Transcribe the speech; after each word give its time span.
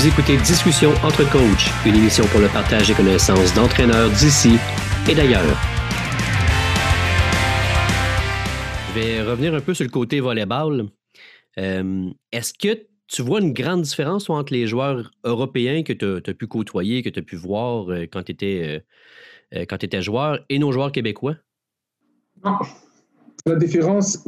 Vous 0.00 0.08
écoutez 0.08 0.38
Discussion 0.38 0.92
entre 1.04 1.30
coachs, 1.30 1.68
une 1.84 1.94
émission 1.94 2.24
pour 2.28 2.40
le 2.40 2.48
partage 2.48 2.88
des 2.88 2.94
connaissances 2.94 3.52
d'entraîneurs 3.52 4.08
d'ici 4.08 4.56
et 5.06 5.14
d'ailleurs. 5.14 5.44
Je 8.88 8.98
vais 8.98 9.20
revenir 9.20 9.54
un 9.54 9.60
peu 9.60 9.74
sur 9.74 9.84
le 9.84 9.90
côté 9.90 10.20
volleyball. 10.20 10.86
Euh, 11.58 12.08
Est-ce 12.32 12.54
que 12.54 12.86
tu 13.08 13.20
vois 13.20 13.42
une 13.42 13.52
grande 13.52 13.82
différence 13.82 14.30
entre 14.30 14.54
les 14.54 14.66
joueurs 14.66 15.10
européens 15.22 15.82
que 15.82 15.92
tu 15.92 16.30
as, 16.30 16.34
pu 16.34 16.46
côtoyer, 16.46 17.02
que 17.02 17.10
tu 17.10 17.18
as 17.18 17.22
pu 17.22 17.36
voir 17.36 17.90
euh, 17.90 18.06
quand 18.10 18.22
tu 18.22 18.32
étais, 18.32 18.82
euh, 19.54 19.66
euh, 19.76 20.00
joueur 20.00 20.38
et 20.48 20.58
nos 20.58 20.72
joueurs 20.72 20.92
québécois? 20.92 21.36
Non. 22.42 22.56
La 23.44 23.56
différence, 23.56 24.26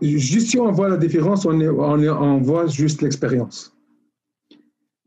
juste 0.00 0.50
si 0.50 0.60
on 0.60 0.70
voit 0.70 0.88
la 0.88 0.96
différence, 0.96 1.44
on, 1.44 1.60
on 1.60 2.38
voit 2.38 2.68
juste 2.68 3.02
l'expérience. 3.02 3.72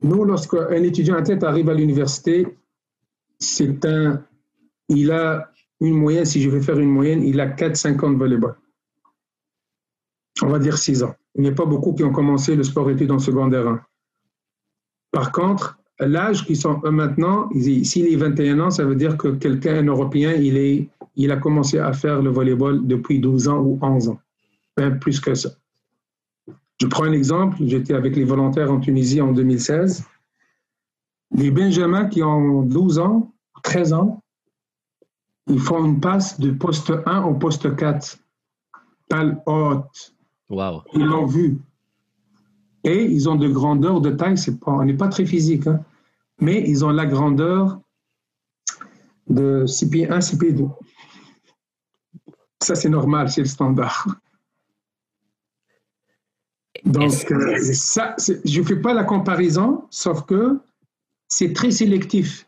Nous, 0.05 0.23
lorsqu'un 0.23 0.84
étudiant 0.84 1.16
athlète 1.16 1.44
arrive 1.44 1.68
à 1.68 1.73
l'université, 1.73 2.45
c'est 3.40 3.84
un, 3.86 4.23
il 4.88 5.12
a 5.12 5.52
une 5.81 5.95
moyenne, 5.95 6.26
si 6.26 6.44
je 6.44 6.50
vais 6.52 6.62
faire 6.62 6.78
une 6.78 6.91
moyenne, 6.91 7.23
il 7.23 7.40
a 7.40 7.48
4-5 7.48 8.05
ans 8.05 8.12
de 8.12 8.18
volleyball. 8.18 8.55
On 10.44 10.48
va 10.48 10.59
dire 10.59 10.78
6 10.78 11.02
ans. 11.02 11.16
Il 11.34 11.41
n'y 11.41 11.48
a 11.48 11.54
pas 11.54 11.66
beaucoup 11.66 11.94
qui 11.94 12.04
ont 12.04 12.12
commencé 12.12 12.55
le 12.55 12.62
sport 12.62 12.88
études 12.91 13.09
en 13.09 13.18
secondaire 13.18 13.68
1. 13.68 13.81
Par 15.12 15.31
contre, 15.31 15.80
l'âge 16.00 16.45
qu'ils 16.45 16.58
sont 16.58 16.80
maintenant, 16.84 17.50
s'il 17.84 18.06
est 18.06 18.16
21 18.16 18.59
ans, 18.59 18.70
ça 18.70 18.86
veut 18.86 18.95
dire 18.95 19.17
que 19.17 19.30
quelqu'un, 19.30 19.80
un 19.80 19.88
Européen, 19.88 20.34
il, 20.34 20.56
est, 20.56 20.88
il 21.16 21.31
a 21.31 21.38
commencé 21.38 21.80
à 21.80 21.94
faire 21.94 22.22
le 22.22 22.30
volleyball 22.30 22.86
depuis 22.86 23.20
12 23.20 23.48
ans 23.48 23.59
ou 23.59 23.80
11 23.81 24.09
ans. 24.09 24.20
Même 24.78 25.00
plus 25.00 25.20
que 25.20 25.34
ça. 25.34 25.50
Je 26.81 26.88
prends 26.88 27.05
un 27.05 27.13
exemple. 27.13 27.57
J'étais 27.61 27.93
avec 27.93 28.15
les 28.15 28.23
volontaires 28.23 28.71
en 28.71 28.79
Tunisie 28.79 29.21
en 29.21 29.31
2016. 29.31 30.03
Les 31.31 31.52
Benjamins 31.52 32.08
qui 32.08 32.23
ont 32.23 32.61
12 32.63 33.00
ans, 33.00 33.33
13 33.63 33.94
ans, 33.94 34.23
ils 35.47 35.59
font 35.59 35.85
une 35.85 36.00
passe 36.00 36.39
de 36.39 36.52
poste 36.52 36.91
1 37.05 37.23
au 37.23 37.35
poste 37.35 37.75
4. 37.75 38.17
Balle 39.09 39.41
haute. 39.45 40.16
Wow. 40.50 40.83
Ils 40.94 41.05
l'ont 41.05 41.25
vu. 41.25 41.59
Et 42.83 43.05
ils 43.05 43.28
ont 43.30 43.35
de 43.35 43.47
grandeur, 43.47 44.02
de 44.02 44.11
taille, 44.11 44.38
c'est 44.38 44.59
pas, 44.59 44.72
on 44.72 44.85
n'est 44.85 44.94
pas 44.94 45.07
très 45.07 45.25
physique, 45.25 45.66
hein, 45.66 45.83
mais 46.39 46.63
ils 46.67 46.85
ont 46.85 46.91
la 46.91 47.07
grandeur 47.07 47.80
de 49.28 49.66
6 49.66 49.89
pieds 49.89 50.09
1, 50.09 50.22
6 50.22 50.38
pieds 50.38 50.53
2. 50.53 50.66
Ça, 52.61 52.75
c'est 52.75 52.89
normal, 52.89 53.30
c'est 53.30 53.41
le 53.41 53.47
standard. 53.47 54.07
Donc, 56.86 57.31
euh, 57.31 57.58
ça, 57.73 58.16
je 58.19 58.61
ne 58.61 58.66
fais 58.66 58.75
pas 58.75 58.94
la 58.94 59.03
comparaison, 59.03 59.86
sauf 59.89 60.23
que 60.25 60.59
c'est 61.28 61.52
très 61.53 61.72
sélectif. 61.72 62.47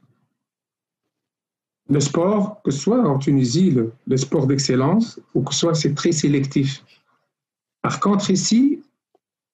Le 1.89 1.99
sport, 1.99 2.61
que 2.63 2.69
ce 2.69 2.79
soit 2.79 3.01
en 3.01 3.17
Tunisie, 3.17 3.71
le, 3.71 3.93
le 4.05 4.17
sport 4.17 4.45
d'excellence, 4.45 5.19
ou 5.33 5.41
que 5.41 5.53
ce 5.53 5.61
soit, 5.61 5.73
c'est 5.73 5.95
très 5.95 6.11
sélectif. 6.11 6.83
Par 7.81 7.99
contre, 7.99 8.29
ici, 8.29 8.83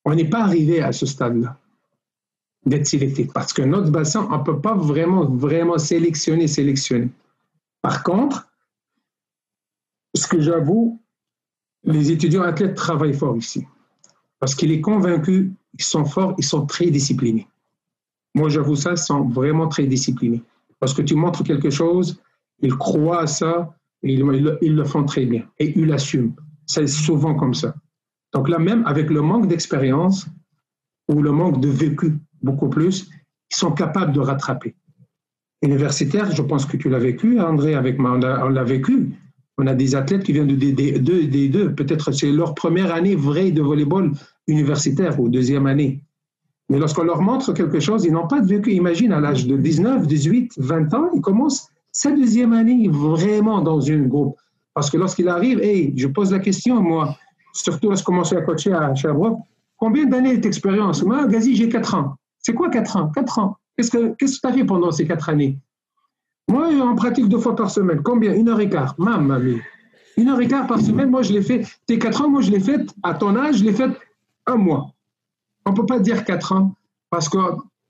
on 0.04 0.16
n'est 0.16 0.30
pas 0.30 0.42
arrivé 0.42 0.81
à 0.81 0.92
ce 0.92 1.06
stade-là 1.06 1.58
d'être 2.66 2.88
sélectif 2.88 3.31
parce 3.34 3.54
que 3.54 3.61
notre 3.61 3.92
bassin, 3.92 4.28
on 4.31 4.38
ne 4.38 4.44
peut 4.44 4.59
pas 4.59 4.73
vraiment, 4.73 5.26
vraiment 5.26 5.78
sélectionner, 5.78 6.48
sélectionner. 6.48 7.09
Par 7.81 8.04
contre, 8.04 8.50
ce 10.16 10.28
que 10.28 10.42
j'avoue, 10.42 11.02
les 11.84 12.11
étudiants 12.11 12.44
athlètes 12.44 12.76
travaillent 12.76 13.14
fort 13.14 13.38
ici 13.38 13.66
parce 14.44 14.55
qu'il 14.55 14.73
est 14.73 14.81
convaincu, 14.81 15.53
ils 15.80 15.86
sont 15.86 16.03
forts, 16.03 16.36
ils 16.38 16.44
sont 16.44 16.66
très 16.66 16.88
disciplinés. 16.88 17.47
Moi, 18.36 18.49
j'avoue 18.49 18.75
ça, 18.75 18.91
ils 18.91 18.97
sont 18.97 19.23
vraiment 19.30 19.69
très 19.69 19.86
disciplinés. 19.86 20.44
Parce 20.81 20.94
que 20.94 21.02
tu 21.02 21.16
montres 21.16 21.45
quelque 21.45 21.69
chose, 21.69 22.22
ils 22.59 22.75
croient 22.75 23.21
à 23.21 23.27
ça, 23.27 23.73
ils, 24.02 24.20
le- 24.20 24.83
font 24.83 25.05
très 25.05 25.26
bien. 25.26 25.45
Et 25.59 25.80
ils 25.80 25.87
l'assument. 25.87 26.36
C'est 26.65 26.87
souvent 26.87 27.36
comme 27.36 27.53
ça. 27.53 27.73
Donc 28.33 28.49
là, 28.49 28.59
même 28.59 28.86
avec 28.86 29.09
le 29.09 29.21
manque 29.21 29.48
d'expérience 29.48 30.27
ou 31.08 31.21
le 31.21 31.32
manque 31.32 31.61
de 31.61 31.70
vécu 31.70 32.17
beaucoup 32.42 32.67
plus, 32.67 33.09
ils 33.49 33.55
sont 33.55 33.71
capables 33.71 34.11
de 34.11 34.20
rattraper. 34.20 34.76
Universitaire, 35.61 36.36
je 36.36 36.42
pense 36.42 36.65
que 36.65 36.76
tu 36.76 36.89
l'as 36.89 36.99
vécu, 36.99 37.39
André, 37.39 37.76
avec 37.76 37.98
moi, 37.98 38.20
on 38.20 38.49
l'a 38.49 38.64
vécu. 38.65 39.14
On 39.58 39.67
a 39.67 39.73
des 39.73 39.95
athlètes 39.95 40.23
qui 40.23 40.33
viennent 40.33 40.48
de 40.48 40.58
D2, 40.58 41.02
D2, 41.02 41.30
D2. 41.30 41.76
peut-être 41.76 42.11
c'est 42.11 42.30
leur 42.30 42.55
première 42.55 42.93
année 42.93 43.15
vraie 43.15 43.52
de 43.52 43.61
volleyball 43.61 44.11
universitaire 44.48 45.20
ou 45.20 45.30
deuxième 45.30 45.67
année. 45.67 46.04
Mais 46.70 46.80
lorsqu'on 46.80 47.04
leur 47.04 47.21
montre 47.21 47.54
quelque 47.54 47.80
chose, 47.80 48.05
ils 48.05 48.11
n'ont 48.11 48.27
pas 48.27 48.39
de 48.39 48.48
vécu. 48.48 48.71
Imagine, 48.71 49.11
à 49.11 49.20
l'âge 49.20 49.45
de 49.45 49.58
19, 49.58 50.08
18, 50.08 50.54
20 50.58 50.93
ans, 50.93 51.09
ils 51.14 51.21
commencent 51.21 51.70
sa 51.92 52.11
deuxième 52.11 52.53
année 52.53 52.87
vraiment 52.89 53.61
dans 53.61 53.80
une 53.80 54.08
groupe. 54.08 54.37
Parce 54.73 54.89
que 54.89 54.98
lorsqu'il 54.98 55.27
arrive, 55.30 55.59
hey, 55.61 55.93
je 55.95 56.08
pose 56.08 56.32
la 56.32 56.39
question, 56.39 56.82
moi, 56.82 57.15
surtout 57.53 57.89
lorsque 57.89 58.02
je 58.02 58.05
commençais 58.05 58.37
à 58.37 58.42
coacher 58.42 58.73
à 58.73 58.95
Sherbrooke, 58.95 59.39
combien 59.77 60.05
d'années 60.05 60.37
d'expérience? 60.37 61.03
Moi, 61.03 61.27
Gazi, 61.27 61.55
j'ai 61.55 61.70
4 61.70 61.95
ans. 61.95 62.15
C'est 62.39 62.53
quoi 62.53 62.70
4 62.70 62.98
ans? 62.98 63.11
4 63.14 63.39
ans. 63.39 63.58
Qu'est-ce 63.77 63.92
que 63.92 64.15
tu 64.17 64.26
as 64.43 64.53
fait 64.53 64.64
pendant 64.64 64.92
ces 64.92 65.05
4 65.05 65.30
années? 65.30 65.59
Moi, 66.49 66.70
en 66.82 66.95
pratique 66.95 67.27
deux 67.30 67.39
fois 67.39 67.55
par 67.55 67.70
semaine. 67.70 68.02
Combien? 68.03 68.33
Une 68.33 68.49
heure 68.49 68.59
et 68.59 68.70
quart. 68.70 68.95
Mam, 68.98 69.27
mamie. 69.27 69.59
Une 70.17 70.30
heure 70.30 70.42
et 70.42 70.48
quart 70.48 70.67
par 70.67 70.80
semaine, 70.80 71.09
moi, 71.09 71.21
je 71.21 71.33
l'ai 71.33 71.42
fait. 71.42 71.65
Tes 71.86 71.99
4 71.99 72.23
ans, 72.23 72.30
moi, 72.30 72.42
je 72.42 72.52
l'ai 72.52 72.59
fait, 72.59 72.86
à 73.03 73.14
ton 73.14 73.36
âge, 73.36 73.58
je 73.58 73.64
l'ai 73.64 73.73
fait 73.73 73.89
un 74.45 74.55
mois. 74.55 74.93
On 75.65 75.71
ne 75.71 75.76
peut 75.76 75.86
pas 75.86 75.99
dire 75.99 76.26
4 76.26 76.52
ans 76.52 76.76
parce 77.09 77.30
que 77.30 77.37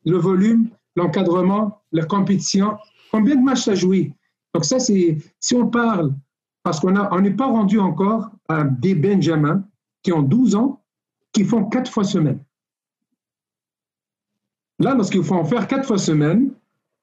le 0.06 0.18
volume, 0.18 0.70
l'encadrement, 0.96 1.82
la 1.92 2.06
compétition, 2.06 2.78
combien 3.12 3.36
de 3.36 3.42
matchs 3.42 3.68
as 3.68 3.76
joué 3.76 4.14
Donc 4.54 4.66
ça, 4.66 4.80
c'est 4.80 5.18
si 5.40 5.56
on 5.56 5.68
parle, 5.68 6.14
parce 6.64 6.80
qu'on 6.80 7.22
n'est 7.22 7.32
pas 7.32 7.48
rendu 7.48 7.80
encore 7.80 8.30
à 8.48 8.64
des 8.64 8.96
Benjamins 8.96 9.64
qui 10.02 10.12
ont 10.12 10.22
12 10.22 10.56
ans, 10.56 10.82
qui 11.32 11.44
font 11.44 11.66
4 11.66 11.90
fois 11.92 12.04
semaine. 12.04 12.40
Là, 14.80 14.94
lorsqu'il 14.94 15.24
faut 15.24 15.36
en 15.36 15.46
faire 15.46 15.68
4 15.68 15.86
fois 15.86 15.98
semaine, 15.98 16.52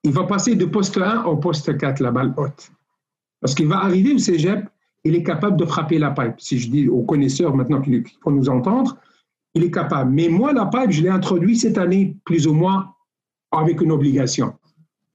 il 0.03 0.13
va 0.13 0.25
passer 0.25 0.55
de 0.55 0.65
poste 0.65 0.99
1 0.99 1.25
au 1.25 1.37
poste 1.37 1.77
4, 1.77 2.01
la 2.01 2.11
balle 2.11 2.35
haute. 2.37 2.71
Parce 3.41 3.55
qu'il 3.55 3.69
va 3.69 3.79
arriver 3.79 4.15
au 4.15 4.19
cégep, 4.19 4.69
il 5.05 5.15
est 5.15 5.23
capable 5.23 5.57
de 5.57 5.65
frapper 5.65 5.99
la 5.99 6.11
pipe. 6.11 6.39
Si 6.39 6.59
je 6.59 6.71
dis 6.71 6.89
aux 6.89 7.03
connaisseurs 7.03 7.57
maintenant 7.57 7.81
qui 7.81 8.03
vont 8.25 8.33
nous 8.33 8.49
entendre, 8.49 8.99
il 9.55 9.65
est 9.65 9.71
capable. 9.71 10.13
Mais 10.13 10.29
moi, 10.29 10.53
la 10.53 10.67
pipe, 10.67 10.91
je 10.91 11.03
l'ai 11.03 11.09
introduit 11.09 11.57
cette 11.57 11.79
année, 11.79 12.17
plus 12.25 12.47
ou 12.47 12.53
moins, 12.53 12.93
avec 13.51 13.81
une 13.81 13.93
obligation. 13.93 14.55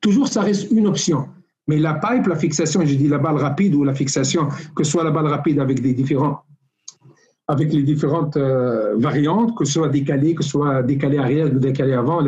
Toujours, 0.02 0.28
ça 0.28 0.42
reste 0.42 0.72
une 0.72 0.88
option. 0.88 1.28
Mais 1.68 1.80
la 1.80 1.96
pipe, 1.96 2.28
la 2.28 2.36
fixation, 2.36 2.86
je 2.86 2.96
dis 2.96 3.08
la 3.08 3.18
balle 3.18 3.38
rapide 3.38 3.74
ou 3.76 3.84
la 3.84 3.94
fixation, 3.94 4.50
que 4.76 4.84
ce 4.84 4.92
soit 4.92 5.04
la 5.04 5.12
balle 5.12 5.28
rapide 5.28 5.60
avec 5.60 5.82
les 5.82 5.94
différentes 5.94 6.38
euh, 8.38 8.96
variantes, 8.98 9.58
que 9.58 9.66
ce 9.66 9.74
soit 9.74 9.90
décalé, 9.90 10.36
que 10.36 10.44
ce 10.44 10.50
soit 10.50 10.84
décalé 10.84 11.18
arrière 11.18 11.48
ou 11.48 11.58
décalé 11.58 11.94
avant. 11.94 12.22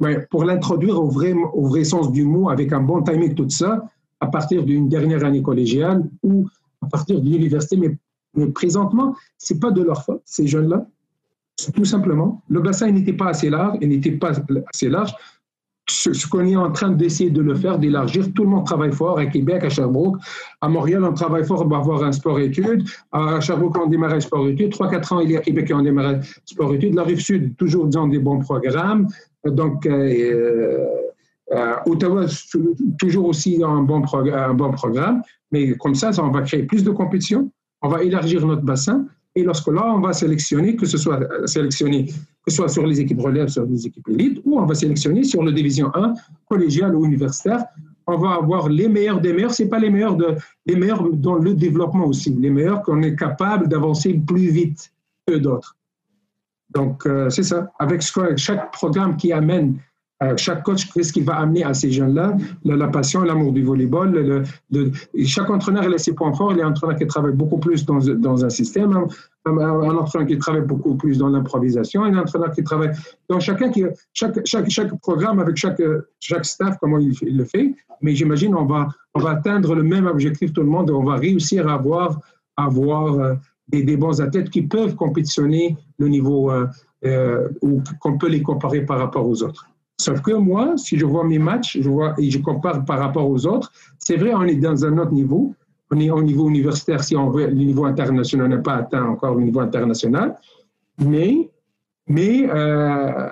ouais, 0.00 0.26
pour 0.30 0.44
l'introduire 0.44 1.00
au 1.00 1.08
vrai, 1.08 1.32
au 1.32 1.66
vrai 1.66 1.84
sens 1.84 2.12
du 2.12 2.24
mot, 2.24 2.50
avec 2.50 2.72
un 2.72 2.80
bon 2.80 3.02
timing, 3.02 3.34
tout 3.34 3.48
ça, 3.48 3.84
à 4.20 4.28
partir 4.28 4.64
d'une 4.64 4.88
dernière 4.88 5.24
année 5.24 5.42
collégiale 5.42 6.08
ou 6.22 6.46
à 6.82 6.86
partir 6.86 7.20
de 7.20 7.28
l'université. 7.28 7.76
Mais, 7.76 7.98
mais 8.34 8.46
présentement, 8.46 9.16
c'est 9.38 9.58
pas 9.58 9.72
de 9.72 9.82
leur 9.82 10.04
faute, 10.04 10.22
ces 10.24 10.46
jeunes-là. 10.46 10.86
Tout 11.74 11.84
simplement, 11.84 12.42
le 12.48 12.60
bassin 12.60 12.90
n'était 12.90 13.12
pas 13.12 13.28
assez 13.28 13.50
large, 13.50 13.78
il 13.80 13.88
n'était 13.88 14.12
pas 14.12 14.30
assez 14.72 14.88
large. 14.88 15.12
Ce, 15.90 16.26
qu'on 16.28 16.44
est 16.44 16.54
en 16.54 16.70
train 16.70 16.90
d'essayer 16.90 17.30
de 17.30 17.40
le 17.40 17.54
faire, 17.54 17.78
d'élargir, 17.78 18.32
tout 18.34 18.44
le 18.44 18.50
monde 18.50 18.66
travaille 18.66 18.92
fort 18.92 19.18
à 19.18 19.24
Québec, 19.24 19.64
à 19.64 19.70
Sherbrooke. 19.70 20.18
À 20.60 20.68
Montréal, 20.68 21.02
on 21.02 21.14
travaille 21.14 21.46
fort 21.46 21.66
pour 21.66 21.76
avoir 21.76 22.04
un 22.04 22.12
sport-études. 22.12 22.86
À 23.10 23.40
Sherbrooke, 23.40 23.78
on 23.78 23.86
démarre 23.86 24.12
un 24.12 24.20
sport-études. 24.20 24.70
3-4 24.72 25.14
ans, 25.14 25.20
il 25.20 25.30
y 25.30 25.36
a 25.36 25.40
Québec 25.40 25.66
qui 25.66 25.72
ont 25.72 25.82
démarré 25.82 26.16
un 26.16 26.20
sport-études. 26.44 26.94
La 26.94 27.04
Rive-Sud, 27.04 27.56
toujours 27.56 27.86
dans 27.86 28.06
des 28.06 28.18
bons 28.18 28.38
programmes. 28.38 29.08
Donc, 29.46 29.86
euh, 29.86 30.84
euh, 31.52 31.74
Ottawa, 31.86 32.26
toujours 32.98 33.26
aussi 33.26 33.62
un 33.64 33.80
bon, 33.82 34.02
un 34.12 34.54
bon 34.54 34.70
programme. 34.72 35.22
Mais 35.50 35.74
comme 35.78 35.94
ça, 35.94 36.12
ça, 36.12 36.22
on 36.22 36.30
va 36.30 36.42
créer 36.42 36.64
plus 36.64 36.84
de 36.84 36.90
compétition. 36.90 37.50
On 37.80 37.88
va 37.88 38.02
élargir 38.02 38.46
notre 38.46 38.62
bassin. 38.62 39.06
Et 39.34 39.42
lorsque 39.42 39.68
là, 39.68 39.92
on 39.94 40.00
va 40.00 40.12
sélectionner, 40.12 40.76
que 40.76 40.86
ce 40.86 40.98
soit 40.98 41.20
euh, 41.20 41.46
sélectionné, 41.46 42.06
que 42.44 42.52
soit 42.52 42.68
sur 42.68 42.86
les 42.86 43.00
équipes 43.00 43.20
relèves, 43.20 43.48
sur 43.48 43.64
les 43.64 43.86
équipes 43.86 44.08
élites, 44.08 44.40
ou 44.44 44.58
on 44.58 44.66
va 44.66 44.74
sélectionner 44.74 45.22
sur 45.24 45.42
le 45.42 45.52
division 45.52 45.90
1, 45.94 46.14
collégial 46.48 46.94
ou 46.94 47.04
universitaire, 47.04 47.64
on 48.06 48.16
va 48.16 48.34
avoir 48.34 48.68
les 48.68 48.88
meilleurs 48.88 49.20
des 49.20 49.32
meilleurs. 49.32 49.52
C'est 49.52 49.68
pas 49.68 49.78
les 49.78 49.90
meilleurs 49.90 50.16
de, 50.16 50.36
meilleurs 50.66 51.02
dans 51.12 51.34
le 51.34 51.54
développement 51.54 52.06
aussi, 52.06 52.34
les 52.34 52.50
meilleurs 52.50 52.82
qu'on 52.82 53.02
est 53.02 53.14
capable 53.14 53.68
d'avancer 53.68 54.14
plus 54.14 54.50
vite 54.50 54.90
que 55.26 55.34
d'autres. 55.34 55.76
Donc 56.70 57.06
euh, 57.06 57.28
c'est 57.28 57.42
ça. 57.42 57.70
Avec 57.78 58.02
chaque 58.02 58.72
programme 58.72 59.16
qui 59.16 59.32
amène 59.32 59.78
Euh, 60.20 60.36
chaque 60.36 60.64
coach, 60.64 60.90
qu'est-ce 60.92 61.12
qu'il 61.12 61.24
va 61.24 61.36
amener 61.36 61.62
à 61.62 61.74
ces 61.74 61.92
jeunes-là? 61.92 62.36
La, 62.64 62.88
passion, 62.88 63.22
l'amour 63.22 63.52
du 63.52 63.62
volleyball. 63.62 64.42
Le, 64.70 64.90
chaque 65.24 65.48
entraîneur 65.48 65.84
il 65.84 65.94
a 65.94 65.98
ses 65.98 66.12
points 66.12 66.32
forts. 66.32 66.52
Il 66.52 66.58
y 66.58 66.62
a 66.62 66.66
un 66.66 66.70
entraîneur 66.70 66.96
qui 66.96 67.06
travaille 67.06 67.34
beaucoup 67.34 67.58
plus 67.58 67.86
dans, 67.86 67.98
dans 67.98 68.44
un 68.44 68.50
système, 68.50 69.06
un, 69.46 69.96
entraîneur 69.96 70.26
qui 70.26 70.38
travaille 70.38 70.62
beaucoup 70.62 70.96
plus 70.96 71.18
dans 71.18 71.28
l'improvisation, 71.28 72.02
un 72.02 72.18
entraîneur 72.18 72.50
qui 72.50 72.64
travaille. 72.64 72.90
Donc, 73.30 73.42
chacun 73.42 73.70
qui, 73.70 73.84
chaque, 74.12 74.44
chaque, 74.44 74.68
chaque 74.68 74.98
programme 75.00 75.38
avec 75.38 75.56
chaque, 75.56 75.80
chaque 76.18 76.44
staff, 76.44 76.76
comment 76.80 76.98
il, 76.98 77.14
le 77.22 77.44
fait. 77.44 77.74
Mais 78.02 78.14
j'imagine 78.14 78.54
on 78.54 78.64
va, 78.64 78.88
on 79.14 79.20
va 79.20 79.30
atteindre 79.30 79.74
le 79.74 79.82
même 79.82 80.06
objectif 80.06 80.52
tout 80.52 80.62
le 80.62 80.68
monde 80.68 80.90
on 80.90 81.02
va 81.02 81.16
réussir 81.16 81.68
à 81.68 81.74
avoir, 81.74 82.20
avoir 82.56 83.14
euh, 83.14 83.34
des, 83.68 83.82
des 83.82 83.96
bons 83.96 84.20
athlètes 84.20 84.50
qui 84.50 84.62
peuvent 84.62 84.94
compétitionner 84.94 85.76
le 85.98 86.08
niveau 86.08 86.50
euh, 86.50 86.66
euh, 87.04 87.48
ou 87.62 87.82
qu'on 88.00 88.18
peut 88.18 88.28
les 88.28 88.42
comparer 88.42 88.82
par 88.82 88.98
rapport 88.98 89.26
aux 89.26 89.42
autres. 89.42 89.68
Sauf 90.00 90.20
que 90.22 90.32
moi, 90.32 90.76
si 90.76 90.96
je 90.96 91.04
vois 91.04 91.24
mes 91.24 91.40
matchs, 91.40 91.78
je 91.80 91.90
vois 91.90 92.14
et 92.18 92.30
je 92.30 92.38
compare 92.38 92.84
par 92.84 93.00
rapport 93.00 93.28
aux 93.28 93.46
autres, 93.46 93.72
c'est 93.98 94.16
vrai, 94.16 94.32
on 94.32 94.44
est 94.44 94.54
dans 94.54 94.84
un 94.84 94.96
autre 94.98 95.12
niveau. 95.12 95.54
On 95.90 95.98
est 95.98 96.10
au 96.10 96.22
niveau 96.22 96.48
universitaire, 96.48 97.02
si 97.02 97.16
on 97.16 97.30
veut, 97.30 97.46
le 97.46 97.54
niveau 97.54 97.84
international 97.84 98.48
n'a 98.48 98.58
pas 98.58 98.74
atteint 98.74 99.04
encore 99.04 99.34
le 99.34 99.42
niveau 99.42 99.60
international. 99.60 100.36
Mais, 100.98 101.50
mais 102.06 102.48
euh, 102.48 103.28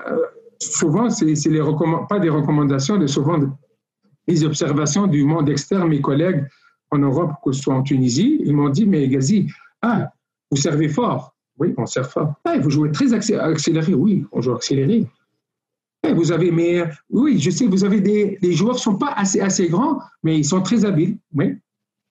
souvent, 0.58 1.08
c'est 1.08 1.26
les 1.26 1.62
pas 2.08 2.18
des 2.18 2.30
recommandations, 2.30 2.98
mais 2.98 3.06
souvent 3.06 3.38
des 4.26 4.44
observations 4.44 5.06
du 5.06 5.24
monde 5.24 5.48
externe. 5.48 5.88
Mes 5.88 6.00
collègues 6.00 6.46
en 6.90 6.98
Europe, 6.98 7.32
que 7.44 7.52
ce 7.52 7.62
soit 7.62 7.74
en 7.74 7.82
Tunisie, 7.82 8.40
ils 8.44 8.54
m'ont 8.54 8.70
dit, 8.70 8.86
mais 8.86 9.06
Gazi, 9.06 9.48
ah, 9.82 10.10
vous 10.50 10.56
servez 10.56 10.88
fort. 10.88 11.34
Oui, 11.58 11.74
on 11.76 11.86
sert 11.86 12.10
fort. 12.10 12.34
Ah, 12.44 12.58
vous 12.58 12.70
jouez 12.70 12.90
très 12.90 13.12
accéléré. 13.12 13.94
Oui, 13.94 14.26
on 14.32 14.40
joue 14.40 14.52
accéléré. 14.52 15.06
Vous 16.14 16.32
avez, 16.32 16.50
mais 16.50 16.84
oui, 17.10 17.38
je 17.38 17.50
sais, 17.50 17.66
vous 17.66 17.84
avez 17.84 18.00
des 18.00 18.38
les 18.40 18.52
joueurs 18.52 18.78
sont 18.78 18.96
pas 18.96 19.12
assez 19.16 19.40
assez 19.40 19.68
grands, 19.68 19.98
mais 20.22 20.38
ils 20.38 20.44
sont 20.44 20.62
très 20.62 20.84
habiles. 20.84 21.18
Oui, 21.34 21.54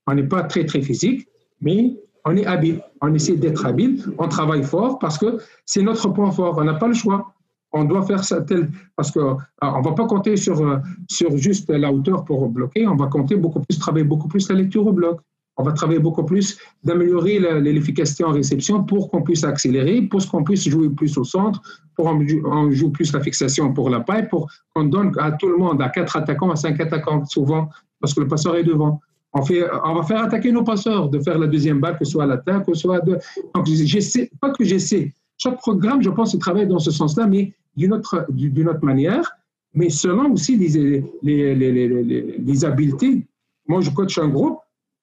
on 0.08 0.16
n'est 0.16 0.28
pas 0.28 0.44
très 0.44 0.66
très 0.66 0.82
physique, 0.82 1.28
mais 1.62 1.96
on 2.26 2.36
est 2.36 2.46
habile. 2.46 2.82
On 3.02 3.14
essaie 3.14 3.36
d'être 3.36 3.66
habile. 3.66 4.04
On 4.18 4.28
travaille 4.28 4.64
fort 4.64 5.00
parce 5.00 5.18
que 5.18 5.38
c'est 5.66 5.82
notre 5.82 6.10
point 6.10 6.32
fort. 6.32 6.58
On 6.58 6.64
n'a 6.64 6.74
pas 6.74 6.88
le 6.88 6.94
choix. 6.94 7.34
On 7.72 7.84
doit 7.84 8.04
faire 8.04 8.24
ça 8.24 8.42
tel 8.42 8.70
parce 8.96 9.12
que 9.12 9.20
ah, 9.62 9.78
on 9.78 9.82
va 9.82 9.92
pas 9.92 10.06
compter 10.06 10.38
sur 10.38 10.82
sur 11.10 11.38
juste 11.38 11.70
la 11.70 11.92
hauteur 11.92 12.24
pour 12.24 12.48
bloquer. 12.50 12.88
On 12.88 12.96
va 12.96 13.08
compter 13.08 13.36
beaucoup 13.36 13.60
plus, 13.60 13.78
travailler 13.78 14.06
beaucoup 14.06 14.28
plus 14.28 14.50
la 14.50 14.56
lecture 14.56 14.88
au 14.88 14.94
bloc 14.94 15.20
on 15.58 15.64
va 15.64 15.72
travailler 15.72 16.00
beaucoup 16.00 16.24
plus 16.24 16.58
d'améliorer 16.84 17.40
l'efficacité 17.62 18.24
en 18.24 18.32
réception 18.32 18.84
pour 18.84 19.10
qu'on 19.10 19.22
puisse 19.22 19.44
accélérer, 19.44 20.02
pour 20.02 20.28
qu'on 20.30 20.44
puisse 20.44 20.68
jouer 20.68 20.90
plus 20.90 21.18
au 21.18 21.24
centre, 21.24 21.62
pour 21.96 22.06
qu'on 22.06 22.72
joue 22.72 22.90
plus 22.90 23.14
la 23.14 23.22
fixation 23.22 23.74
pour 23.74 23.90
la 23.90 24.02
paille, 24.02 24.28
pour 24.28 24.50
qu'on 24.74 24.86
donne 24.86 25.14
à 25.18 25.32
tout 25.32 25.48
le 25.48 25.58
monde, 25.58 25.82
à 25.82 25.90
quatre 25.90 26.18
attaquants, 26.18 26.52
à 26.52 26.56
cinq 26.56 26.80
attaquants 26.82 27.26
souvent, 27.26 27.70
parce 28.02 28.14
que 28.14 28.20
le 28.20 28.28
passeur 28.28 28.56
est 28.58 28.64
devant. 28.64 29.00
On, 29.34 29.44
fait, 29.44 29.64
on 29.86 29.96
va 29.96 30.04
faire 30.04 30.22
attaquer 30.24 30.52
nos 30.52 30.64
passeurs, 30.64 31.10
de 31.10 31.20
faire 31.20 31.38
la 31.38 31.48
deuxième 31.48 31.80
balle, 31.80 31.98
que 31.98 32.06
ce 32.06 32.12
soit 32.12 32.24
à 32.24 32.28
l'attaque, 32.28 32.66
que 32.66 32.74
ce 32.74 32.82
soit 32.82 33.00
de... 33.02 33.18
Donc, 33.54 33.66
j'essaie, 33.66 34.30
pas 34.40 34.52
que 34.52 34.64
j'essaie. 34.64 35.14
Chaque 35.38 35.58
programme, 35.58 36.02
je 36.02 36.10
pense, 36.10 36.38
travaille 36.40 36.68
dans 36.68 36.80
ce 36.80 36.92
sens-là, 36.92 37.28
mais 37.28 37.54
d'une 37.76 37.94
autre, 37.94 38.26
d'une 38.30 38.70
autre 38.70 38.84
manière, 38.84 39.30
mais 39.74 39.90
selon 39.90 40.32
aussi 40.32 40.56
les, 40.56 41.04
les, 41.22 41.56
les, 41.56 42.38
les 42.40 42.66
habiletés. 42.66 43.26
Moi, 43.68 43.82
je 43.82 43.90
coach 43.90 44.18
un 44.18 44.30
groupe, 44.30 44.60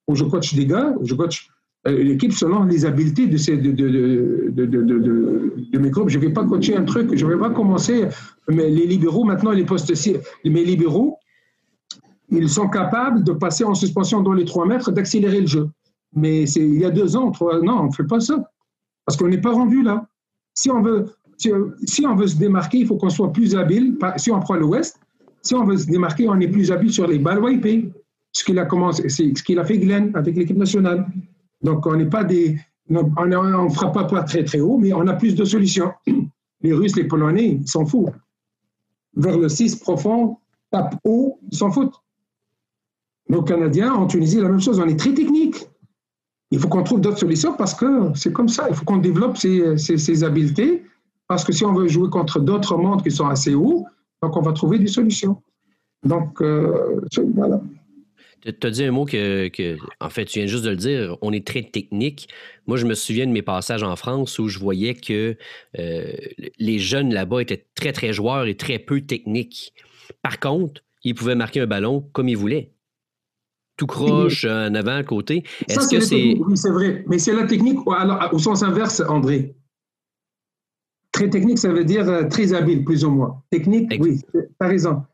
où 0.08 0.14
je 0.14 0.24
coach 0.24 0.54
des 0.54 0.66
gars, 0.66 0.94
où 0.98 1.06
je 1.06 1.14
coach 1.14 1.48
euh, 1.86 2.02
l'équipe 2.02 2.32
selon 2.32 2.64
les 2.64 2.84
habiletés 2.84 3.26
de, 3.26 3.36
ces, 3.36 3.56
mes 3.56 3.72
groupes. 5.90 6.08
Je 6.10 6.18
ne 6.18 6.22
vais 6.22 6.32
pas 6.32 6.44
coacher 6.44 6.76
un 6.76 6.84
truc, 6.84 7.16
je 7.16 7.26
ne 7.26 7.32
vais 7.32 7.38
pas 7.38 7.50
commencer. 7.50 8.06
Mais 8.48 8.70
les 8.70 8.86
libéraux, 8.86 9.24
maintenant, 9.24 9.50
les 9.50 9.64
postes, 9.64 9.92
mes 10.44 10.64
libéraux, 10.64 11.18
ils 12.30 12.48
sont 12.48 12.68
capables 12.68 13.24
de 13.24 13.32
passer 13.32 13.64
en 13.64 13.74
suspension 13.74 14.22
dans 14.22 14.32
les 14.32 14.44
3 14.44 14.66
mètres, 14.66 14.92
d'accélérer 14.92 15.40
le 15.40 15.46
jeu. 15.46 15.68
Mais 16.14 16.44
il 16.44 16.78
y 16.78 16.84
a 16.84 16.90
deux 16.90 17.16
ans, 17.16 17.30
trois, 17.30 17.60
non, 17.60 17.80
on 17.80 17.86
ne 17.86 17.92
fait 17.92 18.04
pas 18.04 18.20
ça. 18.20 18.44
Parce 19.04 19.16
qu'on 19.18 19.28
n'est 19.28 19.40
pas 19.40 19.52
rendu 19.52 19.82
là. 19.82 20.06
Si 20.54 20.70
on, 20.70 20.82
veut, 20.82 21.06
si, 21.36 22.06
on 22.06 22.14
veut 22.14 22.26
se 22.26 22.36
démarquer, 22.36 22.78
il 22.78 22.86
faut 22.86 22.96
qu'on 22.96 23.10
soit 23.10 23.32
plus 23.32 23.56
habile. 23.56 23.96
Si 24.16 24.30
on 24.30 24.38
prend 24.38 24.54
l'Ouest, 24.54 25.00
si 25.40 25.54
on 25.54 25.64
veut 25.64 25.78
se 25.78 25.86
démarquer, 25.86 26.28
on 26.28 26.38
est 26.38 26.48
plus 26.48 26.70
habile 26.70 26.92
sur 26.92 27.06
les 27.06 27.18
balles 27.18 27.42
wipées 27.42 27.90
ce 28.32 28.44
qu'il 28.44 28.58
a 28.58 28.68
c'est 28.92 29.08
ce 29.08 29.42
qu'il 29.42 29.58
a 29.58 29.64
fait 29.64 29.78
Glenn 29.78 30.10
avec 30.14 30.36
l'équipe 30.36 30.56
nationale. 30.56 31.06
Donc 31.62 31.86
on 31.86 31.94
n'est 31.96 32.06
pas 32.06 32.24
des, 32.24 32.58
on 32.90 33.26
ne 33.26 33.70
fera 33.70 33.92
pas 33.92 34.04
très 34.24 34.44
très 34.44 34.60
haut, 34.60 34.78
mais 34.78 34.92
on 34.92 35.06
a 35.06 35.14
plus 35.14 35.34
de 35.34 35.44
solutions. 35.44 35.92
Les 36.62 36.72
Russes, 36.72 36.94
les 36.94 37.08
Polonais, 37.08 37.58
ils 37.60 37.68
s'en 37.68 37.84
foutent. 37.84 38.12
Vers 39.16 39.36
le 39.36 39.48
6 39.48 39.80
profond, 39.80 40.36
tape 40.70 40.94
haut, 41.02 41.40
ils 41.50 41.58
s'en 41.58 41.72
foutent. 41.72 41.96
Nos 43.28 43.42
Canadiens, 43.42 43.92
en 43.92 44.06
Tunisie, 44.06 44.40
la 44.40 44.48
même 44.48 44.60
chose. 44.60 44.78
On 44.78 44.86
est 44.86 44.96
très 44.96 45.12
technique. 45.12 45.66
Il 46.52 46.60
faut 46.60 46.68
qu'on 46.68 46.84
trouve 46.84 47.00
d'autres 47.00 47.18
solutions 47.18 47.54
parce 47.56 47.74
que 47.74 48.12
c'est 48.14 48.32
comme 48.32 48.48
ça. 48.48 48.66
Il 48.68 48.76
faut 48.76 48.84
qu'on 48.84 48.98
développe 48.98 49.38
ces, 49.38 49.76
ces, 49.76 50.22
habiletés 50.22 50.84
parce 51.26 51.42
que 51.42 51.52
si 51.52 51.64
on 51.64 51.72
veut 51.72 51.88
jouer 51.88 52.08
contre 52.10 52.38
d'autres 52.38 52.76
mondes 52.76 53.02
qui 53.02 53.10
sont 53.10 53.26
assez 53.26 53.56
hauts, 53.56 53.84
donc 54.22 54.36
on 54.36 54.42
va 54.42 54.52
trouver 54.52 54.78
des 54.78 54.86
solutions. 54.86 55.42
Donc, 56.04 56.40
euh, 56.42 57.00
voilà. 57.34 57.60
Tu 58.42 58.66
as 58.66 58.70
dit 58.70 58.84
un 58.84 58.90
mot 58.90 59.04
que, 59.04 59.76
en 60.00 60.10
fait, 60.10 60.24
tu 60.24 60.40
viens 60.40 60.48
juste 60.48 60.64
de 60.64 60.70
le 60.70 60.76
dire, 60.76 61.16
on 61.22 61.32
est 61.32 61.46
très 61.46 61.62
technique. 61.62 62.28
Moi, 62.66 62.76
je 62.76 62.86
me 62.86 62.94
souviens 62.94 63.26
de 63.26 63.32
mes 63.32 63.42
passages 63.42 63.84
en 63.84 63.94
France 63.94 64.38
où 64.40 64.48
je 64.48 64.58
voyais 64.58 64.94
que 64.94 65.36
euh, 65.78 66.12
les 66.58 66.78
jeunes 66.78 67.14
là-bas 67.14 67.40
étaient 67.42 67.66
très, 67.74 67.92
très 67.92 68.12
joueurs 68.12 68.46
et 68.46 68.56
très 68.56 68.80
peu 68.80 69.00
techniques. 69.00 69.72
Par 70.22 70.40
contre, 70.40 70.82
ils 71.04 71.14
pouvaient 71.14 71.36
marquer 71.36 71.60
un 71.60 71.66
ballon 71.66 72.08
comme 72.12 72.28
ils 72.28 72.36
voulaient. 72.36 72.72
Tout 73.76 73.86
croche, 73.86 74.44
en 74.48 74.74
avant, 74.74 74.96
à 74.96 75.04
côté. 75.04 75.44
Est-ce 75.68 75.88
que 75.88 76.00
c'est. 76.00 76.36
Oui, 76.38 76.56
c'est 76.56 76.70
vrai. 76.70 77.04
Mais 77.06 77.18
c'est 77.18 77.34
la 77.34 77.46
technique 77.46 77.78
au 77.86 78.38
sens 78.38 78.64
inverse, 78.64 79.00
André. 79.08 79.54
Très 81.12 81.30
technique, 81.30 81.58
ça 81.58 81.68
veut 81.68 81.84
dire 81.84 82.08
euh, 82.08 82.24
très 82.24 82.54
habile, 82.54 82.84
plus 82.84 83.04
ou 83.04 83.10
moins. 83.10 83.42
Technique, 83.50 83.92
oui, 84.00 84.20
par 84.58 84.70
exemple 84.70 85.06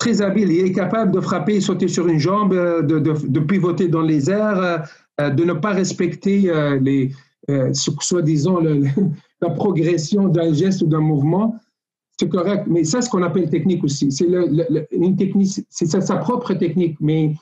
très 0.00 0.22
habile. 0.22 0.50
Il 0.50 0.66
est 0.66 0.72
capable 0.72 1.12
de 1.12 1.20
frapper, 1.20 1.60
sauter 1.60 1.86
sur 1.86 2.08
une 2.08 2.18
jambe, 2.18 2.54
euh, 2.54 2.82
de, 2.82 3.40
pivoter 3.40 3.86
dans 3.86 4.02
les 4.02 4.30
airs, 4.30 4.58
euh, 4.58 4.78
euh, 5.20 5.30
de 5.30 5.44
ne 5.44 5.52
pas 5.52 5.70
respecter 5.70 6.50
les, 6.80 7.12
soi-disant 7.72 8.60
la 9.42 9.50
progression 9.50 10.28
d'un 10.28 10.52
geste 10.52 10.82
ou 10.82 10.86
d'un 10.86 11.00
mouvement. 11.00 11.56
C'est 12.18 12.28
correct, 12.28 12.64
mais 12.66 12.84
ça, 12.84 13.00
c'est 13.00 13.06
ce 13.06 13.10
qu'on 13.10 13.22
appelle 13.22 13.48
technique 13.48 13.82
aussi. 13.84 14.10
C'est 14.10 14.26
une 14.92 15.16
technique, 15.16 15.64
c'est 15.68 15.86
sa, 15.86 16.16
propre 16.16 16.54
technique, 16.54 16.96
mais, 17.00 17.34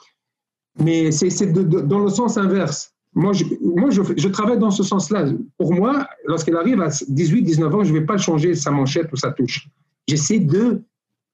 mais 0.79 1.11
c'est 1.11 1.53
dans 1.53 1.99
le 1.99 2.11
sens 2.11 2.37
inverse. 2.37 2.93
Moi, 3.15 3.33
je, 3.33 3.45
moi 3.61 3.91
je, 3.91 4.03
je 4.17 4.29
travaille 4.29 4.59
dans 4.59 4.71
ce 4.71 4.83
sens-là. 4.83 5.27
Pour 5.57 5.73
moi, 5.73 6.07
lorsqu'il 6.27 6.55
arrive 6.57 6.81
à 6.81 6.89
18, 7.09 7.43
19 7.43 7.75
ans, 7.75 7.85
je 7.85 7.93
ne 7.93 7.99
vais 7.99 8.07
pas 8.07 8.19
changer 8.19 8.55
sa 8.55 8.71
manchette 8.71 9.13
ou 9.13 9.17
sa 9.17 9.33
touche. 9.33 9.69
J'essaie 10.07 10.39
de 10.39 10.83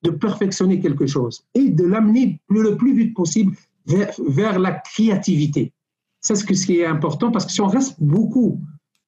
de 0.04 0.10
perfectionner 0.10 0.80
quelque 0.80 1.06
chose 1.06 1.44
et 1.54 1.70
de 1.70 1.84
l'amener 1.84 2.40
le 2.50 2.76
plus 2.76 2.94
vite 2.94 3.14
possible 3.14 3.56
vers, 3.86 4.58
la 4.58 4.72
créativité. 4.72 5.72
C'est 6.20 6.36
ce, 6.36 6.44
qui 6.44 6.78
est 6.78 6.86
important 6.86 7.30
parce 7.30 7.46
que 7.46 7.52
si 7.52 7.60
on 7.60 7.66
reste 7.66 7.96
beaucoup 8.00 8.60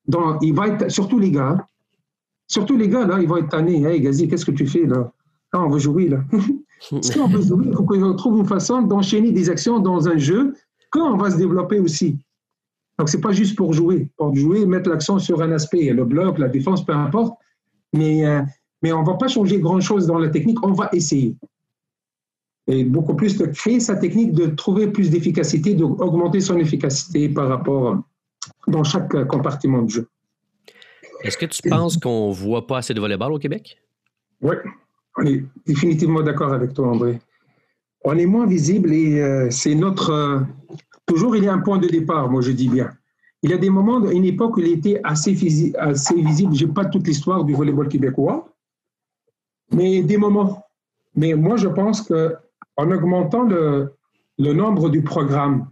dans, 0.08 0.38
il 0.40 0.54
va 0.54 0.68
être, 0.68 0.90
surtout 0.90 1.18
les 1.18 1.30
gars, 1.30 1.66
surtout 2.46 2.76
les 2.76 2.88
gars 2.88 3.06
là, 3.06 3.20
ils 3.20 3.28
vont 3.28 3.36
être 3.36 3.48
tannés. 3.48 3.82
Hey 3.84 4.00
Gazi, 4.00 4.28
qu'est-ce 4.28 4.44
que 4.44 4.50
tu 4.50 4.66
fais 4.66 4.86
là? 4.86 5.12
Ah, 5.52 5.62
On 5.62 5.68
veut 5.68 5.78
jouer 5.78 6.08
là. 6.08 6.24
si 7.02 7.18
on 7.18 7.28
veut 7.28 7.42
jouer, 7.42 7.66
il 7.68 7.74
faut 7.74 7.84
qu'on 7.84 8.14
trouve 8.14 8.38
une 8.38 8.46
façon 8.46 8.82
d'enchaîner 8.82 9.32
des 9.32 9.48
actions 9.48 9.78
dans 9.78 10.08
un 10.08 10.18
jeu 10.18 10.54
quand 10.90 11.14
on 11.14 11.16
va 11.16 11.30
se 11.30 11.36
développer 11.36 11.78
aussi. 11.78 12.18
Donc 12.98 13.10
c'est 13.10 13.20
pas 13.20 13.32
juste 13.32 13.56
pour 13.56 13.72
jouer, 13.72 14.08
pour 14.16 14.34
jouer, 14.34 14.64
mettre 14.64 14.88
l'accent 14.88 15.18
sur 15.18 15.42
un 15.42 15.52
aspect, 15.52 15.92
le 15.92 16.04
bloc, 16.04 16.38
la 16.38 16.48
défense, 16.48 16.84
peu 16.84 16.94
importe, 16.94 17.34
mais 17.92 18.26
euh, 18.26 18.40
mais 18.82 18.92
on 18.92 19.02
ne 19.02 19.06
va 19.06 19.14
pas 19.14 19.28
changer 19.28 19.58
grand-chose 19.58 20.06
dans 20.06 20.18
la 20.18 20.28
technique, 20.28 20.64
on 20.64 20.72
va 20.72 20.88
essayer. 20.92 21.36
Et 22.68 22.84
beaucoup 22.84 23.14
plus 23.14 23.36
de 23.38 23.46
créer 23.46 23.80
sa 23.80 23.96
technique, 23.96 24.32
de 24.32 24.46
trouver 24.46 24.88
plus 24.88 25.10
d'efficacité, 25.10 25.74
d'augmenter 25.74 26.40
son 26.40 26.58
efficacité 26.58 27.28
par 27.28 27.48
rapport 27.48 28.02
dans 28.66 28.84
chaque 28.84 29.26
compartiment 29.28 29.82
de 29.82 29.90
jeu. 29.90 30.08
Est-ce 31.22 31.38
que 31.38 31.46
tu 31.46 31.68
penses 31.68 31.96
qu'on 31.96 32.28
ne 32.28 32.34
voit 32.34 32.66
pas 32.66 32.78
assez 32.78 32.92
de 32.94 33.00
volleyball 33.00 33.32
au 33.32 33.38
Québec? 33.38 33.78
Oui, 34.42 34.56
on 35.16 35.24
est 35.24 35.44
définitivement 35.66 36.22
d'accord 36.22 36.52
avec 36.52 36.74
toi, 36.74 36.88
André. 36.88 37.20
On 38.04 38.16
est 38.16 38.26
moins 38.26 38.46
visible 38.46 38.92
et 38.92 39.20
euh, 39.20 39.50
c'est 39.50 39.74
notre. 39.74 40.10
Euh, 40.10 40.40
toujours, 41.06 41.36
il 41.36 41.44
y 41.44 41.48
a 41.48 41.52
un 41.52 41.58
point 41.58 41.78
de 41.78 41.88
départ, 41.88 42.30
moi 42.30 42.42
je 42.42 42.52
dis 42.52 42.68
bien. 42.68 42.90
Il 43.42 43.50
y 43.50 43.54
a 43.54 43.58
des 43.58 43.70
moments, 43.70 44.08
une 44.10 44.24
époque 44.24 44.56
où 44.56 44.60
il 44.60 44.68
était 44.68 45.00
assez, 45.04 45.72
assez 45.78 46.14
visible. 46.14 46.54
Je 46.54 46.66
n'ai 46.66 46.72
pas 46.72 46.84
toute 46.84 47.06
l'histoire 47.06 47.44
du 47.44 47.54
volleyball 47.54 47.88
québécois, 47.88 48.48
mais 49.72 50.02
des 50.02 50.16
moments. 50.16 50.64
Mais 51.14 51.34
moi, 51.34 51.56
je 51.56 51.68
pense 51.68 52.02
qu'en 52.02 52.90
augmentant 52.90 53.44
le, 53.44 53.94
le 54.38 54.52
nombre 54.52 54.88
du 54.90 55.02
programme 55.02 55.68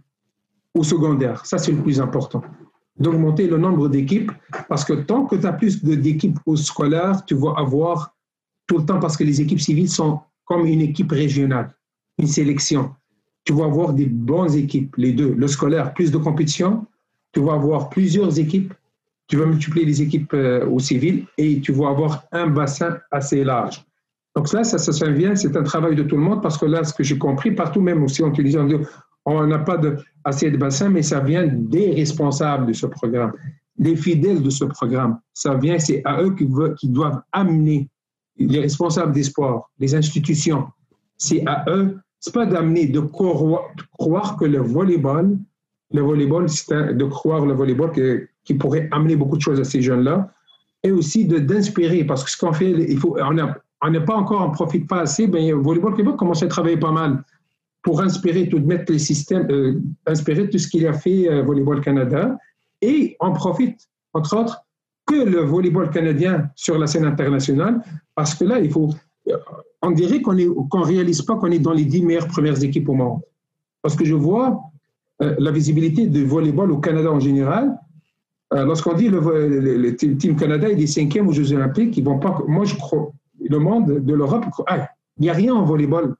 au 0.73 0.83
secondaire, 0.83 1.45
ça 1.45 1.57
c'est 1.57 1.71
le 1.71 1.81
plus 1.81 2.01
important, 2.01 2.41
d'augmenter 2.97 3.47
le 3.47 3.57
nombre 3.57 3.87
d'équipes, 3.87 4.31
parce 4.67 4.83
que 4.83 4.93
tant 4.93 5.25
que 5.25 5.35
tu 5.35 5.45
as 5.45 5.53
plus 5.53 5.83
d'équipes 5.83 6.39
au 6.45 6.55
scolaire, 6.55 7.23
tu 7.25 7.35
vas 7.35 7.53
avoir 7.57 8.15
tout 8.67 8.79
le 8.79 8.85
temps, 8.85 8.99
parce 8.99 9.15
que 9.15 9.23
les 9.23 9.39
équipes 9.41 9.59
civiles 9.59 9.89
sont 9.89 10.19
comme 10.45 10.65
une 10.65 10.81
équipe 10.81 11.11
régionale, 11.11 11.75
une 12.17 12.27
sélection. 12.27 12.93
Tu 13.43 13.53
vas 13.53 13.65
avoir 13.65 13.93
des 13.93 14.07
bonnes 14.07 14.53
équipes, 14.55 14.95
les 14.97 15.11
deux. 15.11 15.33
Le 15.33 15.47
scolaire, 15.47 15.93
plus 15.93 16.11
de 16.11 16.17
compétition. 16.17 16.85
Tu 17.31 17.41
vas 17.41 17.53
avoir 17.53 17.89
plusieurs 17.89 18.39
équipes. 18.39 18.73
Tu 19.27 19.37
vas 19.37 19.45
multiplier 19.45 19.85
les 19.85 20.01
équipes 20.01 20.33
euh, 20.33 20.65
au 20.67 20.79
civil 20.79 21.25
et 21.37 21.59
tu 21.61 21.71
vas 21.71 21.89
avoir 21.89 22.25
un 22.31 22.47
bassin 22.47 22.97
assez 23.11 23.43
large. 23.43 23.83
Donc 24.35 24.51
là, 24.51 24.63
ça, 24.63 24.77
ça, 24.77 25.09
vient, 25.09 25.35
c'est 25.35 25.55
un 25.55 25.63
travail 25.63 25.95
de 25.95 26.03
tout 26.03 26.17
le 26.17 26.21
monde 26.21 26.41
parce 26.41 26.57
que 26.57 26.65
là, 26.65 26.83
ce 26.83 26.93
que 26.93 27.03
j'ai 27.03 27.17
compris, 27.17 27.51
partout 27.51 27.81
même 27.81 28.03
aussi 28.03 28.21
en 28.21 28.31
Tunisie, 28.31 28.57
on 29.25 29.47
n'a 29.47 29.59
pas 29.59 29.77
de, 29.77 29.97
assez 30.23 30.51
de 30.51 30.57
bassins, 30.57 30.89
mais 30.89 31.01
ça 31.01 31.21
vient 31.21 31.47
des 31.47 31.91
responsables 31.91 32.67
de 32.67 32.73
ce 32.73 32.85
programme, 32.85 33.33
des 33.77 33.95
fidèles 33.95 34.43
de 34.43 34.49
ce 34.49 34.65
programme. 34.65 35.19
Ça 35.33 35.55
vient, 35.55 35.79
c'est 35.79 36.01
à 36.03 36.21
eux 36.21 36.35
qui, 36.35 36.89
doivent 36.89 37.21
amener 37.31 37.89
les 38.37 38.59
responsables 38.59 39.13
des 39.13 39.23
sports, 39.23 39.71
les 39.79 39.95
institutions. 39.95 40.67
C'est 41.17 41.43
à 41.47 41.63
eux, 41.69 41.97
c'est 42.19 42.33
pas 42.33 42.45
d'amener, 42.45 42.87
de 42.87 42.99
croire, 42.99 44.37
que 44.37 44.45
le 44.45 44.59
volleyball, 44.59 45.37
le 45.91 46.01
volleyball, 46.01 46.49
c'est 46.49 46.93
de 46.93 47.05
croire 47.05 47.45
le 47.45 47.53
volleyball 47.53 47.91
qui 48.45 48.53
pourrait 48.53 48.87
amener 48.91 49.15
beaucoup 49.15 49.37
de 49.37 49.41
choses 49.41 49.59
à 49.59 49.63
ces 49.63 49.81
jeunes-là, 49.81 50.31
et 50.83 50.91
aussi 50.91 51.25
d'inspirer, 51.25 52.03
parce 52.03 52.23
que 52.23 52.29
ce 52.29 52.37
qu'on 52.37 52.53
fait, 52.53 52.71
il 52.71 52.97
faut, 52.97 53.17
on 53.19 53.89
n'est 53.89 54.05
pas 54.05 54.15
encore, 54.15 54.41
on 54.47 54.51
profite 54.51 54.87
pas 54.87 55.01
assez, 55.01 55.27
ben, 55.27 55.53
Volleyball 55.55 55.95
Québec 55.95 56.15
commence 56.15 56.43
à 56.43 56.47
travailler 56.47 56.77
pas 56.77 56.91
mal 56.91 57.23
pour 57.81 58.01
inspirer 58.01 58.47
tout, 58.47 58.59
mettre 58.59 58.91
les 58.91 58.99
systèmes, 58.99 59.47
euh, 59.51 59.79
inspirer 60.07 60.49
tout 60.49 60.57
ce 60.57 60.67
qu'il 60.67 60.87
a 60.87 60.93
fait 60.93 61.29
euh, 61.29 61.43
Volleyball 61.43 61.81
Canada, 61.81 62.37
et 62.81 63.15
on 63.19 63.33
profite, 63.33 63.89
entre 64.13 64.37
autres, 64.37 64.61
que 65.05 65.15
le 65.15 65.41
volleyball 65.41 65.89
canadien 65.91 66.49
sur 66.55 66.77
la 66.77 66.87
scène 66.87 67.05
internationale, 67.05 67.81
parce 68.15 68.33
que 68.33 68.43
là, 68.43 68.59
il 68.59 68.71
faut, 68.71 68.89
on 69.81 69.91
dirait 69.91 70.21
qu'on 70.21 70.33
ne 70.33 70.83
réalise 70.83 71.21
pas 71.21 71.35
qu'on 71.35 71.51
est 71.51 71.59
dans 71.59 71.73
les 71.73 71.85
dix 71.85 72.01
meilleures 72.01 72.27
premières 72.27 72.63
équipes 72.63 72.89
au 72.89 72.93
monde. 72.93 73.21
Parce 73.81 73.95
que 73.95 74.03
je 74.03 74.15
vois 74.15 74.59
euh, 75.21 75.35
la 75.37 75.51
visibilité 75.51 76.07
du 76.07 76.25
volleyball 76.25 76.71
au 76.71 76.79
Canada 76.79 77.11
en 77.11 77.19
général. 77.19 77.77
Lorsqu'on 78.51 78.93
dit 78.93 79.09
le, 79.09 79.19
le, 79.19 79.95
Team 79.95 80.35
Canada 80.35 80.69
est 80.69 80.75
des 80.75 80.87
cinquièmes 80.87 81.27
aux 81.27 81.33
Jeux 81.33 81.51
Olympiques, 81.51 81.97
ils 81.97 82.03
vont 82.03 82.19
pas. 82.19 82.43
Moi, 82.47 82.63
je 82.63 82.75
crois, 82.75 83.11
le 83.49 83.59
monde 83.59 84.05
de 84.05 84.13
l'Europe, 84.13 84.45
ah, 84.67 84.87
il 85.17 85.23
n'y 85.23 85.29
a 85.29 85.33
rien 85.33 85.53
en 85.53 85.65
volleyball. 85.65 86.15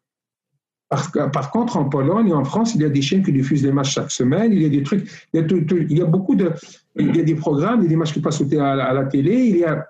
Par, 0.89 1.32
par, 1.32 1.51
contre, 1.51 1.77
en 1.77 1.86
Pologne 1.86 2.29
et 2.29 2.34
en 2.34 2.46
France, 2.46 2.75
il 2.75 2.82
y 2.82 2.86
a 2.86 2.89
des 2.89 3.01
chaînes 3.01 3.24
qui 3.24 3.32
diffusent 3.32 3.63
les 3.63 3.72
matchs 3.72 3.94
chaque 3.94 4.12
semaine. 4.12 4.53
Il 4.53 4.62
y 4.62 4.65
a 4.65 4.70
des 4.70 4.84
trucs, 4.84 5.10
il 5.34 5.98
y 5.98 6.01
a, 6.01 6.05
beaucoup 6.05 6.36
de, 6.36 6.53
il 6.96 7.15
y 7.15 7.20
a 7.20 7.24
des 7.24 7.36
programmes, 7.36 7.82
il 7.82 7.84
y 7.84 7.88
a 7.88 7.89
des 7.89 7.96
matchs 7.96 8.13
qui 8.13 8.22
passent 8.22 8.41
à 8.41 8.72
à 8.72 8.94
la 8.94 9.05
télé. 9.05 9.34
Il 9.46 9.58
y 9.58 9.65
a, 9.65 9.88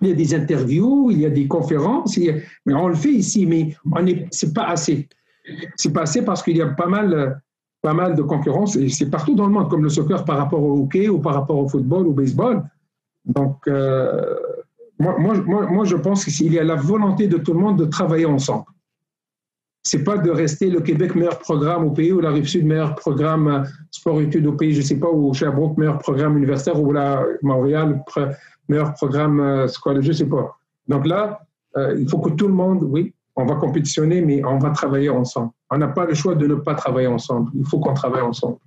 des 0.00 0.34
interviews, 0.34 1.10
il 1.10 1.20
y 1.20 1.26
a 1.26 1.30
des 1.30 1.48
conférences. 1.48 2.18
mais 2.64 2.74
on 2.74 2.88
le 2.88 2.94
fait 2.94 3.12
ici, 3.12 3.44
mais 3.44 3.74
on 3.90 4.06
est, 4.06 4.26
c'est 4.30 4.54
pas 4.54 4.68
assez. 4.68 5.08
C'est 5.76 5.92
pas 5.92 6.02
assez 6.02 6.22
parce 6.22 6.42
qu'il 6.42 6.56
y 6.56 6.62
a 6.62 6.68
pas 6.68 6.86
mal, 6.86 7.40
pas 7.82 7.94
mal 7.94 8.14
de 8.14 8.22
concurrence 8.22 8.76
et 8.76 8.88
c'est 8.88 9.08
partout 9.08 9.34
dans 9.34 9.46
le 9.46 9.52
monde, 9.52 9.70
comme 9.70 9.82
le 9.82 9.88
soccer 9.88 10.24
par 10.24 10.36
rapport 10.36 10.62
au 10.62 10.82
hockey 10.82 11.08
ou 11.08 11.18
par 11.18 11.34
rapport 11.34 11.58
au 11.58 11.68
football 11.68 12.06
ou 12.06 12.10
au 12.10 12.14
baseball. 12.14 12.62
Donc, 13.24 13.56
euh, 13.68 14.36
moi, 14.98 15.16
moi, 15.18 15.66
moi, 15.66 15.84
je 15.84 15.96
pense 15.96 16.24
qu'il 16.24 16.52
y 16.52 16.58
a 16.58 16.64
la 16.64 16.74
volonté 16.74 17.26
de 17.26 17.38
tout 17.38 17.54
le 17.54 17.60
monde 17.60 17.78
de 17.78 17.86
travailler 17.86 18.26
ensemble. 18.26 18.66
C'est 19.82 20.04
pas 20.04 20.18
de 20.18 20.30
rester 20.30 20.68
le 20.68 20.80
Québec 20.80 21.14
meilleur 21.14 21.38
programme 21.38 21.84
au 21.84 21.90
pays 21.90 22.12
ou 22.12 22.20
la 22.20 22.30
Rive-Sud 22.30 22.66
meilleur 22.66 22.94
programme 22.96 23.48
euh, 23.48 23.64
sport-études 23.90 24.46
au 24.46 24.52
pays, 24.52 24.74
je 24.74 24.82
sais 24.82 24.98
pas, 24.98 25.08
ou 25.08 25.32
Sherbrooke 25.32 25.78
meilleur 25.78 25.98
programme 25.98 26.36
universitaire 26.36 26.78
ou 26.78 26.92
la 26.92 27.24
Montréal 27.42 28.02
meilleur 28.68 28.92
programme 28.92 29.40
euh, 29.40 29.68
scolaire, 29.68 30.02
je 30.02 30.12
sais 30.12 30.26
pas. 30.26 30.54
Donc 30.86 31.06
là, 31.06 31.40
euh, 31.76 31.96
il 31.98 32.08
faut 32.08 32.18
que 32.18 32.30
tout 32.30 32.48
le 32.48 32.54
monde, 32.54 32.82
oui, 32.82 33.14
on 33.40 33.46
va 33.46 33.56
compétitionner, 33.56 34.20
mais 34.20 34.44
on 34.44 34.58
va 34.58 34.70
travailler 34.70 35.08
ensemble. 35.08 35.50
On 35.70 35.78
n'a 35.78 35.88
pas 35.88 36.06
le 36.06 36.14
choix 36.14 36.34
de 36.34 36.46
ne 36.46 36.54
pas 36.54 36.74
travailler 36.74 37.06
ensemble. 37.06 37.50
Il 37.54 37.66
faut 37.66 37.78
qu'on 37.78 37.94
travaille 37.94 38.22
ensemble. 38.22 38.58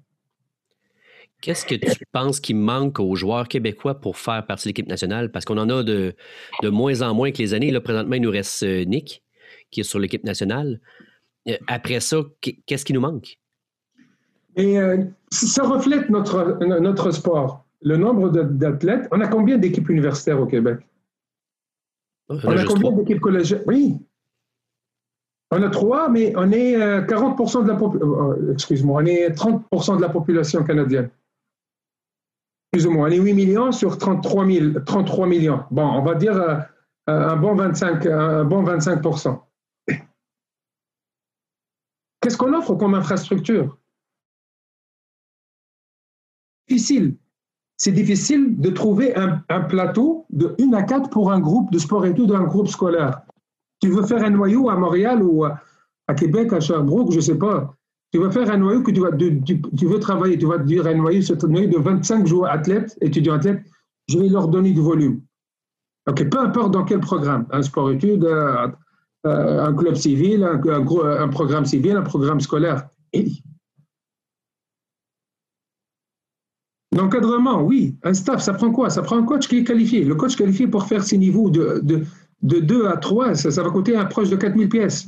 Qu'est-ce 1.42 1.66
que 1.66 1.76
tu 1.76 2.06
penses 2.14 2.40
qui 2.40 2.54
manque 2.54 3.02
aux 3.02 3.16
joueurs 3.16 3.50
québécois 3.50 3.96
pour 3.96 4.18
faire 4.18 4.46
partie 4.46 4.64
de 4.64 4.70
l'équipe 4.70 4.88
nationale? 4.88 5.30
Parce 5.30 5.44
qu'on 5.44 5.58
en 5.58 5.70
a 5.70 5.84
de, 5.84 6.16
de, 6.62 6.70
moins 6.70 7.02
en 7.02 7.14
moins 7.14 7.32
que 7.32 7.40
les 7.40 7.54
années. 7.54 7.70
Là, 7.70 7.82
présentement, 7.82 8.16
il 8.16 8.22
nous 8.22 8.32
reste 8.32 8.64
euh, 8.64 8.86
Nick, 8.86 9.22
qui 9.70 9.82
est 9.82 9.84
sur 9.84 10.00
l'équipe 10.00 10.24
nationale. 10.24 10.80
Euh, 11.50 11.58
après 11.68 12.00
ça, 12.00 12.18
qu'est-ce 12.66 12.86
qui 12.86 12.94
nous 12.94 13.02
manque? 13.02 13.38
Et 14.56 14.80
euh, 14.80 15.04
ça 15.32 15.64
reflète 15.64 16.10
notre, 16.10 16.60
notre 16.80 17.12
sport. 17.12 17.66
Le 17.82 17.98
nombre 17.98 18.30
d'athlètes. 18.30 19.10
On 19.12 19.20
a 19.20 19.28
combien 19.28 19.58
d'équipes 19.58 19.90
universitaires 19.90 20.40
au 20.40 20.46
Québec? 20.46 20.80
on 22.30 22.58
a 22.58 22.64
combien 22.64 22.92
d'équipes 22.94 23.20
collégiales? 23.20 23.64
Oui. 23.68 23.98
On 25.56 25.62
a 25.62 25.70
trois, 25.70 26.10
mais 26.10 26.34
on 26.36 26.52
est 26.52 27.08
40 27.08 27.64
de 27.64 27.68
la 27.68 27.76
population. 27.76 28.52
Excuse-moi, 28.52 29.02
on 29.02 29.06
est 29.06 29.30
30% 29.30 29.98
de 29.98 30.02
la 30.02 30.10
population 30.10 30.64
canadienne 30.64 31.10
plus 32.74 32.88
ou 32.88 32.92
moins. 32.92 33.08
Les 33.08 33.20
8 33.20 33.34
millions 33.34 33.72
sur 33.72 33.98
33, 34.00 34.48
000, 34.48 34.80
33 34.86 35.28
millions. 35.28 35.64
Bon, 35.70 35.86
on 35.86 36.02
va 36.02 36.16
dire 36.16 36.36
euh, 36.36 36.58
un 37.08 37.36
bon 37.36 37.54
25, 37.54 38.06
un 38.08 38.44
bon 38.44 38.64
25 38.64 39.00
Qu'est-ce 42.20 42.38
qu'on 42.38 42.54
offre 42.54 42.74
comme 42.74 42.96
infrastructure? 42.96 43.78
Difficile. 46.68 47.16
C'est 47.78 47.92
difficile 47.92 48.60
de 48.60 48.70
trouver 48.70 49.14
un, 49.16 49.62
plateau 49.62 50.26
de 50.32 50.56
1 50.60 50.74
à 50.74 50.84
4 50.84 51.10
pour 51.10 51.32
un 51.32 51.40
groupe 51.40 51.72
de 51.72 51.78
sport 51.78 52.06
et 52.06 52.16
tout 52.16 52.26
d'un 52.26 52.44
groupe 52.44 52.70
scolaire. 52.70 53.22
Tu 53.84 53.90
veux 53.90 54.04
faire 54.04 54.24
un 54.24 54.30
noyau 54.30 54.70
à 54.70 54.78
Montréal 54.78 55.22
ou 55.22 55.44
à 55.44 56.14
Québec, 56.16 56.54
à 56.54 56.62
Sherbrooke, 56.62 57.12
je 57.12 57.18
ne 57.18 57.22
sais 57.22 57.38
pas. 57.38 57.76
Tu 58.14 58.18
vas 58.18 58.32
faire 58.32 58.50
un 58.50 58.56
noyau 58.56 58.82
que 58.82 58.92
tu, 58.92 59.02
vas, 59.02 59.12
tu, 59.12 59.86
veux 59.86 60.00
travailler, 60.00 60.38
tu 60.38 60.46
vas 60.46 60.58
dire 60.58 60.88
un 60.88 60.94
noyau, 60.94 61.22
c'est 61.22 61.44
un 61.44 61.48
noyau 61.50 61.68
de 61.68 61.78
25 61.78 62.26
joueurs 62.26 62.50
athlètes, 62.50 62.98
étudiants 63.02 63.34
athlètes, 63.34 63.62
je 64.08 64.18
vais 64.18 64.30
leur 64.30 64.48
donner 64.48 64.72
du 64.72 64.80
volume. 64.80 65.20
Ok, 66.08 66.30
peu 66.30 66.40
importe 66.40 66.72
dans 66.72 66.86
quel 66.86 67.02
programme, 67.02 67.46
un 67.52 67.62
sport-études, 67.62 68.24
euh, 68.24 68.70
euh, 69.26 69.66
un 69.66 69.74
club 69.74 69.96
civil, 69.96 70.46
un, 70.46 71.28
programme 71.28 71.66
civil, 71.66 71.98
un 71.98 72.04
programme 72.04 72.40
scolaire. 72.40 72.88
L'encadrement, 76.96 77.62
oui. 77.62 77.98
Un 78.04 78.14
staff, 78.14 78.42
ça 78.42 78.54
prend 78.54 78.72
quoi? 78.72 78.90
Ça 78.90 79.02
prend 79.02 79.18
un 79.18 79.24
coach 79.24 79.50
qui 79.50 79.58
est 79.58 79.64
qualifié. 79.66 80.06
Le 80.06 80.16
coach 80.16 80.38
qualifié 80.38 80.68
pour 80.68 80.86
faire 80.86 81.04
ses 81.04 81.18
niveaux 81.18 81.50
de, 81.50 82.06
de 82.44 82.60
2 82.60 82.88
à 82.88 82.98
3, 82.98 83.36
ça, 83.36 83.64
va 83.64 83.70
coûter 83.70 83.96
un 83.96 84.06
proche 84.06 84.30
de 84.30 84.36
4000 84.36 84.70
pièces 84.70 85.08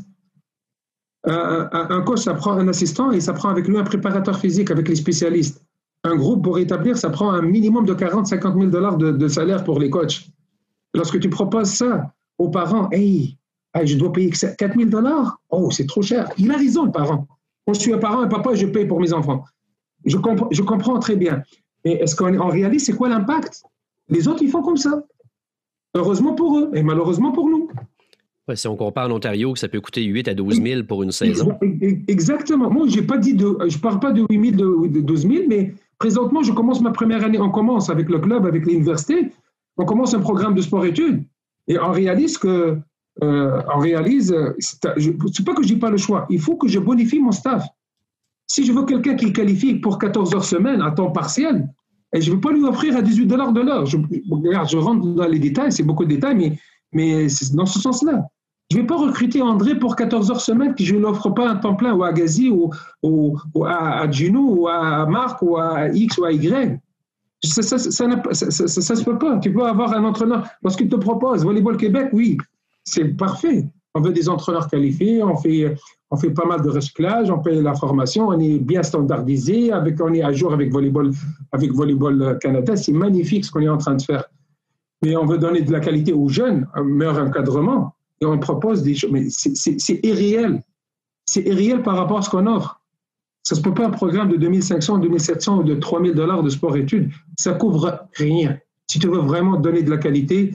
un, 1.27 2.01
coach, 2.01 2.19
ça 2.19 2.33
prend 2.33 2.53
un 2.53 2.67
assistant 2.67 3.11
et 3.11 3.19
ça 3.19 3.33
prend 3.33 3.49
avec 3.49 3.67
lui 3.67 3.77
un 3.77 3.83
préparateur 3.83 4.37
physique 4.37 4.71
avec 4.71 4.87
les 4.87 4.95
spécialistes. 4.95 5.63
Un 6.03 6.15
groupe 6.15 6.43
pour 6.43 6.59
établir, 6.59 6.97
ça 6.97 7.09
prend 7.09 7.31
un 7.31 7.41
minimum 7.41 7.85
de 7.85 7.93
40-50 7.93 8.53
000 8.53 8.65
dollars 8.67 8.97
de, 8.97 9.27
salaire 9.27 9.63
pour 9.63 9.79
les 9.79 9.89
coachs. 9.89 10.27
Lorsque 10.93 11.19
tu 11.19 11.29
proposes 11.29 11.69
ça 11.69 12.13
aux 12.37 12.49
parents, 12.49 12.89
hey, 12.91 13.37
je 13.83 13.95
dois 13.97 14.13
payer 14.13 14.29
4 14.29 14.77
000 14.77 14.89
dollars, 14.89 15.39
oh, 15.49 15.71
c'est 15.71 15.87
trop 15.87 16.01
cher. 16.01 16.29
Il 16.37 16.51
a 16.51 16.57
raison, 16.57 16.85
le 16.85 16.91
parent. 16.91 17.27
Je 17.67 17.73
suis 17.73 17.93
un 17.93 17.97
parent, 17.97 18.21
un 18.21 18.27
papa, 18.27 18.53
je 18.53 18.67
paye 18.67 18.85
pour 18.85 18.99
mes 18.99 19.11
enfants. 19.11 19.43
Je, 20.05 20.17
je 20.51 20.61
comprends 20.61 20.99
très 20.99 21.15
bien. 21.15 21.41
Mais 21.83 21.93
est-ce 21.93 22.15
qu'en 22.15 22.49
réalise, 22.49 22.85
c'est 22.85 22.93
quoi 22.93 23.09
l'impact? 23.09 23.63
Les 24.09 24.27
autres, 24.27 24.43
ils 24.43 24.51
font 24.51 24.61
comme 24.61 24.77
ça. 24.77 25.01
Heureusement 25.95 26.33
pour 26.33 26.59
eux 26.59 26.69
et 26.73 26.83
malheureusement 26.83 27.31
pour 27.31 27.49
nous 27.49 27.69
si 28.53 28.67
on 28.67 28.75
compare 28.75 29.07
en 29.07 29.13
Ontario, 29.13 29.55
ça 29.55 29.67
peut 29.67 29.81
coûter 29.81 30.03
8 30.03 30.27
à 30.27 30.33
12 30.35 30.61
000 30.61 30.83
pour 30.83 31.01
une 31.01 31.11
saison. 31.11 31.57
Exactement. 32.07 32.69
Moi, 32.69 32.85
j'ai 32.87 33.01
pas 33.01 33.17
dit 33.17 33.33
de, 33.33 33.57
je 33.67 33.75
ne 33.75 33.81
parle 33.81 33.99
pas 33.99 34.11
de 34.11 34.23
8 34.29 34.57
000, 34.57 34.87
de 34.87 35.01
12 35.01 35.21
000, 35.21 35.33
mais 35.47 35.73
présentement, 35.97 36.43
je 36.43 36.51
commence 36.51 36.79
ma 36.81 36.91
première 36.91 37.23
année. 37.25 37.39
On 37.39 37.49
commence 37.49 37.89
avec 37.89 38.07
le 38.07 38.19
club, 38.19 38.45
avec 38.45 38.67
l'université. 38.67 39.31
On 39.77 39.85
commence 39.85 40.13
un 40.13 40.19
programme 40.19 40.53
de 40.53 40.61
sport-études. 40.61 41.23
Et 41.67 41.79
on 41.79 41.91
réalise 41.91 42.37
que, 42.37 42.77
euh, 43.23 43.61
on 43.73 43.79
réalise, 43.79 44.35
c'est 44.59 44.79
pas 44.79 44.93
que 45.55 45.63
je 45.63 45.73
n'ai 45.73 45.79
pas 45.79 45.89
le 45.89 45.97
choix. 45.97 46.27
Il 46.29 46.39
faut 46.39 46.55
que 46.55 46.67
je 46.67 46.77
bonifie 46.77 47.19
mon 47.19 47.31
staff. 47.31 47.65
Si 48.47 48.63
je 48.63 48.71
veux 48.71 48.85
quelqu'un 48.85 49.15
qui 49.15 49.33
qualifie 49.33 49.75
pour 49.75 49.97
14 49.97 50.35
heures 50.35 50.45
semaine 50.45 50.81
à 50.83 50.91
temps 50.91 51.09
partiel, 51.09 51.67
et 52.13 52.21
je 52.21 52.31
ne 52.31 52.35
vais 52.35 52.41
pas 52.41 52.51
lui 52.51 52.63
offrir 52.63 52.95
à 52.95 53.01
18 53.01 53.25
dollars 53.25 53.51
de 53.51 53.62
l'heure. 53.62 53.85
Je, 53.85 53.97
regarde, 54.29 54.69
je 54.69 54.77
rentre 54.77 55.05
dans 55.05 55.27
les 55.27 55.39
détails, 55.39 55.71
c'est 55.71 55.83
beaucoup 55.83 56.05
de 56.05 56.09
détails, 56.09 56.35
mais, 56.35 56.59
mais 56.93 57.29
c'est 57.29 57.53
dans 57.53 57.65
ce 57.65 57.79
sens-là. 57.79 58.25
Je 58.71 58.77
ne 58.77 58.81
vais 58.81 58.88
pas 58.88 58.97
recruter 58.97 59.41
André 59.41 59.77
pour 59.77 59.95
14 59.95 60.31
heures 60.31 60.41
semaine, 60.41 60.74
puis 60.74 60.85
je 60.85 60.95
ne 60.95 61.01
l'offre 61.01 61.29
pas 61.29 61.50
un 61.50 61.55
temps 61.57 61.75
plein 61.75 61.93
ou 61.93 62.03
à 62.03 62.12
Gazi 62.12 62.50
ou, 62.50 62.71
ou, 63.03 63.38
à, 63.63 64.09
Juno 64.09 64.41
ou 64.41 64.67
à 64.67 65.05
Marc 65.05 65.41
ou 65.43 65.57
à 65.57 65.89
X 65.89 66.17
ou 66.17 66.25
à 66.25 66.31
Y. 66.31 66.79
Ça 67.43 67.62
ne 68.07 68.21
se 68.21 69.03
peut 69.03 69.19
pas. 69.19 69.38
Tu 69.38 69.53
peux 69.53 69.63
avoir 69.63 69.93
un 69.93 70.03
entraîneur. 70.03 70.47
Lorsqu'il 70.63 70.89
te 70.89 70.95
propose 70.95 71.43
Volleyball 71.43 71.77
Québec, 71.77 72.09
oui, 72.12 72.38
c'est 72.83 73.15
parfait. 73.15 73.67
On 73.93 74.01
veut 74.01 74.12
des 74.12 74.27
entraîneurs 74.27 74.67
qualifiés, 74.67 75.24
on 75.24 75.38
fait, 75.38 75.75
on 76.12 76.17
fait 76.17 76.31
pas 76.31 76.45
mal 76.45 76.62
de 76.62 76.69
recyclage, 76.69 77.31
on 77.31 77.39
paye 77.39 77.62
la 77.62 77.74
formation, 77.74 78.27
on 78.27 78.39
est 78.39 78.59
bien 78.59 78.83
standardisé, 78.83 79.71
avec, 79.71 80.00
on 80.01 80.13
est 80.13 80.21
à 80.21 80.31
jour 80.31 80.53
avec 80.53 80.71
Volleyball, 80.71 81.12
avec 81.51 81.71
Volleyball 81.74 82.38
Canada. 82.39 82.75
C'est 82.75 82.91
magnifique 82.91 83.45
ce 83.45 83.51
qu'on 83.51 83.62
est 83.62 83.69
en 83.69 83.77
train 83.77 83.95
de 83.95 84.01
faire. 84.01 84.25
Mais 85.03 85.15
on 85.15 85.25
veut 85.25 85.38
donner 85.38 85.62
de 85.62 85.71
la 85.71 85.79
qualité 85.79 86.13
aux 86.13 86.29
jeunes, 86.29 86.67
un 86.74 86.83
meilleur 86.83 87.19
encadrement 87.19 87.95
et 88.21 88.25
on 88.25 88.38
propose 88.39 88.83
des 88.83 88.95
choses. 88.95 89.12
Mais 89.12 89.27
c'est 89.29 90.00
irréel. 90.03 90.62
C'est 91.25 91.41
irréel 91.41 91.81
par 91.81 91.97
rapport 91.97 92.19
à 92.19 92.21
ce 92.21 92.29
qu'on 92.29 92.47
offre. 92.47 92.79
Ça 93.43 93.55
ne 93.55 93.57
se 93.57 93.63
peut 93.63 93.74
pas 93.74 93.85
un 93.85 93.91
programme 93.91 94.29
de 94.29 94.38
2500, 94.38 95.00
2700 95.00 95.59
ou 95.59 95.63
de 95.63 95.75
3000 95.75 96.13
dollars 96.13 96.41
de 96.41 96.50
sport-études. 96.50 97.12
Ça 97.38 97.53
couvre 97.53 98.07
rien. 98.13 98.57
Si 98.88 99.00
tu 99.00 99.07
veux 99.07 99.19
vraiment 99.19 99.57
donner 99.57 99.83
de 99.83 99.91
la 99.91 99.97
qualité, 99.97 100.53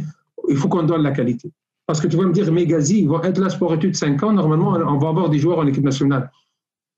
il 0.49 0.57
faut 0.57 0.69
qu'on 0.69 0.83
donne 0.83 1.03
la 1.03 1.13
qualité. 1.13 1.53
Parce 1.91 2.01
que 2.01 2.07
tu 2.07 2.17
vas 2.17 2.23
me 2.23 2.33
dire, 2.33 2.53
Mégazi, 2.53 3.01
ils 3.01 3.09
vont 3.09 3.21
être 3.25 3.41
là 3.41 3.51
sport-études 3.51 3.97
5 3.97 4.23
ans, 4.23 4.33
normalement, 4.33 4.75
on 4.75 4.99
va 4.99 5.09
avoir 5.09 5.29
des 5.29 5.41
joueurs 5.41 5.59
en 5.59 5.67
équipe 5.67 5.83
nationale. 5.83 6.31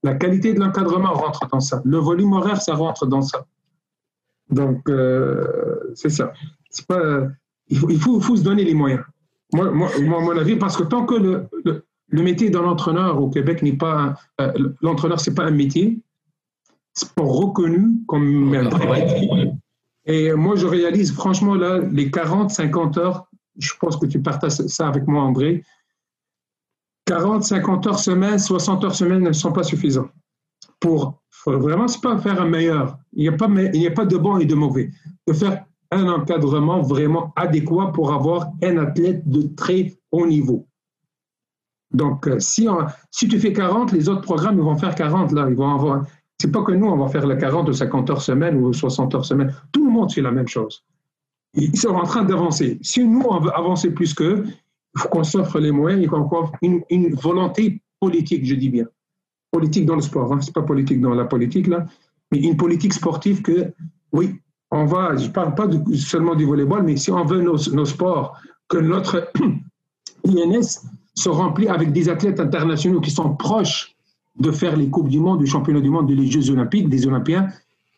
La 0.03 0.13
qualité 0.17 0.53
de 0.53 0.61
l'encadrement 0.61 1.15
rentre 1.15 1.49
dans 1.51 1.61
ça. 1.61 1.81
Le 1.87 1.97
volume 1.97 2.35
horaire, 2.35 2.61
ça 2.61 2.75
rentre 2.75 3.07
dans 3.07 3.23
ça. 3.23 3.47
Donc, 4.51 4.87
euh, 4.91 5.81
c'est 5.95 6.11
ça. 6.11 6.35
Pas, 6.87 7.23
il, 7.69 7.79
faut, 7.79 7.89
il 7.89 7.99
faut, 7.99 8.37
se 8.37 8.43
donner 8.43 8.65
les 8.65 8.75
moyens. 8.75 9.01
Moi, 9.55 9.71
moi, 9.71 9.89
mon 9.99 10.37
avis, 10.37 10.57
parce 10.57 10.77
que 10.77 10.83
tant 10.83 11.07
que 11.07 11.15
le, 11.15 11.49
le, 11.65 12.23
métier 12.23 12.51
d'un 12.51 12.65
entraîneur 12.65 13.19
au 13.19 13.31
Québec 13.31 13.63
n'est 13.63 13.79
pas. 13.79 14.15
Euh, 14.43 14.53
l'entraîneur, 14.83 15.21
ce 15.21 15.31
n'est 15.31 15.35
pas 15.35 15.45
un 15.45 15.53
métier, 15.53 16.01
c'est 16.93 17.15
pas 17.15 17.25
reconnu 17.25 18.03
comme 18.07 18.55
un 18.55 18.69
Et 20.05 20.35
moi, 20.35 20.55
je 20.57 20.67
réalise, 20.67 21.15
franchement, 21.15 21.55
là, 21.55 21.79
les 21.79 22.11
40, 22.11 22.51
50 22.51 22.99
heures, 22.99 23.27
je 23.59 23.73
pense 23.81 23.97
que 23.97 24.07
tu 24.07 24.21
partages 24.21 24.53
ça 24.53 24.89
avec 24.89 25.07
moi, 25.07 25.23
André. 25.23 25.65
40, 27.07 27.43
50 27.43 27.87
heures 27.87 27.99
semaine, 27.99 28.39
60 28.39 28.85
heures 28.85 28.95
semaine 28.95 29.23
ne 29.23 29.33
sont 29.33 29.53
pas 29.53 29.65
suffisants. 29.65 30.09
Pour 30.81 31.23
vraiment, 31.47 31.89
c'est 31.89 32.01
pas 32.01 32.19
faire 32.19 32.41
un 32.41 32.49
meilleur. 32.49 32.99
Il 33.13 33.23
n'y 33.23 33.29
a, 33.29 33.33
pas, 33.91 34.05
de 34.07 34.17
bon 34.17 34.39
et 34.39 34.45
de 34.45 34.55
mauvais. 34.55 34.91
De 35.27 35.33
faire 35.33 35.65
un 35.91 36.09
encadrement 36.09 36.81
vraiment 36.81 37.33
adéquat 37.37 37.93
pour 37.93 38.13
avoir 38.13 38.51
un 38.63 38.79
athlète 38.79 39.29
de 39.29 39.43
très 39.55 39.99
haut 40.11 40.27
niveau. 40.27 40.67
Donc, 41.93 42.27
euh, 42.27 42.39
si, 42.39 42.67
tu 43.29 43.39
fais 43.39 43.53
40, 43.53 43.93
les 43.93 44.09
autres 44.09 44.23
programmes 44.23 44.59
vont 44.59 44.77
faire 44.77 44.95
40. 44.95 45.33
Là, 45.33 45.47
ils 45.49 45.57
vont 45.57 45.75
avoir. 45.75 46.05
C'est 46.41 46.51
pas 46.51 46.63
que 46.63 46.73
nous, 46.73 46.87
on 46.87 46.97
va 46.97 47.09
faire 47.09 47.27
la 47.27 47.37
40 47.37 47.69
ou 47.69 47.73
50 47.73 48.11
heures 48.11 48.23
semaine 48.23 48.57
ou 48.57 48.73
60 48.73 49.15
heures 49.15 49.25
semaine. 49.25 49.55
Tout 49.71 49.85
le 49.85 49.91
monde 49.93 50.11
fait 50.11 50.23
la 50.23 50.33
même 50.33 50.49
chose. 50.49 50.85
Ils 51.55 51.77
sont 51.79 51.91
en 51.91 52.05
train 52.05 52.25
d'avancer. 52.25 52.79
Si 52.83 53.05
nous, 53.05 53.25
on 53.29 53.41
veut 53.41 53.55
avancer 53.55 53.91
plus 53.91 54.15
qu'eux, 54.15 54.45
il 54.47 55.01
faut 55.01 55.09
qu'on 55.09 55.25
s'offre 55.25 55.59
les 55.59 55.71
moyens 55.71 56.03
et 56.03 56.07
qu'on 56.07 56.29
offre 56.31 56.53
une, 56.63 57.15
volonté 57.15 57.83
politique, 58.01 58.45
je 58.45 58.55
dis 58.55 58.71
bien. 58.71 58.87
Politique 59.51 59.87
dans 59.87 59.97
le 59.97 60.03
sport, 60.03 60.33
hein. 60.33 60.41
ce 60.41 60.47
n'est 60.47 60.53
pas 60.53 60.63
politique 60.63 61.01
dans 61.01 61.15
la 61.15 61.27
politique, 61.27 61.67
là, 61.67 61.87
mais 62.31 62.39
une 62.39 62.57
politique 62.57 62.95
sportive 62.95 63.43
que, 63.43 63.73
oui, 64.13 64.35
on 64.71 64.87
va, 64.87 65.15
je 65.17 65.27
ne 65.27 65.33
parle 65.33 65.55
pas 65.55 65.69
seulement 65.95 66.35
du 66.35 66.47
volleyball, 66.47 66.83
mais 66.83 66.97
si 66.97 67.11
on 67.11 67.25
veut 67.25 67.43
nos, 67.43 67.59
nos 67.73 67.85
sports, 67.85 68.41
que 68.69 68.79
notre 68.79 69.31
INS 70.27 70.89
se 71.15 71.29
remplit 71.29 71.69
avec 71.69 71.93
des 71.93 72.09
athlètes 72.09 72.41
internationaux 72.41 73.01
qui 73.01 73.11
sont 73.11 73.37
proches 73.37 73.95
de 74.39 74.51
faire 74.51 74.77
les 74.77 74.89
Coupes 74.89 75.11
du 75.11 75.21
Monde, 75.21 75.41
du 75.41 75.47
Championnat 75.47 75.81
du 75.81 75.91
Monde, 75.91 76.07
des 76.07 76.27
Jeux 76.27 76.51
Olympiques, 76.51 76.89
des 76.89 77.07
Olympiens, 77.07 77.49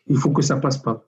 il 0.07 0.17
faut 0.17 0.31
que 0.31 0.41
ça 0.41 0.57
passe 0.57 0.77
pas. 0.77 1.05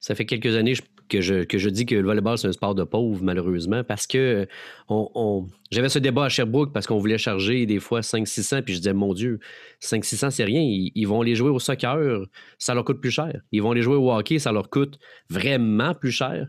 Ça 0.00 0.14
fait 0.14 0.24
quelques 0.24 0.56
années 0.56 0.74
que 1.08 1.20
je, 1.20 1.44
que 1.44 1.58
je 1.58 1.68
dis 1.68 1.86
que 1.86 1.94
le 1.94 2.02
volleyball, 2.02 2.38
c'est 2.38 2.48
un 2.48 2.52
sport 2.52 2.74
de 2.74 2.84
pauvre, 2.84 3.22
malheureusement, 3.22 3.84
parce 3.84 4.06
que 4.06 4.46
on, 4.88 5.46
j'avais 5.70 5.88
ce 5.88 5.98
débat 5.98 6.24
à 6.24 6.28
Sherbrooke 6.28 6.72
parce 6.72 6.86
qu'on 6.86 6.98
voulait 6.98 7.18
charger 7.18 7.66
des 7.66 7.80
fois 7.80 8.00
500-600, 8.00 8.62
puis 8.62 8.74
je 8.74 8.78
disais, 8.78 8.92
mon 8.92 9.14
Dieu, 9.14 9.38
500-600, 9.82 10.30
c'est 10.30 10.44
rien. 10.44 10.60
Ils, 10.62 11.06
vont 11.06 11.22
les 11.22 11.34
jouer 11.34 11.50
au 11.50 11.58
soccer, 11.58 12.24
ça 12.58 12.74
leur 12.74 12.84
coûte 12.84 13.00
plus 13.00 13.10
cher. 13.10 13.32
Ils 13.52 13.62
vont 13.62 13.72
les 13.72 13.82
jouer 13.82 13.96
au 13.96 14.12
hockey, 14.12 14.38
ça 14.38 14.52
leur 14.52 14.70
coûte 14.70 14.98
vraiment 15.30 15.94
plus 15.94 16.12
cher. 16.12 16.46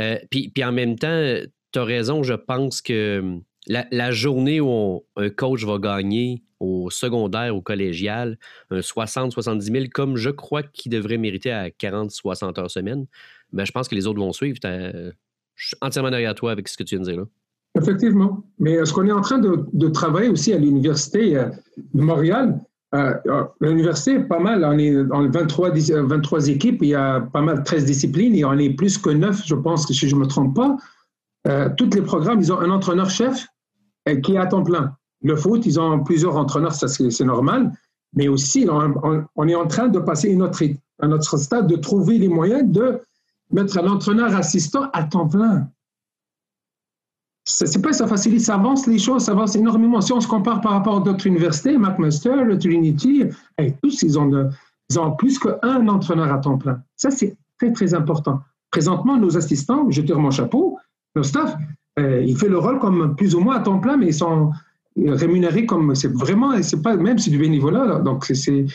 Euh, 0.00 0.18
puis, 0.30 0.48
puis 0.48 0.64
en 0.64 0.72
même 0.72 0.96
temps, 0.96 1.36
tu 1.72 1.78
as 1.78 1.84
raison, 1.84 2.22
je 2.22 2.34
pense 2.34 2.80
que 2.80 3.40
la, 3.68 4.10
journée 4.10 4.60
où 4.60 5.04
un 5.16 5.30
coach 5.30 5.64
va 5.64 5.78
gagner 5.78 6.42
au 6.60 6.90
secondaire, 6.90 7.54
au 7.54 7.62
collégial, 7.62 8.38
un 8.70 8.80
60-70 8.80 9.60
000, 9.60 9.84
comme 9.92 10.16
je 10.16 10.30
crois 10.30 10.62
qu'il 10.62 10.90
devrait 10.90 11.18
mériter 11.18 11.52
à 11.52 11.68
40-60 11.68 12.58
heures 12.58 12.70
semaine, 12.70 13.06
ben, 13.52 13.64
je 13.64 13.72
pense 13.72 13.88
que 13.88 13.94
les 13.94 14.06
autres 14.06 14.20
vont 14.20 14.32
suivre. 14.32 14.58
Je 14.62 15.12
suis 15.56 15.76
entièrement 15.80 16.10
derrière 16.10 16.34
toi 16.34 16.52
avec 16.52 16.68
ce 16.68 16.76
que 16.76 16.82
tu 16.82 16.96
viens 16.96 17.04
de 17.04 17.10
dire 17.10 17.20
là. 17.20 17.26
Effectivement. 17.80 18.44
Mais 18.58 18.84
ce 18.84 18.92
qu'on 18.92 19.06
est 19.06 19.12
en 19.12 19.20
train 19.20 19.38
de, 19.38 19.88
travailler 19.88 20.28
aussi 20.28 20.52
à 20.52 20.58
l'Université 20.58 21.36
euh, 21.36 21.48
de 21.94 22.02
Montréal, 22.02 22.60
euh, 22.94 23.14
euh, 23.26 23.44
l'université 23.60 24.18
pas 24.20 24.38
mal. 24.38 24.64
On 24.64 24.78
est 24.78 24.96
en 25.12 25.28
23, 25.28 25.70
23 25.70 26.48
équipes, 26.48 26.78
il 26.82 26.88
y 26.88 26.94
a 26.94 27.20
pas 27.20 27.42
mal 27.42 27.62
13 27.62 27.84
disciplines 27.84 28.34
et 28.34 28.44
on 28.44 28.54
est 28.54 28.70
plus 28.70 28.96
que 28.96 29.10
9, 29.10 29.42
je 29.44 29.54
pense, 29.54 29.86
si 29.86 30.08
je 30.08 30.14
ne 30.14 30.20
me 30.20 30.26
trompe 30.26 30.56
pas. 30.56 30.76
tous 31.76 31.90
les 31.94 32.02
programmes, 32.02 32.40
ils 32.40 32.52
ont 32.52 32.58
un 32.58 32.70
entraîneur-chef 32.70 33.46
qui 34.22 34.34
est 34.34 34.38
à 34.38 34.46
temps 34.46 34.62
plein. 34.62 34.96
Le 35.22 35.36
foot, 35.36 35.66
ils 35.66 35.78
ont 35.78 36.02
plusieurs 36.02 36.36
entraîneurs, 36.36 36.72
c'est 36.72 37.24
normal, 37.24 37.72
mais 38.14 38.28
aussi 38.28 38.66
on, 38.70 39.48
est 39.48 39.54
en 39.54 39.66
train 39.66 39.88
de 39.88 39.98
passer 39.98 40.30
une 40.30 40.42
autre, 40.42 40.62
un 41.00 41.12
autre 41.12 41.36
stade, 41.36 41.66
de 41.66 41.76
trouver 41.76 42.16
les 42.16 42.28
moyens 42.28 42.70
de 42.70 43.00
mettre 43.50 43.78
un 43.78 43.88
entraîneur 43.88 44.34
assistant 44.34 44.90
à 44.92 45.04
temps 45.04 45.28
plein. 45.28 45.68
C'est 47.44 47.80
pas 47.80 47.94
ça 47.94 48.06
facilite, 48.06 48.42
ça 48.42 48.56
avance 48.56 48.86
les 48.86 48.98
choses, 48.98 49.24
ça 49.24 49.32
avance 49.32 49.56
énormément. 49.56 50.02
Si 50.02 50.12
on 50.12 50.20
se 50.20 50.28
compare 50.28 50.60
par 50.60 50.72
rapport 50.72 50.98
à 50.98 51.00
d'autres 51.00 51.26
universités, 51.26 51.78
McMaster, 51.78 52.34
Trinity, 52.60 53.24
tous 53.82 54.02
ils 54.02 54.18
ont, 54.18 54.50
ils 54.90 55.00
ont 55.00 55.12
plus 55.12 55.38
qu'un 55.38 55.88
entraîneur 55.88 56.30
à 56.30 56.38
temps 56.38 56.58
plein. 56.58 56.82
Ça 56.96 57.10
c'est 57.10 57.38
très 57.58 57.72
très 57.72 57.94
important. 57.94 58.40
Présentement, 58.70 59.16
nos 59.16 59.36
assistants, 59.38 59.90
je 59.90 60.02
tire 60.02 60.18
mon 60.18 60.30
chapeau, 60.30 60.78
nos 61.16 61.22
staff, 61.22 61.56
euh, 61.98 62.22
il 62.22 62.36
fait 62.36 62.48
le 62.48 62.58
rôle 62.58 62.78
comme 62.78 63.16
plus 63.16 63.34
ou 63.34 63.40
moins 63.40 63.56
à 63.56 63.60
temps 63.60 63.78
plein, 63.78 63.96
mais 63.96 64.08
ils 64.08 64.14
sont 64.14 64.52
rémunérés 64.96 65.64
comme 65.64 65.94
c'est 65.94 66.12
vraiment, 66.12 66.60
c'est 66.62 66.82
pas 66.82 66.96
même 66.96 67.18
c'est 67.18 67.30
du 67.30 67.38
bénévolat. 67.38 68.00
donc 68.00 68.26
c'est 68.26 68.66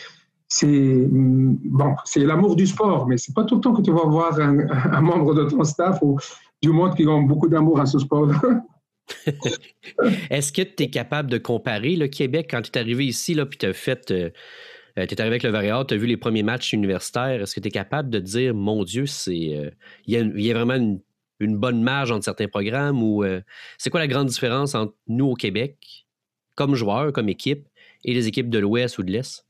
c'est 0.54 1.08
bon, 1.10 1.96
c'est 2.04 2.20
l'amour 2.20 2.54
du 2.54 2.66
sport, 2.66 3.08
mais 3.08 3.16
c'est 3.16 3.34
pas 3.34 3.44
tout 3.44 3.56
le 3.56 3.60
temps 3.60 3.74
que 3.74 3.82
tu 3.82 3.90
vas 3.90 4.04
voir 4.04 4.38
un, 4.38 5.00
membre 5.00 5.34
de 5.34 5.50
ton 5.50 5.64
staff 5.64 5.98
ou 6.02 6.18
du 6.62 6.70
monde 6.70 6.94
qui 6.94 7.06
ont 7.08 7.22
beaucoup 7.22 7.48
d'amour 7.48 7.80
à 7.80 7.86
ce 7.86 7.98
sport. 7.98 8.28
Est-ce 10.30 10.52
que 10.52 10.62
tu 10.62 10.84
es 10.84 10.90
capable 10.90 11.28
de 11.28 11.38
comparer 11.38 11.96
le 11.96 12.06
Québec 12.06 12.46
quand 12.50 12.62
tu 12.62 12.70
es 12.70 12.78
arrivé 12.78 13.06
ici, 13.06 13.34
puis 13.34 13.58
tu 13.58 13.72
fait. 13.72 14.10
Euh, 14.12 14.30
euh, 14.96 15.06
tu 15.06 15.14
es 15.14 15.20
arrivé 15.20 15.34
avec 15.34 15.42
le 15.42 15.50
Varéal, 15.50 15.84
tu 15.88 15.94
as 15.94 15.96
vu 15.96 16.06
les 16.06 16.16
premiers 16.16 16.44
matchs 16.44 16.72
universitaires. 16.72 17.42
Est-ce 17.42 17.56
que 17.56 17.60
tu 17.60 17.66
es 17.66 17.72
capable 17.72 18.10
de 18.10 18.20
dire, 18.20 18.54
mon 18.54 18.84
Dieu, 18.84 19.06
c'est 19.06 19.72
il 20.06 20.06
y, 20.06 20.50
a 20.50 20.54
vraiment 20.54 21.00
une 21.40 21.56
bonne 21.56 21.82
marge 21.82 22.12
entre 22.12 22.24
certains 22.24 22.46
programmes 22.46 23.02
ou 23.02 23.24
euh, 23.24 23.40
c'est 23.76 23.90
quoi 23.90 23.98
la 23.98 24.06
grande 24.06 24.28
différence 24.28 24.76
entre 24.76 24.94
nous 25.08 25.26
au 25.26 25.34
Québec, 25.34 26.06
comme 26.54 26.76
joueurs, 26.76 27.12
comme 27.12 27.28
équipe, 27.28 27.66
et 28.04 28.14
les 28.14 28.28
équipes 28.28 28.50
de 28.50 28.60
l'Ouest 28.60 28.98
ou 28.98 29.02
de 29.02 29.10
l'Est? 29.10 29.43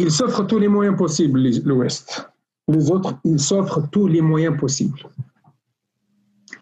Ils 0.00 0.10
s'offrent 0.10 0.46
tous 0.46 0.58
les 0.58 0.68
moyens 0.68 0.96
possibles, 0.96 1.38
l'Ouest. 1.62 2.26
Les 2.68 2.90
autres, 2.90 3.18
ils 3.22 3.38
s'offrent 3.38 3.86
tous 3.90 4.06
les 4.06 4.22
moyens 4.22 4.58
possibles. 4.58 4.98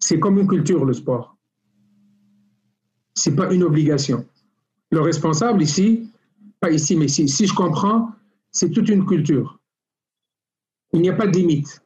C'est 0.01 0.19
comme 0.19 0.41
une 0.41 0.49
culture, 0.49 0.85
le 0.85 0.93
sport. 0.93 1.37
Ce 3.15 3.31
n'est 3.31 3.37
pas 3.37 3.55
une 3.55 3.63
obligation. 3.63 4.27
Le 4.91 5.01
responsable 5.03 5.63
ici, 5.63 6.11
pas 6.59 6.73
ici, 6.73 6.97
mais 6.97 7.07
si, 7.07 7.29
si 7.29 7.47
je 7.47 7.55
comprends, 7.55 8.11
c'est 8.51 8.71
toute 8.71 8.89
une 8.89 9.07
culture. 9.07 9.61
Il 10.93 11.01
n'y 11.01 11.11
a 11.11 11.15
pas 11.15 11.29
de 11.29 11.37
limite. 11.37 11.81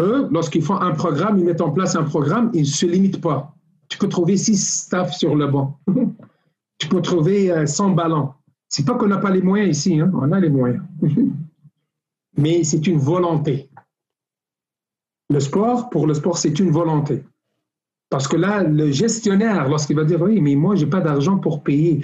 Eux, 0.00 0.26
lorsqu'ils 0.32 0.62
font 0.62 0.80
un 0.80 0.92
programme, 0.92 1.38
ils 1.38 1.44
mettent 1.44 1.60
en 1.60 1.70
place 1.70 1.94
un 1.94 2.02
programme, 2.02 2.50
ils 2.52 2.62
ne 2.62 2.66
se 2.66 2.86
limitent 2.86 3.20
pas. 3.20 3.54
Tu 3.88 3.96
peux 3.96 4.08
trouver 4.08 4.36
six 4.36 4.56
staffs 4.56 5.16
sur 5.16 5.36
le 5.36 5.46
banc. 5.46 5.78
tu 6.78 6.88
peux 6.88 7.00
trouver 7.00 7.64
100 7.64 7.92
euh, 7.92 7.94
ballons. 7.94 8.32
C'est 8.68 8.84
pas 8.84 8.94
qu'on 8.94 9.08
n'a 9.08 9.18
pas 9.18 9.30
les 9.30 9.42
moyens 9.42 9.76
ici, 9.76 10.00
hein. 10.00 10.10
on 10.14 10.32
a 10.32 10.40
les 10.40 10.50
moyens. 10.50 10.82
Mais 12.36 12.64
c'est 12.64 12.86
une 12.86 12.98
volonté. 12.98 13.70
Le 15.30 15.40
sport, 15.40 15.90
pour 15.90 16.06
le 16.06 16.14
sport, 16.14 16.38
c'est 16.38 16.58
une 16.58 16.70
volonté. 16.70 17.24
Parce 18.08 18.28
que 18.28 18.36
là, 18.36 18.62
le 18.62 18.92
gestionnaire, 18.92 19.68
lorsqu'il 19.68 19.96
va 19.96 20.04
dire 20.04 20.22
oui, 20.22 20.40
mais 20.40 20.54
moi, 20.54 20.76
je 20.76 20.84
n'ai 20.84 20.90
pas 20.90 21.00
d'argent 21.00 21.38
pour 21.38 21.64
payer, 21.64 22.02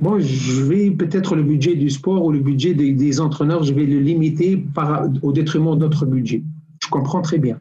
moi, 0.00 0.18
je 0.18 0.62
vais 0.62 0.90
peut-être 0.90 1.36
le 1.36 1.44
budget 1.44 1.76
du 1.76 1.90
sport 1.90 2.24
ou 2.24 2.32
le 2.32 2.40
budget 2.40 2.74
des, 2.74 3.20
entraîneurs, 3.20 3.62
je 3.62 3.72
vais 3.72 3.86
le 3.86 4.00
limiter 4.00 4.64
au 5.22 5.32
détriment 5.32 5.76
de 5.76 5.84
notre 5.84 6.06
budget. 6.06 6.42
Je 6.82 6.88
comprends 6.88 7.22
très 7.22 7.38
bien. 7.38 7.60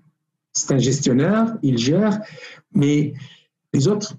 C'est 0.54 0.74
un 0.74 0.80
gestionnaire, 0.80 1.56
il 1.62 1.78
gère, 1.78 2.20
mais 2.74 3.14
les 3.74 3.88
autres, 3.88 4.16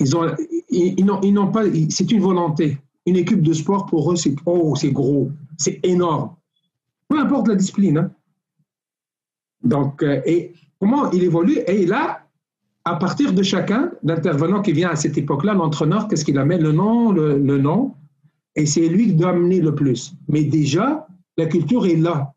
ils 0.00 0.16
ont, 0.16 0.26
ils, 0.68 1.04
n'ont 1.04 1.52
pas, 1.52 1.64
c'est 1.88 2.10
une 2.10 2.20
volonté. 2.20 2.78
Une 3.06 3.16
équipe 3.16 3.42
de 3.42 3.52
sport 3.52 3.86
pour 3.86 4.12
eux, 4.12 4.16
c'est 4.16 4.34
oh, 4.46 4.74
c'est 4.74 4.90
gros, 4.90 5.30
c'est 5.56 5.80
énorme. 5.84 6.34
Peu 7.08 7.18
importe 7.20 7.48
la 7.48 7.54
discipline. 7.54 7.98
Hein. 7.98 8.10
Donc, 9.62 10.02
euh, 10.02 10.20
et 10.26 10.52
comment 10.80 11.10
il 11.12 11.22
évolue? 11.22 11.58
Et 11.66 11.86
là, 11.86 12.26
à 12.84 12.96
partir 12.96 13.32
de 13.32 13.42
chacun, 13.42 13.90
l'intervenant 14.02 14.62
qui 14.62 14.72
vient 14.72 14.90
à 14.90 14.96
cette 14.96 15.18
époque-là, 15.18 15.54
l'entraîneur, 15.54 16.06
qu'est-ce 16.06 16.24
qu'il 16.24 16.38
amène? 16.38 16.62
Le 16.62 16.72
nom, 16.72 17.10
le, 17.10 17.58
nom, 17.58 17.94
et 18.54 18.64
c'est 18.64 18.88
lui 18.88 19.06
qui 19.06 19.14
doit 19.14 19.30
amener 19.30 19.60
le 19.60 19.74
plus. 19.74 20.14
Mais 20.28 20.44
déjà, 20.44 21.06
la 21.36 21.46
culture 21.46 21.84
est 21.86 21.96
là. 21.96 22.32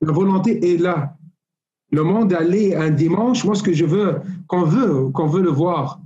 La 0.00 0.12
volonté 0.12 0.72
est 0.72 0.78
là. 0.78 1.16
le 1.92 2.02
monde 2.02 2.32
aller 2.32 2.74
un 2.74 2.90
dimanche, 2.90 3.44
moi, 3.44 3.54
ce 3.54 3.62
que 3.62 3.72
je 3.72 3.84
veux, 3.84 4.20
qu'on 4.48 4.64
veut, 4.64 5.10
qu'on 5.10 5.28
veut 5.28 5.42
le 5.42 5.50
voir, 5.50 6.00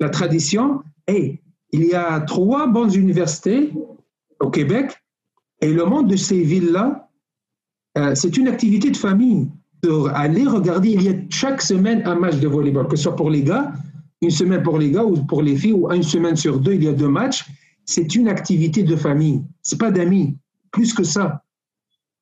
la 0.00 0.08
tradition, 0.08 0.82
et 1.06 1.40
il 1.72 1.84
y 1.84 1.94
a 1.94 2.20
trois 2.20 2.66
bonnes 2.66 2.94
universités 2.94 3.72
au 4.40 4.50
Québec, 4.50 4.92
et 5.60 5.72
le 5.72 5.84
monde 5.84 6.08
de 6.08 6.16
ces 6.16 6.42
villes-là, 6.42 7.08
euh, 7.98 8.14
c'est 8.14 8.36
une 8.36 8.48
activité 8.48 8.90
de 8.90 8.96
famille. 8.96 9.48
Aller 10.14 10.44
regarder, 10.44 10.90
il 10.90 11.02
y 11.02 11.08
a 11.08 11.14
chaque 11.30 11.62
semaine 11.62 12.02
un 12.06 12.16
match 12.16 12.36
de 12.36 12.48
volleyball, 12.48 12.88
que 12.88 12.96
ce 12.96 13.04
soit 13.04 13.16
pour 13.16 13.30
les 13.30 13.42
gars, 13.42 13.72
une 14.20 14.30
semaine 14.30 14.62
pour 14.62 14.78
les 14.78 14.90
gars 14.90 15.04
ou 15.04 15.24
pour 15.24 15.42
les 15.42 15.56
filles, 15.56 15.74
ou 15.74 15.90
une 15.92 16.02
semaine 16.02 16.34
sur 16.36 16.58
deux, 16.58 16.74
il 16.74 16.84
y 16.84 16.88
a 16.88 16.92
deux 16.92 17.08
matchs. 17.08 17.46
C'est 17.84 18.16
une 18.16 18.28
activité 18.28 18.82
de 18.82 18.96
famille. 18.96 19.44
C'est 19.62 19.78
pas 19.78 19.92
d'amis. 19.92 20.36
Plus 20.72 20.92
que 20.92 21.04
ça. 21.04 21.44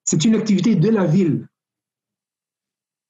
C'est 0.04 0.24
une 0.26 0.34
activité 0.34 0.74
de 0.74 0.90
la 0.90 1.06
ville. 1.06 1.48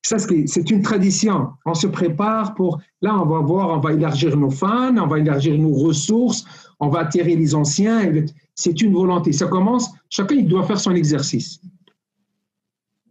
Ça, 0.05 0.19
c'est 0.19 0.71
une 0.71 0.83
tradition. 0.83 1.49
On 1.65 1.73
se 1.73 1.87
prépare 1.87 2.55
pour. 2.55 2.79
Là, 3.01 3.19
on 3.19 3.25
va 3.25 3.39
voir, 3.39 3.71
on 3.71 3.81
va 3.81 3.95
élargir 3.95 4.37
nos 4.37 4.51
fans, 4.51 4.95
on 4.99 5.07
va 5.07 5.19
élargir 5.19 5.59
nos 5.59 5.73
ressources, 5.73 6.45
on 6.79 6.91
va 6.91 7.01
attirer 7.01 7.35
les 7.37 7.55
anciens. 7.55 8.13
C'est 8.55 8.83
une 8.83 8.93
volonté. 8.93 9.33
Ça 9.33 9.47
commence, 9.47 9.91
chacun 10.11 10.35
il 10.35 10.47
doit 10.47 10.65
faire 10.65 10.79
son 10.79 10.95
exercice. 10.95 11.59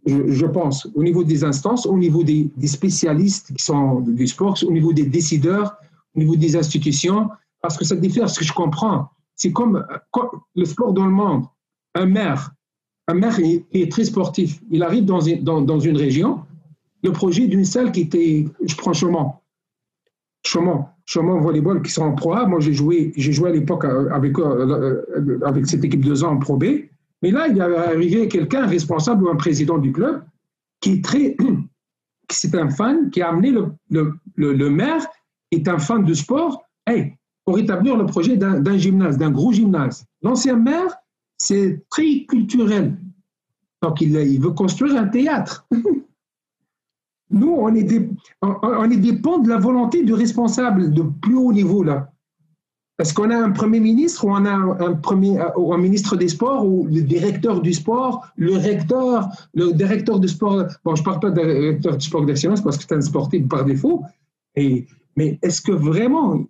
Je, 0.06 0.46
pense, 0.46 0.88
au 0.94 1.02
niveau 1.02 1.24
des 1.24 1.44
instances, 1.44 1.88
au 1.88 1.98
niveau 1.98 2.24
des, 2.24 2.52
spécialistes 2.66 3.56
qui 3.56 3.64
sont 3.64 4.02
du 4.02 4.28
sport, 4.28 4.56
au 4.64 4.72
niveau 4.72 4.94
des 4.94 5.06
décideurs, 5.06 5.76
au 6.16 6.20
niveau 6.20 6.36
des 6.36 6.56
institutions, 6.56 7.28
parce 7.62 7.76
que 7.76 7.86
ça 7.86 7.96
diffère, 7.96 8.30
ce 8.30 8.38
que 8.38 8.46
je 8.46 8.54
comprends. 8.54 9.08
C'est 9.36 9.52
comme, 9.52 9.84
le 10.56 10.66
sport 10.66 10.94
dans 10.94 11.06
le 11.06 11.12
monde. 11.12 11.46
Un 11.96 12.06
maire, 12.06 12.52
un 13.08 13.16
maire 13.16 13.40
est, 13.40 13.92
très 13.92 14.06
sportif. 14.06 14.62
Il 14.70 14.84
arrive 14.84 15.06
dans 15.06 15.22
dans 15.42 15.80
une 15.80 15.98
région, 15.98 16.44
le 17.04 17.12
projet 17.12 17.48
d'une 17.48 17.66
salle 17.66 17.92
qui 17.92 18.02
était, 18.02 18.46
je 18.66 18.76
prends 18.76 18.94
Chaumont, 18.94 19.34
Chaumont, 20.46 20.86
Chaumont 21.06 21.40
Volleyball 21.40 21.82
qui 21.82 21.92
sont 21.92 22.04
en 22.04 22.14
Pro 22.14 22.34
A. 22.34 22.46
Moi, 22.46 22.60
j'ai 22.60 22.74
joué, 22.74 23.14
à 23.46 23.50
l'époque 23.50 23.86
avec, 23.86 24.40
euh, 24.40 25.40
avec 25.46 25.68
cette 25.68 25.84
équipe 25.84 26.04
de 26.04 26.24
ans 26.24 26.32
en 26.32 26.38
Pro 26.38 26.58
B. 26.58 26.66
Mais 27.22 27.32
là, 27.32 27.48
il 27.48 27.58
y 27.58 27.62
avait 27.62 27.76
arrivé 27.76 28.28
quelqu'un 28.28 28.66
responsable 28.66 29.24
ou 29.26 29.30
un 29.30 29.36
président 29.36 29.78
du 29.78 29.92
club 29.92 30.24
qui 30.82 30.94
est 30.94 31.04
très, 31.04 31.38
c'est 32.30 32.56
un 32.56 32.70
fan, 32.70 33.10
qui 33.10 33.22
a 33.22 33.30
amené 33.30 33.52
le, 33.52 33.72
le, 33.90 34.14
le, 34.36 34.70
maire, 34.70 35.06
est 35.52 35.68
un 35.68 35.80
fan 35.80 36.04
de 36.04 36.14
sport, 36.14 36.64
hey, 36.88 37.14
pour 37.46 37.58
établir 37.60 37.98
le 37.98 38.06
projet 38.06 38.38
d'un 38.38 38.78
gymnase, 38.78 39.18
d'un 39.18 39.32
gros 39.32 39.52
gymnase. 39.52 40.06
L'ancien 40.22 40.56
maire, 40.56 40.96
c'est 41.38 41.84
très 41.90 42.26
culturel. 42.26 42.98
Donc, 43.82 44.00
il, 44.00 44.16
il 44.16 44.42
veut 44.42 44.52
construire 44.52 44.96
un 44.96 45.08
théâtre. 45.08 45.68
Nous, 47.32 47.52
on 47.52 47.74
est, 47.74 47.84
dépend 48.98 49.40
de 49.40 49.50
la 49.50 49.58
volonté 49.58 50.04
du 50.04 50.14
responsable 50.14 50.94
de 50.94 51.02
plus 51.22 51.36
haut 51.36 51.54
niveau, 51.54 51.84
là. 51.84 52.10
Parce 52.98 53.12
qu'on 53.12 53.32
a 53.32 53.36
un 53.36 53.52
premier 53.52 53.80
ministre 53.80 54.24
ou 54.24 54.30
on 54.30 54.46
a 54.46 54.52
un, 54.52 54.94
premier, 54.94 55.40
ou 55.58 55.74
un 55.74 55.80
ministre 55.80 56.16
des 56.16 56.28
sports 56.28 56.66
ou 56.66 56.86
le 56.86 57.02
directeur 57.02 57.60
du 57.60 57.74
sport, 57.74 58.28
le 58.36 58.56
recteur, 58.56 59.30
le 59.56 59.74
directeur 59.74 60.20
du 60.20 60.28
sport. 60.28 60.66
Bon, 60.86 60.94
je 60.94 61.02
ne 61.02 61.06
parle 61.06 61.20
pas 61.20 61.32
de 61.32 61.42
directeur 61.42 61.98
du 61.98 62.06
sport 62.06 62.24
d'excellence 62.24 62.62
parce 62.62 62.78
que 62.78 62.84
c'est 62.88 62.94
un 62.94 63.02
sportif 63.02 63.48
par 63.48 63.66
défaut. 63.66 64.04
Et, 64.56 64.86
mais 65.18 65.40
est-ce 65.42 65.60
que 65.60 65.72
vraiment, 65.72 66.46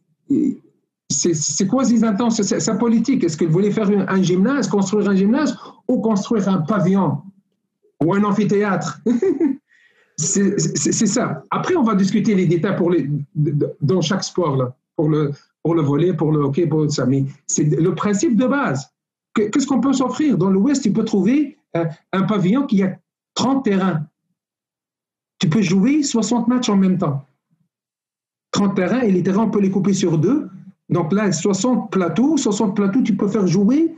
c'est 1.10 1.68
quoi 1.68 1.86
ses 1.86 2.04
intentions, 2.04 2.44
sa 2.44 2.76
politique? 2.76 3.24
Est-ce 3.24 3.38
qu'il 3.38 3.48
voulait 3.48 3.72
faire 3.72 3.90
un 4.10 4.22
gymnase, 4.22 4.68
construire 4.68 5.10
un 5.10 5.16
gymnase 5.16 5.58
ou 5.88 6.02
construire 6.02 6.50
un 6.50 6.58
pavillon 6.58 7.20
ou 8.04 8.14
un 8.14 8.24
amphithéâtre? 8.24 9.00
C'est 10.18 11.08
ça. 11.08 11.44
Après, 11.50 11.76
on 11.76 11.84
va 11.84 11.96
discuter 11.96 12.36
les 12.36 12.46
détails 12.46 12.76
pour 12.76 12.92
les, 12.92 13.10
dans 13.82 14.02
chaque 14.02 14.24
sport, 14.24 14.74
pour, 14.96 15.10
le, 15.10 15.32
pour 15.64 15.76
le 15.76 15.82
volet, 15.82 16.14
pour 16.14 16.32
le 16.32 16.40
hockey, 16.40 16.68
pour 16.68 16.92
ça. 16.92 17.06
Mais 17.06 17.26
c'est 17.48 17.64
le 17.64 17.96
principe 17.96 18.36
de 18.36 18.46
base. 18.46 18.88
Qu'est-ce 19.34 19.66
qu'on 19.66 19.82
peut 19.82 19.94
s'offrir? 19.94 20.38
Dans 20.38 20.50
l'Ouest, 20.50 20.84
tu 20.84 20.92
peux 20.92 21.04
trouver 21.04 21.58
euh, 21.76 21.86
un 22.12 22.24
pavillon 22.24 22.68
qui 22.68 22.84
a 22.84 23.00
30 23.34 23.66
terrains. 23.66 24.06
Tu 25.40 25.50
peux 25.50 25.62
jouer 25.62 26.04
60 26.04 26.48
matchs 26.48 26.70
en 26.70 26.78
même 26.78 26.98
temps. 26.98 27.26
30 28.52 28.76
terrains, 28.76 29.02
et 29.02 29.12
les 29.12 29.24
terrains, 29.24 29.44
on 29.44 29.50
peut 29.50 29.60
les 29.60 29.72
couper 29.72 29.94
sur 29.94 30.20
deux. 30.20 30.48
Donc 30.90 31.12
là, 31.12 31.32
60 31.32 31.92
plateaux, 31.92 32.38
60 32.38 32.76
plateaux, 32.76 33.02
tu 33.02 33.16
peux 33.16 33.28
faire 33.28 33.48
jouer. 33.48 33.96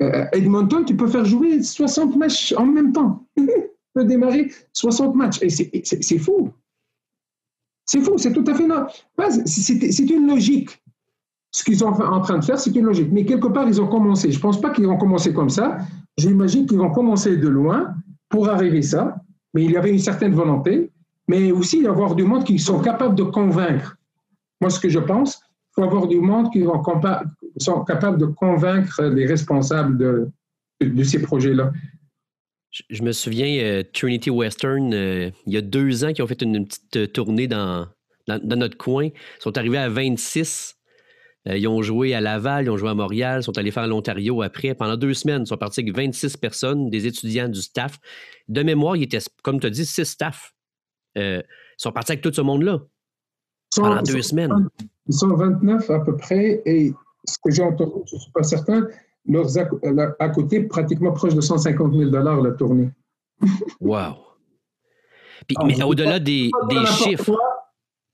Euh, 0.00 0.24
Edmonton, 0.32 0.84
tu 0.84 0.96
peux 0.96 1.08
faire 1.08 1.26
jouer 1.26 1.62
60 1.62 2.16
matchs 2.16 2.54
en 2.56 2.64
même 2.64 2.92
temps. 2.92 3.26
démarrer 4.02 4.50
60 4.72 5.14
matchs. 5.14 5.42
Et 5.42 5.50
c'est 5.50 6.18
fou. 6.18 6.50
C'est 7.86 8.00
fou, 8.00 8.18
c'est 8.18 8.32
tout 8.32 8.44
à 8.46 8.54
fait 8.54 8.66
normal. 8.66 8.90
C'est 9.46 10.10
une 10.10 10.28
logique. 10.28 10.82
Ce 11.50 11.64
qu'ils 11.64 11.78
sont 11.78 11.86
en 11.86 12.20
train 12.20 12.38
de 12.38 12.44
faire, 12.44 12.58
c'est 12.58 12.74
une 12.76 12.84
logique. 12.84 13.08
Mais 13.10 13.24
quelque 13.24 13.48
part, 13.48 13.66
ils 13.66 13.80
ont 13.80 13.88
commencé. 13.88 14.30
Je 14.30 14.36
ne 14.36 14.42
pense 14.42 14.60
pas 14.60 14.70
qu'ils 14.70 14.86
vont 14.86 14.98
commencer 14.98 15.32
comme 15.32 15.48
ça. 15.48 15.78
J'imagine 16.18 16.66
qu'ils 16.66 16.78
vont 16.78 16.90
commencer 16.90 17.36
de 17.36 17.48
loin 17.48 17.94
pour 18.28 18.48
arriver 18.50 18.82
ça. 18.82 19.16
Mais 19.54 19.64
il 19.64 19.70
y 19.70 19.76
avait 19.78 19.90
une 19.90 19.98
certaine 19.98 20.34
volonté. 20.34 20.90
Mais 21.26 21.50
aussi, 21.50 21.78
il 21.78 21.84
y 21.84 21.86
avoir 21.86 22.14
du 22.14 22.24
monde 22.24 22.44
qui 22.44 22.58
sont 22.58 22.80
capables 22.80 23.14
de 23.14 23.22
convaincre. 23.22 23.96
Moi, 24.60 24.68
ce 24.70 24.78
que 24.78 24.90
je 24.90 24.98
pense, 24.98 25.40
il 25.70 25.74
faut 25.76 25.84
avoir 25.84 26.06
du 26.06 26.20
monde 26.20 26.50
qui 26.52 26.64
sont 27.58 27.84
capables 27.84 28.18
de 28.18 28.26
convaincre 28.26 29.02
les 29.04 29.24
responsables 29.24 29.96
de 30.80 31.02
ces 31.02 31.22
projets-là. 31.22 31.72
Je, 32.70 33.02
me 33.02 33.12
souviens, 33.12 33.46
euh, 33.62 33.82
Trinity 33.92 34.30
Western, 34.30 34.92
euh, 34.92 35.30
il 35.46 35.52
y 35.54 35.56
a 35.56 35.62
deux 35.62 36.04
ans, 36.04 36.12
qui 36.12 36.20
ont 36.20 36.26
fait 36.26 36.42
une, 36.42 36.66
petite 36.66 36.96
euh, 36.96 37.06
tournée 37.06 37.48
dans, 37.48 37.88
dans, 38.26 38.58
notre 38.58 38.76
coin. 38.76 39.06
Ils 39.06 39.42
sont 39.42 39.56
arrivés 39.56 39.78
à 39.78 39.88
26. 39.88 40.76
ils 41.46 41.66
ont 41.66 41.80
joué 41.80 42.14
à 42.14 42.20
Laval, 42.20 42.66
ils 42.66 42.70
ont 42.70 42.76
joué 42.76 42.90
à 42.90 42.94
Montréal, 42.94 43.40
ils 43.40 43.44
sont 43.44 43.56
allés 43.56 43.70
faire 43.70 43.86
l'Ontario 43.86 44.42
après. 44.42 44.74
Pendant 44.74 44.96
deux 44.96 45.14
semaines, 45.14 45.42
ils 45.42 45.46
sont 45.46 45.56
partis 45.56 45.80
avec 45.80 45.96
26 45.96 46.36
personnes, 46.36 46.90
des 46.90 47.06
étudiants 47.06 47.48
du 47.48 47.62
staff. 47.62 47.98
De 48.48 48.62
mémoire, 48.62 48.96
il 48.96 49.04
était, 49.04 49.20
comme 49.42 49.60
tu 49.60 49.66
as 49.66 49.70
dit, 49.70 49.86
six 49.86 50.04
staff. 50.04 50.52
ils 51.16 51.42
sont 51.78 51.92
partis 51.92 52.12
avec 52.12 52.22
tout 52.22 52.32
ce 52.32 52.42
monde-là 52.42 52.82
pendant 53.76 54.02
deux 54.02 54.22
semaines. 54.22 54.68
Ils 55.06 55.14
sont 55.14 55.34
29 55.34 55.90
à 55.90 56.00
peu 56.00 56.16
près, 56.16 56.62
et 56.66 56.92
ce 57.24 57.38
que 57.42 57.50
j'ai 57.50 57.62
entendu, 57.62 58.02
je 58.06 58.16
ne 58.16 58.20
suis 58.20 58.32
pas 58.32 58.42
certain, 58.42 58.86
leurs 59.26 59.58
à, 60.18 60.28
côté 60.30 60.62
pratiquement 60.62 61.12
proche 61.12 61.34
de 61.34 61.40
150 61.40 61.94
000 61.94 62.10
dollars 62.10 62.40
la 62.40 62.52
tournée. 62.52 62.90
wow. 63.80 64.14
mais 65.64 65.82
au-delà 65.82 66.18
des, 66.18 66.50
chiffres. 66.86 67.38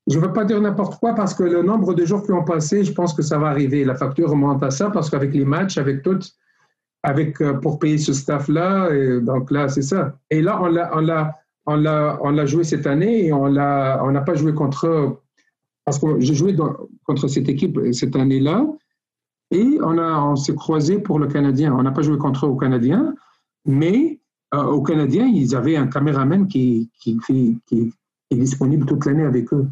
je 0.07 0.19
ne 0.19 0.25
veux 0.25 0.33
pas 0.33 0.45
dire 0.45 0.61
n'importe 0.61 0.99
quoi 1.01 1.15
parce 1.15 1.35
que 1.35 1.45
le 1.45 1.63
nombre 1.63 1.95
de 1.95 2.05
jours 2.05 2.25
qui 2.25 2.33
ont 2.33 2.45
passé, 2.45 2.85
je 2.85 2.93
pense 2.93 3.15
que 3.15 3.23
ça 3.23 3.39
va 3.39 3.49
arriver. 3.49 3.85
La 3.85 3.95
facture 3.95 4.31
remonte 4.31 4.63
à 4.63 4.71
ça 4.71 4.91
parce 4.91 5.09
qu'avec 5.09 5.33
les 5.35 5.45
matchs, 5.45 5.79
avec 5.79 6.03
tout, 6.03 6.19
avec, 7.03 7.41
euh, 7.41 7.55
pour 7.55 7.79
payer 7.79 7.99
ce 7.99 8.13
staff-là, 8.13 9.21
donc 9.21 9.51
là, 9.51 9.69
c'est 9.69 9.83
ça. 9.83 10.17
Et 10.31 10.43
là, 10.43 10.61
on 10.61 10.67
l'a, 10.67 10.91
on 10.97 11.01
l'a, 11.01 11.35
on 11.67 11.77
l'a, 11.77 12.19
on 12.23 12.31
l'a 12.31 12.47
joué 12.47 12.65
cette 12.65 12.87
année 12.87 13.27
et 13.27 13.33
on 13.33 13.47
l'a, 13.47 14.01
on 14.03 14.11
n'a 14.11 14.21
pas 14.21 14.35
joué 14.35 14.53
contre, 14.53 15.19
parce 15.85 15.99
que 15.99 16.21
j'ai 16.21 16.35
joué 16.35 16.55
contre 17.05 17.29
cette 17.29 17.49
équipe 17.49 17.79
cette 17.93 18.17
année-là 18.17 18.67
et 19.55 19.79
on, 19.83 19.99
on 19.99 20.37
s'est 20.37 20.55
croisé 20.55 20.99
pour 20.99 21.19
le 21.19 21.29
Canadien. 21.29 21.73
On 21.75 21.83
n'a 21.83 21.93
pas 21.93 22.03
joué 22.03 22.19
contre 22.19 22.47
eux 22.47 22.49
au 22.49 22.57
Canadien, 22.57 23.15
mais 23.65 24.19
euh, 24.55 24.65
au 24.65 24.83
Canadien, 24.83 25.27
ils 25.27 25.55
avaient 25.55 25.77
un 25.77 25.87
caméraman 25.87 26.47
qui, 26.47 26.91
qui, 27.01 27.19
est 28.31 28.35
disponible 28.35 28.85
toute 28.87 29.07
l'année 29.07 29.25
avec 29.25 29.53
eux. 29.53 29.67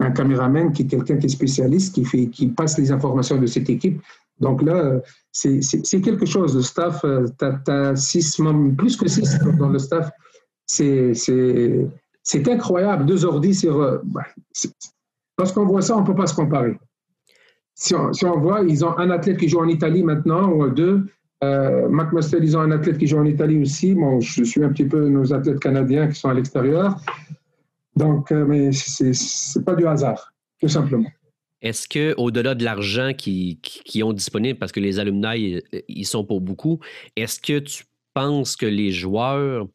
Un 0.00 0.10
caméraman 0.10 0.72
qui 0.72 0.82
est 0.82 0.86
quelqu'un 0.86 1.16
qui 1.18 1.26
est 1.26 1.30
spécialiste, 1.30 1.94
qui, 1.94 2.04
fait, 2.04 2.26
qui 2.28 2.48
passe 2.48 2.78
les 2.78 2.90
informations 2.90 3.38
de 3.38 3.46
cette 3.46 3.68
équipe. 3.70 4.00
Donc 4.40 4.62
là, 4.62 5.00
c'est, 5.30 5.60
quelque 6.02 6.26
chose. 6.26 6.56
Le 6.56 6.62
staff, 6.62 7.04
euh, 7.04 7.26
tu 7.38 7.70
as, 7.70 7.96
six 7.96 8.38
membres, 8.38 8.74
plus 8.76 8.96
que 8.96 9.08
six 9.08 9.38
dans 9.58 9.68
le 9.68 9.78
staff. 9.78 10.10
C'est, 10.66 11.12
incroyable. 12.48 13.06
Deux 13.06 13.24
ordi 13.24 13.54
sur. 13.54 13.80
Euh, 13.80 13.98
bah, 14.04 14.24
lorsqu'on 15.38 15.66
voit 15.66 15.82
ça, 15.82 15.96
on 15.96 16.00
ne 16.00 16.06
peut 16.06 16.14
pas 16.14 16.26
se 16.26 16.34
comparer 16.34 16.78
si 17.82 18.24
on, 18.24 18.38
voit, 18.38 18.62
ils 18.62 18.84
ont 18.84 18.96
un 18.96 19.10
athlète 19.10 19.38
qui 19.38 19.48
joue 19.48 19.58
en 19.58 19.68
Italie 19.68 20.04
maintenant, 20.04 20.50
ou 20.52 20.68
deux. 20.70 21.06
Euh, 21.42 21.88
McMaster, 21.88 22.38
ils 22.40 22.56
ont 22.56 22.60
un 22.60 22.70
athlète 22.70 22.98
qui 22.98 23.08
joue 23.08 23.18
en 23.18 23.24
Italie 23.24 23.60
aussi. 23.60 23.94
Bon, 23.94 24.20
je 24.20 24.44
suis 24.44 24.62
un 24.62 24.68
petit 24.68 24.84
peu 24.84 25.08
nos 25.08 25.32
athlètes 25.32 25.58
canadiens 25.58 26.06
qui 26.06 26.14
sont 26.14 26.28
à 26.28 26.34
l'extérieur. 26.34 26.96
Donc, 27.96 28.30
euh, 28.30 28.44
mais 28.46 28.70
c'est 28.72 29.64
pas 29.64 29.74
du 29.74 29.86
hasard, 29.86 30.32
tout 30.60 30.68
simplement. 30.68 31.10
Est-ce 31.60 31.88
que, 31.88 32.14
au-delà 32.16 32.54
de 32.54 32.64
l'argent 32.64 33.12
qu'ils 33.16 33.60
qui 33.60 34.02
ont 34.02 34.12
disponible, 34.12 34.58
parce 34.58 34.72
que 34.72 34.80
les 34.80 35.00
alumni, 35.00 35.60
ils 35.88 36.06
sont 36.06 36.24
pour 36.24 36.40
beaucoup, 36.40 36.78
est-ce 37.16 37.40
que 37.40 37.58
tu 37.58 37.84
penses 38.14 38.56
que 38.56 38.66
les 38.66 38.92
joueurs 38.92 39.66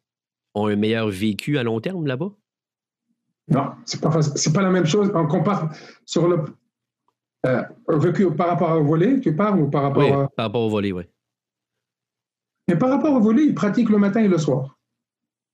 ont 0.54 0.66
un 0.66 0.76
meilleur 0.76 1.08
vécu 1.08 1.58
à 1.58 1.62
long 1.62 1.80
terme 1.80 2.06
là-bas? 2.06 2.30
Non, 3.48 3.70
c'est 3.84 4.00
pas 4.00 4.20
c'est 4.22 4.52
pas 4.52 4.62
la 4.62 4.70
même 4.70 4.86
chose. 4.86 5.10
On 5.14 5.26
compare 5.26 5.70
sur 6.04 6.28
le 6.28 6.44
euh, 7.46 7.62
par 8.36 8.48
rapport 8.48 8.80
au 8.80 8.84
volet, 8.84 9.20
tu 9.20 9.34
parles, 9.34 9.60
ou 9.60 9.70
par 9.70 9.82
rapport 9.82 10.02
oui, 10.02 10.26
par 10.36 10.46
rapport 10.46 10.62
au 10.62 10.68
volet, 10.68 10.92
oui. 10.92 11.04
Mais 12.68 12.76
par 12.76 12.90
rapport 12.90 13.14
au 13.14 13.20
volet, 13.20 13.44
ils 13.44 13.54
pratiquent 13.54 13.90
le 13.90 13.98
matin 13.98 14.20
et 14.20 14.28
le 14.28 14.38
soir. 14.38 14.78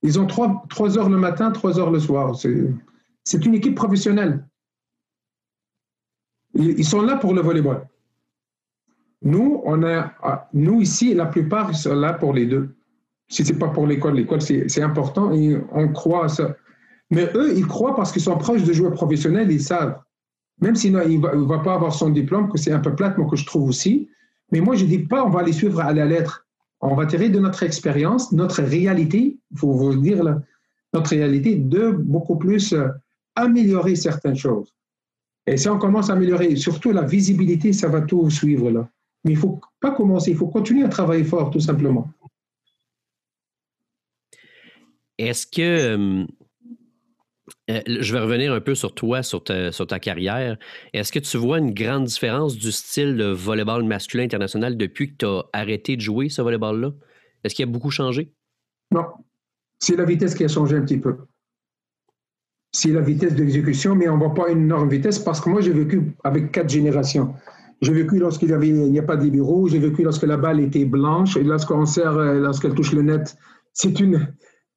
Ils 0.02 0.18
ont 0.18 0.26
trois, 0.26 0.64
trois 0.68 0.98
heures 0.98 1.08
le 1.08 1.16
matin, 1.16 1.50
trois 1.50 1.78
heures 1.78 1.90
le 1.90 2.00
soir. 2.00 2.36
C'est 2.36 3.46
une 3.46 3.54
équipe 3.54 3.74
professionnelle. 3.74 4.46
Ils 6.54 6.84
sont 6.84 7.02
là 7.02 7.16
pour 7.16 7.34
le 7.34 7.40
volleyball. 7.40 7.88
Nous, 9.22 9.62
on 9.64 9.82
a, 9.84 10.48
nous 10.52 10.82
ici, 10.82 11.14
la 11.14 11.26
plupart 11.26 11.70
ils 11.70 11.76
sont 11.76 11.94
là 11.94 12.12
pour 12.12 12.34
les 12.34 12.46
deux. 12.46 12.76
Si 13.28 13.44
c'est 13.44 13.58
pas 13.58 13.68
pour 13.68 13.86
l'école, 13.86 14.14
l'école 14.14 14.42
c'est 14.42 14.82
important 14.82 15.32
et 15.32 15.58
on 15.72 15.88
croit 15.88 16.26
à 16.26 16.28
ça. 16.28 16.54
Mais 17.10 17.30
eux, 17.34 17.56
ils 17.56 17.66
croient 17.66 17.96
parce 17.96 18.12
qu'ils 18.12 18.22
sont 18.22 18.36
proches 18.36 18.64
de 18.64 18.72
joueurs 18.72 18.92
professionnels, 18.92 19.50
ils 19.50 19.62
savent. 19.62 19.98
Même 20.60 20.76
s'il 20.76 20.92
ne 20.92 21.46
va, 21.46 21.58
pas 21.58 21.74
avoir 21.74 21.92
son 21.92 22.10
diplôme, 22.10 22.48
que 22.48 22.58
c'est 22.58 22.72
un 22.72 22.80
peu 22.80 22.94
plate, 22.94 23.18
moi 23.18 23.28
que 23.28 23.36
je 23.36 23.44
trouve 23.44 23.68
aussi. 23.68 24.08
Mais 24.52 24.60
moi, 24.60 24.76
je 24.76 24.84
dis 24.84 25.00
pas, 25.00 25.24
on 25.24 25.30
va 25.30 25.42
les 25.42 25.52
suivre 25.52 25.80
à 25.80 25.92
la 25.92 26.04
lettre. 26.04 26.46
On 26.80 26.94
va 26.94 27.06
tirer 27.06 27.28
de 27.28 27.38
notre 27.38 27.62
expérience, 27.62 28.30
notre 28.32 28.62
réalité, 28.62 29.38
il 29.50 29.58
faut 29.58 29.72
vous 29.72 29.96
dire 29.96 30.22
là, 30.22 30.42
notre 30.92 31.10
réalité, 31.10 31.56
de 31.56 31.90
beaucoup 31.90 32.36
plus 32.36 32.72
euh, 32.72 32.88
améliorer 33.34 33.96
certaines 33.96 34.36
choses. 34.36 34.72
Et 35.46 35.56
si 35.56 35.68
on 35.68 35.78
commence 35.78 36.10
à 36.10 36.12
améliorer, 36.12 36.56
surtout 36.56 36.92
la 36.92 37.02
visibilité, 37.02 37.72
ça 37.72 37.88
va 37.88 38.00
tout 38.00 38.28
suivre 38.30 38.70
là. 38.70 38.88
Mais 39.24 39.32
il 39.32 39.36
ne 39.36 39.40
faut 39.40 39.60
pas 39.80 39.92
commencer, 39.92 40.30
il 40.30 40.36
faut 40.36 40.48
continuer 40.48 40.84
à 40.84 40.88
travailler 40.88 41.24
fort, 41.24 41.50
tout 41.50 41.60
simplement. 41.60 42.10
Est-ce 45.18 45.46
que, 45.46 46.26
euh, 47.70 47.80
je 47.86 48.12
vais 48.12 48.20
revenir 48.20 48.52
un 48.52 48.60
peu 48.60 48.74
sur 48.74 48.94
toi, 48.94 49.22
sur 49.22 49.42
ta, 49.42 49.98
carrière. 49.98 50.58
Est-ce 50.92 51.12
que 51.12 51.18
tu 51.18 51.36
vois 51.36 51.58
une 51.58 51.72
grande 51.72 52.04
différence 52.04 52.56
du 52.56 52.72
style 52.72 53.16
de 53.16 53.26
volleyball 53.26 53.84
masculin 53.84 54.24
international 54.24 54.76
depuis 54.76 55.12
que 55.12 55.16
tu 55.18 55.26
as 55.26 55.42
arrêté 55.52 55.96
de 55.96 56.00
jouer 56.00 56.28
ce 56.28 56.42
volleyball-là? 56.42 56.92
Est-ce 57.42 57.54
qu'il 57.54 57.64
a 57.64 57.70
beaucoup 57.70 57.90
changé? 57.90 58.32
Non. 58.90 59.04
C'est 59.78 59.96
la 59.96 60.04
vitesse 60.04 60.34
qui 60.34 60.44
a 60.44 60.48
changé 60.48 60.76
un 60.76 60.82
petit 60.82 60.98
peu 60.98 61.16
c'est 62.74 62.90
la 62.90 63.00
vitesse 63.00 63.34
d'exécution, 63.34 63.94
mais 63.94 64.08
on 64.08 64.16
ne 64.16 64.18
voit 64.18 64.34
pas 64.34 64.50
une 64.50 64.62
énorme 64.62 64.90
vitesse 64.90 65.20
parce 65.20 65.40
que 65.40 65.48
moi, 65.48 65.60
j'ai 65.60 65.72
vécu 65.72 66.12
avec 66.24 66.50
quatre 66.50 66.68
générations. 66.68 67.32
J'ai 67.80 67.92
vécu 67.92 68.18
lorsqu'il 68.18 68.52
n'y 68.58 68.98
a 68.98 69.02
pas 69.02 69.16
de 69.16 69.22
libéraux, 69.22 69.68
j'ai 69.68 69.78
vécu 69.78 70.02
lorsque 70.02 70.24
la 70.24 70.36
balle 70.36 70.58
était 70.58 70.84
blanche, 70.84 71.36
et 71.36 71.44
lorsqu'on 71.44 71.86
sert, 71.86 72.16
euh, 72.16 72.40
lorsqu'elle 72.40 72.74
touche 72.74 72.92
le 72.92 73.02
net, 73.02 73.36
c'est 73.72 74.00
une, 74.00 74.26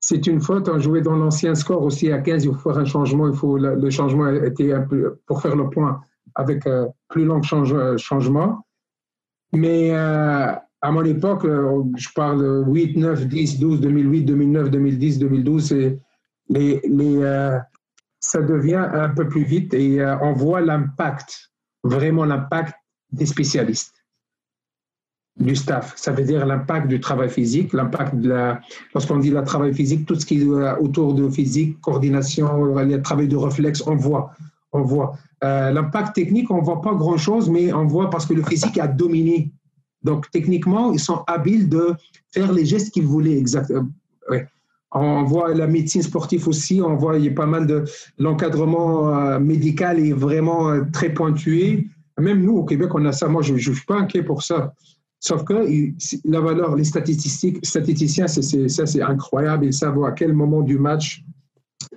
c'est 0.07 0.25
une 0.27 0.39
faute. 0.41 0.69
On 0.69 0.79
jouait 0.79 1.01
dans 1.01 1.15
l'ancien 1.15 1.53
score 1.55 1.81
aussi 1.81 2.11
à 2.11 2.19
15, 2.19 2.45
il 2.45 2.53
faut 2.53 2.71
faire 2.71 2.77
un 2.77 2.85
changement, 2.85 3.27
il 3.27 3.35
faut, 3.35 3.57
le 3.57 3.89
changement 3.89 4.29
était 4.29 4.71
un 4.73 4.81
peu, 4.81 5.19
pour 5.25 5.41
faire 5.41 5.55
le 5.55 5.69
point 5.69 6.01
avec 6.35 6.65
euh, 6.67 6.87
plus 7.09 7.25
long 7.25 7.41
euh, 7.53 7.97
changement. 7.97 8.65
Mais 9.53 9.91
à 9.91 10.91
mon 10.91 11.03
époque, 11.03 11.45
je 11.45 12.07
parle 12.13 12.65
8, 12.67 12.97
9, 12.97 13.27
10, 13.27 13.59
12, 13.59 13.81
2008, 13.81 14.23
2009, 14.23 14.69
2010, 14.69 15.19
2012, 15.19 15.71
les, 16.49 16.81
les, 16.83 17.59
ça 18.19 18.41
devient 18.41 18.89
un 18.93 19.09
peu 19.09 19.27
plus 19.27 19.43
vite 19.43 19.73
et 19.73 20.01
euh, 20.01 20.17
on 20.21 20.33
voit 20.33 20.61
l'impact, 20.61 21.51
vraiment 21.83 22.25
l'impact 22.25 22.73
des 23.11 23.25
spécialistes, 23.25 23.96
du 25.39 25.55
staff. 25.55 25.93
Ça 25.95 26.11
veut 26.11 26.23
dire 26.23 26.45
l'impact 26.45 26.87
du 26.87 26.99
travail 26.99 27.29
physique, 27.29 27.73
l'impact 27.73 28.15
de 28.15 28.29
la, 28.29 28.61
lorsqu'on 28.93 29.17
dit 29.17 29.29
le 29.29 29.43
travail 29.43 29.73
physique, 29.73 30.05
tout 30.05 30.19
ce 30.19 30.25
qui 30.25 30.41
est 30.41 30.45
euh, 30.45 30.75
autour 30.77 31.13
de 31.13 31.29
physique, 31.29 31.79
coordination, 31.81 32.65
le 32.65 33.01
travail 33.01 33.27
de 33.27 33.37
réflexe, 33.37 33.83
on 33.85 33.95
voit, 33.95 34.31
on 34.71 34.81
voit. 34.81 35.15
Euh, 35.43 35.71
l'impact 35.71 36.15
technique, 36.15 36.49
on 36.49 36.61
voit 36.61 36.81
pas 36.81 36.95
grand-chose, 36.95 37.49
mais 37.49 37.71
on 37.71 37.85
voit 37.85 38.09
parce 38.09 38.25
que 38.25 38.33
le 38.33 38.43
physique 38.43 38.77
a 38.79 38.87
dominé. 38.87 39.51
Donc 40.03 40.29
techniquement, 40.31 40.91
ils 40.91 40.99
sont 40.99 41.23
habiles 41.27 41.69
de 41.69 41.93
faire 42.31 42.51
les 42.51 42.65
gestes 42.65 42.93
qu'ils 42.93 43.05
voulaient 43.05 43.37
exactement. 43.37 43.87
Ouais. 44.29 44.47
On 44.91 45.23
voit 45.23 45.53
la 45.53 45.67
médecine 45.67 46.01
sportive 46.01 46.47
aussi, 46.47 46.81
on 46.81 46.95
voit 46.95 47.17
il 47.17 47.25
y 47.25 47.27
a 47.27 47.33
pas 47.33 47.45
mal 47.45 47.67
de 47.67 47.83
l'encadrement 48.17 49.13
euh, 49.13 49.39
médical 49.39 49.99
est 49.99 50.13
vraiment 50.13 50.69
euh, 50.69 50.83
très 50.93 51.13
pointué. 51.13 51.87
Même 52.17 52.41
nous 52.41 52.57
au 52.57 52.65
Québec, 52.65 52.89
on 52.93 53.05
a 53.05 53.11
ça. 53.11 53.27
Moi, 53.27 53.41
je 53.41 53.53
ne 53.53 53.59
suis 53.59 53.85
pas 53.85 53.97
inquiet 53.97 54.23
pour 54.23 54.43
ça. 54.43 54.73
Sauf 55.19 55.43
que 55.43 55.53
la 56.25 56.41
valeur, 56.41 56.75
les 56.75 56.83
statistiques, 56.83 57.65
statisticiens, 57.65 58.27
c'est, 58.27 58.67
ça 58.67 58.85
c'est 58.85 59.01
incroyable. 59.01 59.65
Ils 59.65 59.73
savent 59.73 60.03
à 60.03 60.11
quel 60.11 60.33
moment 60.33 60.61
du 60.61 60.77
match 60.77 61.23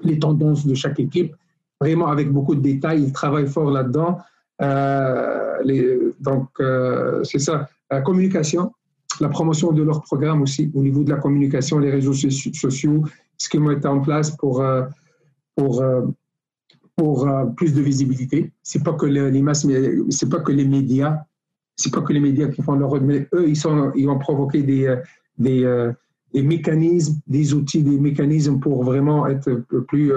les 0.02 0.18
tendances 0.18 0.66
de 0.66 0.74
chaque 0.74 0.98
équipe, 0.98 1.34
vraiment 1.80 2.08
avec 2.08 2.32
beaucoup 2.32 2.54
de 2.54 2.60
détails. 2.60 3.02
Ils 3.02 3.12
travaillent 3.12 3.48
fort 3.48 3.70
là-dedans. 3.70 4.18
Euh, 4.62 6.12
donc, 6.20 6.48
c'est 7.24 7.38
ça. 7.38 7.68
La 7.90 8.00
communication, 8.00 8.72
la 9.20 9.28
promotion 9.28 9.72
de 9.72 9.82
leur 9.82 10.02
programme 10.02 10.42
aussi 10.42 10.70
au 10.74 10.82
niveau 10.82 11.04
de 11.04 11.10
la 11.10 11.16
communication, 11.16 11.78
les 11.78 11.90
réseaux 11.90 12.14
sociaux, 12.14 13.04
ce 13.36 13.48
qui 13.48 13.58
ont 13.58 13.70
été 13.70 13.86
en 13.86 14.00
place 14.00 14.30
pour, 14.36 14.60
euh, 14.60 14.84
pour, 15.56 15.82
euh, 15.82 16.02
pour 16.96 17.28
euh, 17.28 17.46
plus 17.46 17.74
de 17.74 17.82
visibilité. 17.82 18.52
C'est 18.62 18.82
pas 18.82 18.92
pas 18.92 18.98
que 20.40 20.52
les 20.52 20.64
médias, 20.64 21.24
c'est 21.80 21.92
pas 21.92 22.02
que 22.02 22.12
les 22.12 22.20
médias 22.20 22.48
qui 22.48 22.62
font 22.62 22.74
leur 22.74 23.00
mais 23.00 23.28
eux 23.34 23.48
ils 23.48 23.56
sont, 23.56 23.92
ils 23.94 24.08
ont 24.08 24.18
provoqué 24.18 24.62
des, 24.62 24.94
des, 25.38 25.90
des 26.34 26.42
mécanismes, 26.42 27.20
des 27.26 27.54
outils, 27.54 27.82
des 27.82 27.98
mécanismes 27.98 28.60
pour 28.60 28.84
vraiment 28.84 29.26
être 29.26 29.50
plus 29.88 30.12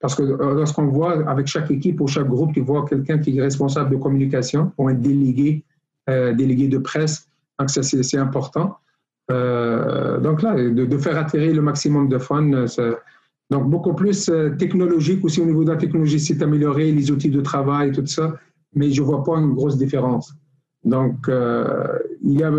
parce 0.00 0.14
que 0.14 0.22
lorsqu'on 0.22 0.86
voit 0.86 1.28
avec 1.28 1.46
chaque 1.46 1.70
équipe 1.70 2.00
ou 2.00 2.06
chaque 2.06 2.28
groupe, 2.28 2.52
tu 2.52 2.60
vois 2.60 2.84
quelqu'un 2.86 3.18
qui 3.18 3.36
est 3.36 3.42
responsable 3.42 3.90
de 3.90 3.96
communication 3.96 4.72
ou 4.78 4.88
un 4.88 4.94
délégué, 4.94 5.64
délégué 6.06 6.68
de 6.68 6.78
presse 6.78 7.28
donc, 7.58 7.70
ça, 7.70 7.82
c'est 7.82 8.18
important. 8.18 8.76
Euh, 9.30 10.20
donc 10.20 10.42
là, 10.42 10.54
de, 10.54 10.98
faire 10.98 11.18
atterrir 11.18 11.54
le 11.54 11.62
maximum 11.62 12.08
de. 12.08 12.16
Euh, 12.16 12.94
donc, 13.50 13.68
beaucoup 13.68 13.94
plus 13.94 14.28
euh, 14.28 14.50
technologique 14.50 15.24
aussi 15.24 15.40
au 15.40 15.46
niveau 15.46 15.64
de 15.64 15.70
la 15.70 15.76
technologie, 15.76 16.20
c'est 16.20 16.40
amélioré, 16.42 16.92
les 16.92 17.10
outils 17.10 17.30
de 17.30 17.40
travail, 17.40 17.92
tout 17.92 18.06
ça, 18.06 18.34
mais 18.74 18.90
je 18.90 19.02
ne 19.02 19.06
vois 19.06 19.24
pas 19.24 19.38
une 19.38 19.54
grosse 19.54 19.76
différence. 19.76 20.34
Donc, 20.84 21.28
il 21.28 22.32
y 22.32 22.42
a 22.42 22.52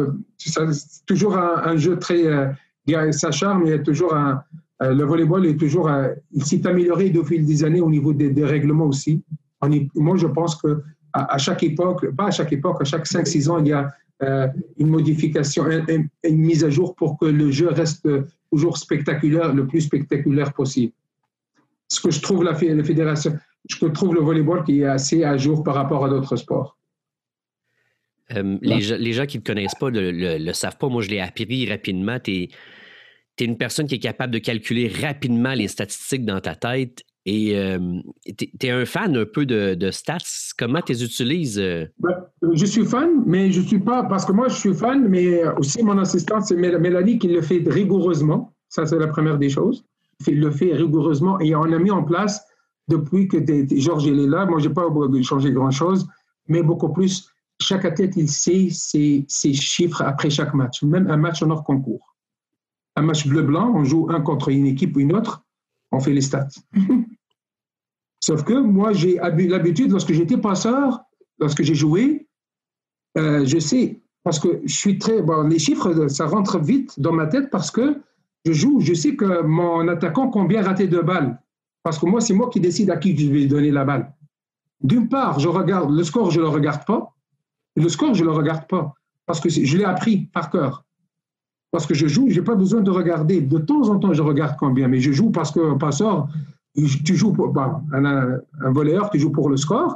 toujours 1.06 1.38
un, 1.38 1.78
jeu 1.78 1.98
très. 1.98 2.22
il 2.86 2.92
y 2.92 2.96
a 2.96 3.12
sa 3.12 3.32
charme, 3.32 3.64
il 3.66 3.70
y 3.70 3.74
a 3.74 3.80
toujours 3.80 4.14
un. 4.14 4.44
le 4.82 5.04
volleyball 5.04 5.46
est 5.46 5.58
toujours. 5.58 5.90
il 6.32 6.46
s'est 6.46 6.66
amélioré 6.68 7.12
au 7.18 7.24
fil 7.24 7.46
des 7.46 7.64
années 7.64 7.82
au 7.82 7.90
niveau 7.90 8.14
des, 8.14 8.46
règlements 8.46 8.86
aussi. 8.86 9.24
moi, 9.96 10.18
je 10.18 10.28
pense 10.28 10.56
que 10.62 10.84
à, 11.14 11.38
chaque 11.38 11.64
époque, 11.64 12.10
pas 12.16 12.28
à 12.28 12.32
chaque 12.32 12.54
époque, 12.54 12.78
à 12.82 12.86
chaque 12.86 13.06
5-6 13.06 13.50
ans, 13.50 13.60
il 13.60 13.68
y 13.68 13.74
a 13.74 13.92
euh, 14.22 14.48
une 14.78 14.88
modification, 14.88 15.66
une, 15.68 16.10
mise 16.24 16.64
à 16.64 16.70
jour 16.70 16.96
pour 16.96 17.18
que 17.18 17.26
le 17.26 17.52
jeu 17.52 17.70
reste 17.70 18.08
toujours 18.52 18.78
spectaculaire, 18.78 19.54
le 19.54 19.66
plus 19.66 19.82
spectaculaire 19.82 20.54
possible. 20.54 20.94
Ce 21.88 22.00
que 22.02 22.12
je 22.12 22.22
trouve 22.22 22.44
la, 22.44 22.52
la 22.52 22.84
fédération, 22.84 23.38
je 23.68 23.86
trouve 23.88 24.14
le 24.14 24.22
volleyball 24.22 24.64
qui 24.64 24.82
est 24.82 24.86
assez 24.86 25.24
à 25.24 25.38
jour 25.38 25.64
par 25.64 25.76
rapport 25.76 26.06
à 26.06 26.10
d'autres 26.10 26.36
sports. 26.36 26.78
Euh, 28.36 28.58
les, 28.62 29.14
gens 29.14 29.26
qui 29.26 29.38
ne 29.38 29.44
te 29.44 29.48
connaissent 29.52 29.76
pas 29.76 29.92
ne 29.92 30.38
le, 30.38 30.54
savent 30.54 30.78
pas. 30.78 30.88
Moi, 30.88 31.02
je 31.02 31.10
l'ai 31.10 31.20
appris 31.20 31.70
rapidement. 31.70 32.20
Tu 32.20 32.32
es, 32.32 32.50
es, 33.40 33.46
une 33.46 33.58
personne 33.58 33.88
qui 33.88 33.96
est 33.96 34.00
capable 34.00 34.34
de 34.34 34.40
calculer 34.40 34.88
rapidement 34.88 35.54
les 35.54 35.68
statistiques 35.68 36.26
dans 36.26 36.40
ta 36.40 36.56
tête 36.56 37.04
et 37.26 37.56
tu 38.38 38.68
es, 38.68 38.72
un 38.72 38.86
fan 38.86 39.16
un 39.16 39.26
peu 39.26 39.46
de, 39.46 39.92
stats. 39.92 40.18
Comment 40.58 40.82
tu 40.82 40.94
les 40.94 41.04
utilises? 41.04 41.60
Euh? 41.60 41.86
Ben, 42.00 42.16
je 42.54 42.66
suis 42.66 42.86
fan, 42.86 43.24
mais 43.26 43.52
je 43.52 43.62
ne 43.62 43.66
suis 43.66 43.80
pas. 43.80 44.04
Parce 44.04 44.26
que 44.26 44.32
moi, 44.32 44.48
je 44.48 44.56
suis 44.56 44.74
fan, 44.74 45.08
mais 45.08 45.44
aussi 45.58 45.84
mon 45.84 45.98
assistante, 45.98 46.44
c'est 46.44 46.56
Mélanie 46.56 47.20
qui 47.20 47.28
le 47.28 47.42
fait 47.42 47.64
rigoureusement. 47.68 48.54
Ça, 48.70 48.86
c'est 48.86 49.00
la 49.00 49.08
première 49.08 49.38
des 49.38 49.50
choses. 49.50 49.86
Il 50.28 50.40
le 50.40 50.52
fait 50.52 50.74
rigoureusement 50.74 51.40
et 51.40 51.56
on 51.56 51.64
a 51.64 51.80
mis 51.80 51.92
en 51.92 52.04
place 52.04 52.42
depuis 52.88 53.28
que 53.28 53.38
Georges 53.78 54.08
est 54.08 54.12
là. 54.12 54.46
Moi, 54.46 54.60
je 54.60 54.68
n'ai 54.68 54.74
pas 54.74 54.88
changé 55.24 55.52
grand-chose, 55.52 56.08
mais 56.48 56.64
beaucoup 56.64 56.90
plus. 56.90 57.30
Chaque 57.62 57.86
athlète, 57.86 58.14
il 58.16 58.30
sait 58.30 58.70
ses, 58.72 59.26
ses, 59.28 59.54
chiffres 59.54 60.02
après 60.02 60.30
chaque 60.30 60.54
match, 60.54 60.82
même 60.84 61.10
un 61.10 61.18
match 61.18 61.44
en 61.44 61.50
hors 61.50 61.64
concours. 61.64 62.16
Un 62.96 63.02
match 63.02 63.28
bleu-blanc, 63.28 63.74
on 63.76 63.84
joue 63.84 64.08
un 64.10 64.22
contre 64.22 64.50
une 64.50 64.66
équipe 64.66 64.96
ou 64.96 65.00
une 65.02 65.14
autre 65.14 65.44
on 65.92 66.00
fait 66.00 66.14
les 66.14 66.22
stats. 66.22 66.48
Sauf 68.24 68.44
que 68.44 68.54
moi, 68.54 68.94
j'ai 68.94 69.16
l'habitude, 69.16 69.92
lorsque 69.92 70.14
j'étais 70.14 70.38
passeur, 70.38 71.02
lorsque 71.40 71.64
j'ai 71.64 71.76
joué, 71.76 72.28
euh, 73.18 73.46
je 73.46 73.60
sais, 73.60 74.02
parce 74.24 74.40
que 74.40 74.62
je 74.66 74.74
suis 74.74 74.98
très. 74.98 75.22
Bon, 75.22 75.48
les 75.48 75.60
chiffres, 75.60 76.08
ça 76.10 76.28
rentre 76.28 76.60
vite 76.60 77.00
dans 77.00 77.14
ma 77.14 77.28
tête 77.28 77.50
parce 77.50 77.72
que 77.72 78.02
je 78.46 78.54
joue, 78.54 78.82
je 78.82 78.94
sais 78.94 79.16
que 79.16 79.42
mon 79.42 79.88
attaquant 79.88 80.30
combien 80.30 80.62
raté 80.62 80.88
de 80.88 81.00
balles. 81.00 81.42
Parce 81.82 81.98
que 81.98 82.06
moi, 82.06 82.20
c'est 82.20 82.34
moi 82.34 82.50
qui 82.50 82.60
décide 82.60 82.90
à 82.92 82.98
qui 82.98 83.18
je 83.18 83.32
vais 83.32 83.46
donner 83.46 83.72
la 83.72 83.86
balle. 83.86 84.14
D'une 84.82 85.08
part, 85.08 85.40
je 85.40 85.48
regarde 85.48 85.92
le 85.92 86.04
score, 86.04 86.30
je 86.30 86.40
ne 86.40 86.44
le 86.44 86.50
regarde 86.50 86.86
pas. 86.86 87.16
Le 87.80 87.90
score, 87.90 88.14
je 88.14 88.24
ne 88.24 88.30
le 88.30 88.36
regarde 88.36 88.68
pas. 88.68 88.94
Parce 89.26 89.40
que 89.40 89.50
je 89.50 89.78
l'ai 89.78 89.84
appris 89.84 90.28
par 90.34 90.50
cœur. 90.50 90.86
Parce 91.72 91.86
que 91.86 91.94
je 91.94 92.08
joue, 92.08 92.30
je 92.30 92.40
n'ai 92.40 92.44
pas 92.44 92.56
besoin 92.56 92.82
de 92.82 92.90
regarder. 92.90 93.42
De 93.42 93.60
temps 93.60 93.90
en 93.90 94.00
temps, 94.00 94.14
je 94.14 94.24
regarde 94.24 94.56
combien, 94.60 94.88
mais 94.88 95.00
je 95.00 95.12
joue 95.12 95.30
parce 95.30 95.52
qu'un 95.52 95.78
passeur, 95.78 96.28
tu 97.06 97.16
joues 97.16 97.32
pour, 97.32 97.50
bah, 97.50 97.82
un, 97.94 98.06
un, 98.06 98.72
voleur, 98.72 99.10
tu 99.10 99.20
joues 99.20 99.32
pour 99.32 99.50
le 99.50 99.58
score. 99.58 99.96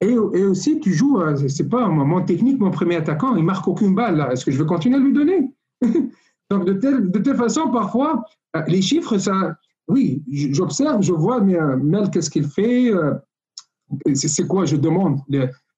Et, 0.00 0.12
et 0.12 0.44
aussi, 0.44 0.78
tu 0.78 0.92
joues, 0.92 1.20
euh, 1.20 1.36
c'est 1.48 1.68
pas 1.68 1.88
mon 1.88 2.24
technique, 2.24 2.60
mon 2.60 2.70
premier 2.70 2.96
attaquant, 2.96 3.34
il 3.34 3.44
marque 3.44 3.66
aucune 3.66 3.94
balle. 3.94 4.28
Est-ce 4.30 4.44
que 4.44 4.52
je 4.52 4.58
vais 4.58 4.66
continuer 4.66 4.96
à 4.96 5.00
lui 5.00 5.12
donner? 5.12 5.52
Donc, 6.50 6.64
de 6.64 6.74
telle, 6.74 7.10
de 7.10 7.18
telle 7.18 7.36
façon, 7.36 7.70
parfois, 7.72 8.22
euh, 8.56 8.62
les 8.68 8.80
chiffres, 8.80 9.18
ça, 9.18 9.56
oui, 9.88 10.22
j'observe, 10.30 11.02
je 11.02 11.12
vois, 11.12 11.40
mais 11.40 11.58
euh, 11.58 11.76
Mel, 11.76 12.10
qu'est-ce 12.10 12.30
qu'il 12.30 12.46
fait 12.46 12.92
C'est 14.14 14.46
quoi 14.46 14.64
Je 14.64 14.76
demande? 14.76 15.20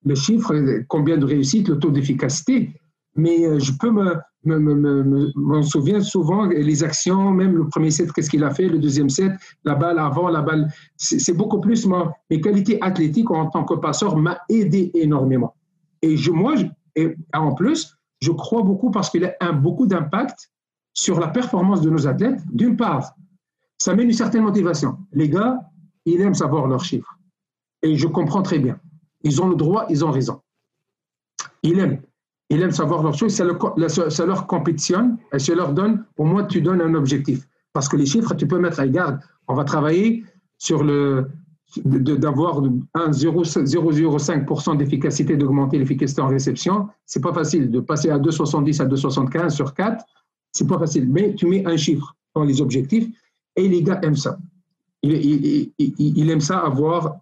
Le, 0.04 0.14
chiffre, 0.14 0.54
combien 0.88 1.16
de 1.16 1.24
réussite, 1.24 1.68
le 1.68 1.78
taux 1.78 1.90
d'efficacité. 1.90 2.74
Mais 3.16 3.58
je 3.58 3.72
peux 3.78 3.90
me, 3.90 4.14
me, 4.44 4.58
me, 4.58 5.32
me 5.34 5.62
souviens 5.62 6.00
souvent 6.00 6.46
les 6.46 6.84
actions, 6.84 7.30
même 7.30 7.56
le 7.56 7.68
premier 7.68 7.90
set, 7.90 8.12
qu'est-ce 8.12 8.30
qu'il 8.30 8.44
a 8.44 8.50
fait, 8.50 8.68
le 8.68 8.78
deuxième 8.78 9.10
set, 9.10 9.32
la 9.64 9.74
balle 9.74 9.98
avant, 9.98 10.28
la 10.28 10.42
balle. 10.42 10.72
C'est 10.96 11.36
beaucoup 11.36 11.60
plus 11.60 11.86
moi, 11.86 12.12
mes 12.30 12.40
qualités 12.40 12.78
athlétiques 12.82 13.30
en 13.30 13.46
tant 13.46 13.64
que 13.64 13.74
passeur 13.74 14.16
m'a 14.16 14.38
aidé 14.48 14.90
énormément. 14.94 15.54
Et 16.02 16.16
je, 16.16 16.30
moi, 16.30 16.54
et 16.96 17.14
en 17.34 17.54
plus, 17.54 17.96
je 18.20 18.32
crois 18.32 18.62
beaucoup 18.62 18.90
parce 18.90 19.10
qu'il 19.10 19.24
a 19.24 19.34
un, 19.40 19.52
beaucoup 19.52 19.86
d'impact 19.86 20.50
sur 20.92 21.20
la 21.20 21.28
performance 21.28 21.80
de 21.80 21.90
nos 21.90 22.06
athlètes. 22.06 22.40
D'une 22.52 22.76
part, 22.76 23.14
ça 23.78 23.94
met 23.94 24.02
une 24.02 24.12
certaine 24.12 24.42
motivation. 24.42 24.98
Les 25.12 25.28
gars, 25.28 25.58
ils 26.04 26.20
aiment 26.20 26.34
savoir 26.34 26.66
leurs 26.66 26.84
chiffres. 26.84 27.18
Et 27.82 27.96
je 27.96 28.06
comprends 28.06 28.42
très 28.42 28.58
bien. 28.58 28.78
Ils 29.22 29.42
ont 29.42 29.48
le 29.48 29.56
droit, 29.56 29.87
ils 29.90 30.04
ont 30.04 30.11
raison. 30.11 30.40
Ils 31.62 31.78
aiment. 31.78 32.00
Ils 32.48 32.61
aiment 32.62 32.72
savoir 32.72 33.02
leurs 33.02 33.14
choses, 33.14 33.33
ça, 33.33 33.44
leur 33.44 34.46
compétitionne 34.46 35.18
et 35.33 35.38
ça 35.38 35.54
leur 35.54 35.72
donne, 35.72 36.04
au 36.16 36.24
moins 36.24 36.44
tu 36.44 36.61
donnes 36.61 36.80
un 36.80 36.94
objectif. 36.94 37.46
Parce 37.72 37.88
que 37.88 37.96
les 37.96 38.06
chiffres, 38.06 38.35
tu 38.35 38.48
peux 38.48 38.59
mettre 38.59 38.80
à 38.80 38.88
garde. 38.88 39.20
On 39.46 39.54
va 39.54 39.62
travailler 39.62 40.24
sur 40.59 40.83
le, 40.83 41.28
d'avoir 41.76 42.62
0,05% 42.62 44.76
d'efficacité, 44.76 45.37
d'augmenter 45.37 45.78
l'efficacité 45.78 46.20
en 46.20 46.28
réception, 46.28 46.88
c'est 47.06 47.20
pas 47.20 47.33
facile. 47.33 47.70
De 47.70 47.80
passer 47.80 48.11
à 48.11 48.18
2,70 48.18 48.83
à 48.83 48.87
2,75 48.87 49.50
sur 49.50 49.74
4, 49.74 50.04
c'est 50.52 50.66
pas 50.66 50.78
facile. 50.78 51.09
Mais 51.09 51.35
tu 51.35 51.46
mets 51.46 51.64
un 51.66 51.76
chiffre 51.76 52.16
dans 52.35 52.44
les 52.44 52.61
objectifs 52.61 53.09
et 53.56 53.68
les 53.68 53.83
gars 53.83 54.00
aiment 54.02 54.16
ça. 54.16 54.38
Ils, 55.02 56.30
aiment 56.30 56.40
ça 56.40 56.59
avoir, 56.59 57.20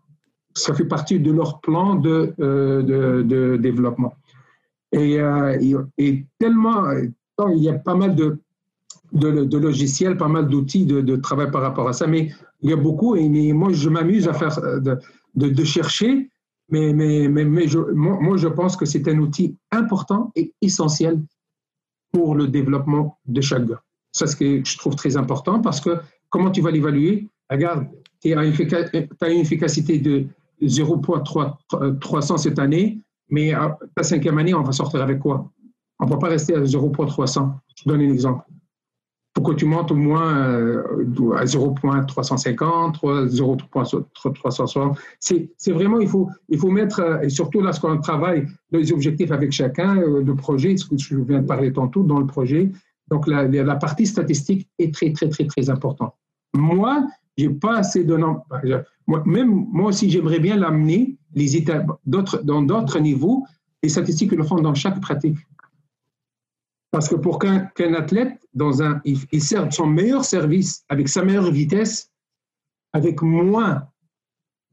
ça 0.59 0.75
fait 0.75 0.85
partie 0.85 1.18
de 1.21 1.33
leur 1.33 1.61
plan 1.61 1.94
de, 1.94 2.35
euh, 2.40 3.57
développement. 3.59 4.14
Et, 4.92 5.21
euh, 5.21 5.83
tellement, 6.38 6.90
il 7.51 7.62
y 7.62 7.68
a 7.68 7.75
pas 7.75 7.94
mal 7.94 8.14
de, 8.14 8.38
logiciels, 9.12 10.16
pas 10.16 10.29
mal 10.29 10.49
d'outils 10.49 10.87
de, 10.87 11.16
travail 11.16 11.51
par 11.51 11.62
rapport 11.62 11.88
à 11.88 11.92
ça, 11.92 12.07
mais 12.07 12.31
il 12.61 12.71
y 12.71 12.73
a 12.73 12.77
beaucoup, 12.77 13.14
et 13.16 13.53
moi 13.53 13.73
je 13.73 13.88
m'amuse 13.88 14.29
à 14.29 14.35
faire, 14.35 14.59
euh, 14.59 14.97
de, 15.35 15.64
chercher, 15.64 16.31
mais, 16.71 17.68
je, 17.68 17.79
moi, 17.92 18.37
je 18.37 18.49
pense 18.49 18.77
que 18.77 18.85
c'est 18.85 19.09
un 19.09 19.18
outil 19.18 19.57
important 19.71 20.33
et 20.35 20.53
essentiel 20.61 21.23
pour 22.12 22.35
le 22.35 22.49
développement 22.49 23.18
de 23.27 23.40
chaque 23.40 23.66
gars. 23.66 23.83
C'est 24.12 24.27
ce 24.27 24.37
que 24.37 24.64
je 24.64 24.79
trouve 24.79 24.97
très 24.97 25.16
important 25.16 25.61
parce 25.61 25.81
que 25.81 25.99
comment 26.31 26.51
tu 26.51 26.61
vas 26.61 26.71
l'évaluer? 26.71 27.29
Regarde, 27.51 27.87
tu 28.21 28.35
as 28.35 29.29
une 29.31 29.40
efficacité 29.40 29.99
de 29.99 30.27
0.300 30.62 32.37
cette 32.38 32.59
année, 32.59 33.01
mais 33.31 33.53
à 33.53 33.79
ta 33.94 34.03
cinquième 34.03 34.38
année, 34.38 34.55
on 34.55 34.62
va 34.62 34.73
sortir 34.73 35.03
avec 35.03 35.18
quoi? 35.18 35.51
On 36.01 36.07
ne 36.07 36.11
va 36.11 36.16
pas 36.16 36.29
rester 36.29 36.55
à 36.55 36.61
0.300. 36.61 37.53
Je 37.77 37.88
donne 37.88 38.01
un 38.01 38.12
exemple 38.12 38.44
que 39.42 39.53
tu 39.53 39.64
montes 39.66 39.90
au 39.90 39.97
moins 39.97 40.37
euh, 40.37 40.83
à 41.37 41.44
0.350, 41.44 43.01
0.360. 43.01 44.97
C'est 45.18 45.73
vraiment, 45.73 46.01
il 46.01 46.09
faut, 46.09 46.29
il 46.49 46.59
faut 46.59 46.71
mettre, 46.71 47.01
euh, 47.01 47.21
et 47.21 47.29
surtout 47.29 47.61
lorsqu'on 47.61 47.99
travaille 47.99 48.47
les 48.71 48.92
objectifs 48.92 49.33
avec 49.33 49.53
chacun, 49.53 49.97
euh, 49.99 50.23
le 50.23 50.35
projet, 50.35 50.77
ce 50.77 50.87
que 50.87 50.97
je 50.97 51.16
viens 51.16 51.40
de 51.42 51.47
parler 51.47 51.73
tantôt 51.73 52.03
dans 52.03 52.18
le 52.18 52.27
projet. 52.27 52.71
Donc, 53.11 53.27
la, 53.27 53.44
la 53.44 53.77
partie 53.77 54.07
statistique 54.07 54.68
est 54.79 54.92
très, 54.92 55.12
très, 55.12 55.29
très, 55.29 55.47
très 55.47 55.71
importante. 55.71 56.14
Moi, 56.55 57.07
j'ai 57.37 57.49
pas 57.49 57.79
assez 57.79 58.05
de 58.05 58.16
noms. 59.09 59.25
même 59.25 59.66
moi 59.73 59.88
aussi, 59.88 60.09
j'aimerais 60.11 60.38
bien 60.38 60.57
l'amener 60.57 61.16
dans 61.35 62.62
d'autres 62.62 62.99
niveaux. 63.01 63.44
Les 63.83 63.88
statistiques 63.88 64.33
le 64.33 64.44
font 64.44 64.61
dans 64.61 64.75
chaque 64.75 65.01
pratique. 65.01 65.37
Parce 66.90 67.09
que 67.09 67.16
pour 67.16 67.38
qu'un 67.38 67.94
athlète, 67.94 68.38
dans 68.55 68.83
un, 68.83 69.01
il, 69.05 69.42
sert 69.42 69.73
son 69.73 69.87
meilleur 69.87 70.25
service 70.25 70.85
avec 70.88 71.09
sa 71.09 71.23
meilleure 71.23 71.51
vitesse, 71.51 72.11
avec 72.92 73.21
moins 73.21 73.87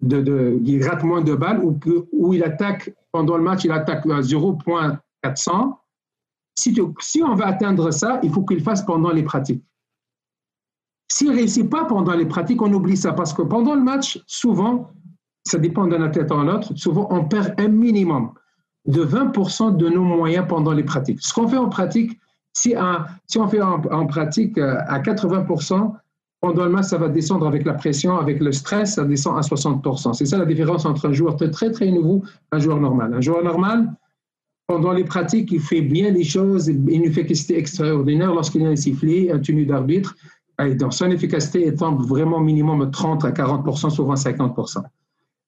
de, 0.01 0.21
de 0.21 0.59
il 0.63 0.87
rate 0.87 1.03
moins 1.03 1.21
de 1.21 1.35
balles, 1.35 1.59
ou, 1.59 1.77
ou 2.13 2.33
il 2.33 2.43
attaque 2.43 2.93
pendant 3.11 3.37
le 3.37 3.43
match, 3.43 3.65
il 3.65 3.71
attaque 3.71 4.05
à 4.05 4.21
0.400. 4.21 5.77
Si, 6.57 6.77
si 6.99 7.21
on 7.21 7.35
veut 7.35 7.45
atteindre 7.45 7.91
ça, 7.91 8.19
il 8.23 8.31
faut 8.31 8.43
qu'il 8.43 8.61
fasse 8.61 8.85
pendant 8.85 9.11
les 9.11 9.23
pratiques. 9.23 9.63
S'il 11.07 11.29
ne 11.29 11.35
réussit 11.35 11.69
pas 11.69 11.85
pendant 11.85 12.13
les 12.13 12.25
pratiques, 12.25 12.61
on 12.61 12.73
oublie 12.73 12.97
ça 12.97 13.13
parce 13.13 13.33
que 13.33 13.41
pendant 13.41 13.75
le 13.75 13.81
match, 13.81 14.21
souvent, 14.25 14.91
ça 15.43 15.59
dépend 15.59 15.87
d'un 15.87 16.01
athlète 16.01 16.31
à 16.31 16.43
l'autre, 16.43 16.73
souvent 16.75 17.07
on 17.11 17.25
perd 17.25 17.53
un 17.59 17.67
minimum 17.67 18.31
de 18.87 19.03
20% 19.03 19.77
de 19.77 19.89
nos 19.89 20.03
moyens 20.03 20.45
pendant 20.47 20.71
les 20.71 20.83
pratiques. 20.83 21.19
Ce 21.21 21.33
qu'on 21.33 21.47
fait 21.47 21.57
en 21.57 21.69
pratique, 21.69 22.19
si, 22.53 22.75
on 23.37 23.47
fait 23.47 23.61
en, 23.61 24.07
pratique 24.07 24.57
euh, 24.57 24.77
à 24.87 24.99
80%, 24.99 25.93
pendant 26.41 26.65
le 26.65 26.69
match, 26.69 26.85
ça 26.85 26.97
va 26.97 27.09
descendre 27.09 27.47
avec 27.47 27.65
la 27.65 27.73
pression, 27.73 28.17
avec 28.17 28.39
le 28.39 28.51
stress, 28.51 28.95
ça 28.95 29.03
descend 29.03 29.37
à 29.37 29.41
60%. 29.41 30.13
C'est 30.13 30.25
ça 30.25 30.37
la 30.37 30.45
différence 30.45 30.85
entre 30.85 31.07
un 31.09 31.13
joueur 31.13 31.35
très, 31.35 31.49
très, 31.49 31.71
très 31.71 31.89
nouveau 31.89 32.23
et 32.23 32.55
un 32.55 32.59
joueur 32.59 32.79
normal. 32.79 33.13
Un 33.13 33.21
joueur 33.21 33.43
normal, 33.43 33.91
pendant 34.67 34.93
les 34.93 35.03
pratiques, 35.03 35.51
il 35.51 35.59
fait 35.59 35.81
bien 35.81 36.11
les 36.11 36.23
choses, 36.23 36.67
une 36.67 37.03
efficacité 37.03 37.57
extraordinaire 37.57 38.33
lorsqu'il 38.33 38.65
a 38.65 38.69
un 38.69 38.75
sifflet, 38.75 39.31
un 39.31 39.39
tenu 39.39 39.65
d'arbitre. 39.65 40.15
Dans 40.57 40.91
son 40.91 41.11
efficacité 41.11 41.67
étant 41.67 41.95
vraiment 41.95 42.39
minimum 42.39 42.89
30 42.89 43.25
à 43.25 43.31
40%, 43.31 43.89
souvent 43.89 44.13
50%. 44.13 44.83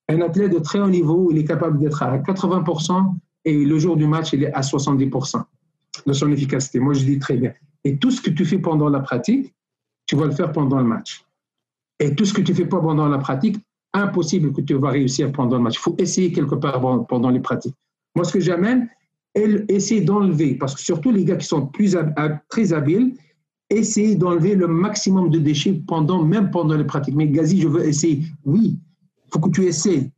Un 0.09 0.21
athlète 0.21 0.53
de 0.53 0.59
très 0.59 0.79
haut 0.79 0.89
niveau, 0.89 1.29
il 1.31 1.37
est 1.37 1.45
capable 1.45 1.79
d'être 1.79 2.03
à 2.03 2.17
80%, 2.17 3.15
et 3.45 3.63
le 3.63 3.79
jour 3.79 3.95
du 3.95 4.05
match, 4.05 4.33
il 4.33 4.43
est 4.43 4.53
à 4.53 4.61
70% 4.61 5.43
de 6.05 6.13
son 6.13 6.31
efficacité. 6.31 6.79
Moi, 6.79 6.93
je 6.93 7.05
dis 7.05 7.19
très 7.19 7.37
bien. 7.37 7.53
Et 7.83 7.97
tout 7.97 8.11
ce 8.11 8.21
que 8.21 8.29
tu 8.29 8.43
fais 8.43 8.59
pendant 8.59 8.89
la 8.89 8.99
pratique, 8.99 9.53
tu 10.05 10.15
vas 10.15 10.25
le 10.25 10.31
faire 10.31 10.51
pendant 10.51 10.77
le 10.77 10.83
match. 10.83 11.25
Et 11.99 12.13
tout 12.13 12.25
ce 12.25 12.33
que 12.33 12.41
tu 12.41 12.53
fais 12.53 12.65
pas 12.65 12.79
pendant 12.79 13.07
la 13.07 13.17
pratique, 13.17 13.57
impossible 13.93 14.51
que 14.51 14.61
tu 14.61 14.73
vas 14.73 14.89
réussir 14.89 15.31
pendant 15.31 15.57
le 15.57 15.63
match. 15.63 15.75
Il 15.75 15.81
faut 15.81 15.95
essayer 15.97 16.31
quelque 16.31 16.55
part 16.55 16.81
pendant 17.07 17.29
les 17.29 17.39
pratiques. 17.39 17.75
Moi, 18.15 18.25
ce 18.25 18.33
que 18.33 18.39
j'amène, 18.39 18.89
essayer 19.33 20.01
d'enlever, 20.01 20.55
parce 20.55 20.75
que 20.75 20.81
surtout 20.81 21.11
les 21.11 21.23
gars 21.23 21.37
qui 21.37 21.47
sont 21.47 21.71
très 22.49 22.73
habiles, 22.73 23.15
essayer 23.69 24.15
d'enlever 24.15 24.55
le 24.55 24.67
maximum 24.67 25.29
de 25.29 25.39
déchets 25.39 25.81
pendant, 25.87 26.23
même 26.23 26.51
pendant 26.51 26.75
les 26.75 26.85
pratiques. 26.85 27.15
Mais 27.15 27.27
Gazi, 27.27 27.61
je 27.61 27.67
veux 27.67 27.85
essayer. 27.85 28.25
Oui, 28.45 28.79
il 29.25 29.29
faut 29.31 29.39
que 29.39 29.49
tu 29.49 29.65
essayes. 29.65 30.11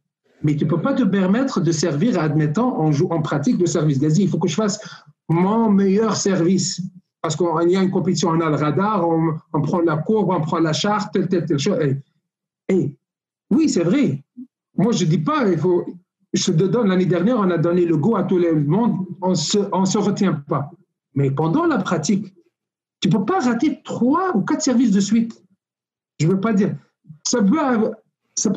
Mais 0.43 0.55
tu 0.55 0.65
ne 0.65 0.69
peux 0.69 0.81
pas 0.81 0.93
te 0.93 1.03
permettre 1.03 1.59
de 1.59 1.71
servir, 1.71 2.19
admettant, 2.19 2.79
en, 2.79 2.91
en 2.91 3.21
pratique 3.21 3.57
de 3.57 3.65
service 3.65 3.99
gazier. 3.99 4.25
Il 4.25 4.29
faut 4.29 4.39
que 4.39 4.47
je 4.47 4.55
fasse 4.55 4.79
mon 5.27 5.69
meilleur 5.69 6.15
service. 6.15 6.81
Parce 7.21 7.35
qu'il 7.35 7.69
y 7.69 7.75
a 7.75 7.83
une 7.83 7.91
compétition, 7.91 8.29
on 8.29 8.39
a 8.39 8.49
le 8.49 8.55
radar, 8.55 9.05
on, 9.07 9.61
prend 9.61 9.81
la 9.81 9.97
courbe, 9.97 10.29
on 10.29 10.39
prend 10.39 10.59
la 10.59 10.71
charte, 10.71 11.13
telle, 11.13 11.27
telle, 11.27 11.45
telle 11.45 11.59
chose. 11.59 11.77
Et, 12.69 12.95
oui, 13.51 13.67
c'est 13.67 13.83
vrai. 13.83 14.23
Moi, 14.77 14.93
je 14.93 15.03
ne 15.03 15.09
dis 15.09 15.17
pas, 15.17 15.49
il 15.49 15.57
faut, 15.57 15.85
je 16.31 16.51
te 16.51 16.63
donne, 16.63 16.87
l'année 16.87 17.05
dernière, 17.05 17.37
on 17.37 17.49
a 17.49 17.57
donné 17.57 17.83
le 17.85 17.97
go 17.97 18.15
à 18.15 18.23
tout 18.23 18.37
le 18.37 18.63
monde, 18.63 19.05
on 19.21 19.31
ne 19.31 19.35
se, 19.35 19.57
on 19.73 19.83
se 19.83 19.97
retient 19.97 20.33
pas. 20.33 20.71
Mais 21.13 21.29
pendant 21.31 21.65
la 21.65 21.79
pratique, 21.79 22.33
tu 23.01 23.07
ne 23.07 23.13
peux 23.13 23.25
pas 23.25 23.39
rater 23.39 23.81
trois 23.83 24.35
ou 24.35 24.41
quatre 24.41 24.61
services 24.61 24.91
de 24.91 24.99
suite. 24.99 25.41
Je 26.19 26.27
ne 26.27 26.31
veux 26.31 26.39
pas 26.39 26.53
dire. 26.53 26.75
Ça 27.27 27.41
peut, 27.41 27.59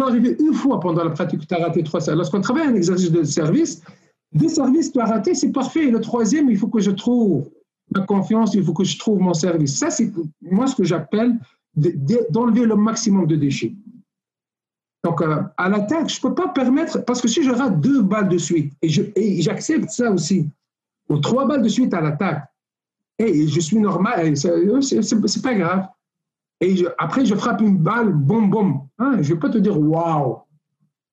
arriver 0.05 0.37
une 0.41 0.55
fois 0.55 0.81
pendant 0.81 1.05
la 1.05 1.11
pratique 1.11 1.41
que 1.41 1.47
tu 1.47 1.55
as 1.55 1.59
raté 1.59 1.83
trois 1.83 2.01
services. 2.01 2.19
Lorsqu'on 2.19 2.41
travaille 2.41 2.67
un 2.67 2.75
exercice 2.75 3.11
de 3.11 3.23
service, 3.23 3.83
deux 4.33 4.49
services, 4.49 4.93
tu 4.93 5.01
as 5.01 5.07
raté, 5.07 5.35
c'est 5.35 5.53
parfait. 5.53 5.91
Le 5.91 6.01
troisième, 6.01 6.51
il 6.51 6.57
faut 6.57 6.69
que 6.69 6.81
je 6.81 6.91
trouve 6.91 7.49
ma 7.95 8.05
confiance, 8.05 8.55
il 8.55 8.65
faut 8.65 8.73
que 8.73 8.85
je 8.85 8.99
trouve 8.99 9.21
mon 9.21 9.35
service. 9.35 9.79
Ça, 9.79 9.91
c'est 9.91 10.13
moi 10.41 10.67
ce 10.67 10.75
que 10.75 10.85
j'appelle 10.85 11.39
d'enlever 11.75 12.67
le 12.67 12.77
maximum 12.77 13.27
de 13.27 13.37
déchets. 13.37 13.75
Donc, 15.05 15.21
euh, 15.21 15.43
à 15.57 15.69
l'attaque, 15.69 16.09
je 16.09 16.19
ne 16.19 16.29
peux 16.29 16.35
pas 16.35 16.49
permettre, 16.49 17.05
parce 17.05 17.21
que 17.21 17.29
si 17.29 17.43
je 17.43 17.51
rate 17.51 17.81
deux 17.81 18.03
balles 18.03 18.29
de 18.29 18.39
suite, 18.39 18.73
et 18.83 19.43
j'accepte 19.43 19.91
ça 19.91 20.11
aussi, 20.11 20.49
ou 21.09 21.19
trois 21.19 21.47
balles 21.47 21.63
de 21.63 21.69
suite 21.69 21.93
à 21.93 22.01
l'attaque, 22.01 22.52
et 23.29 23.49
je 23.49 23.61
suis 23.61 23.79
normal, 23.79 24.37
c'est 24.37 25.43
pas 25.43 25.55
grave. 25.55 25.87
Et 26.61 26.87
après, 26.99 27.27
je 27.27 27.35
frappe 27.35 27.61
une 27.61 27.77
balle, 27.77 28.13
boum, 28.13 28.49
boum. 28.49 28.83
Hein, 28.99 29.17
je 29.21 29.31
ne 29.31 29.35
vais 29.35 29.41
pas 29.41 29.49
te 29.49 29.59
dire 29.59 29.79
waouh. 29.79 30.39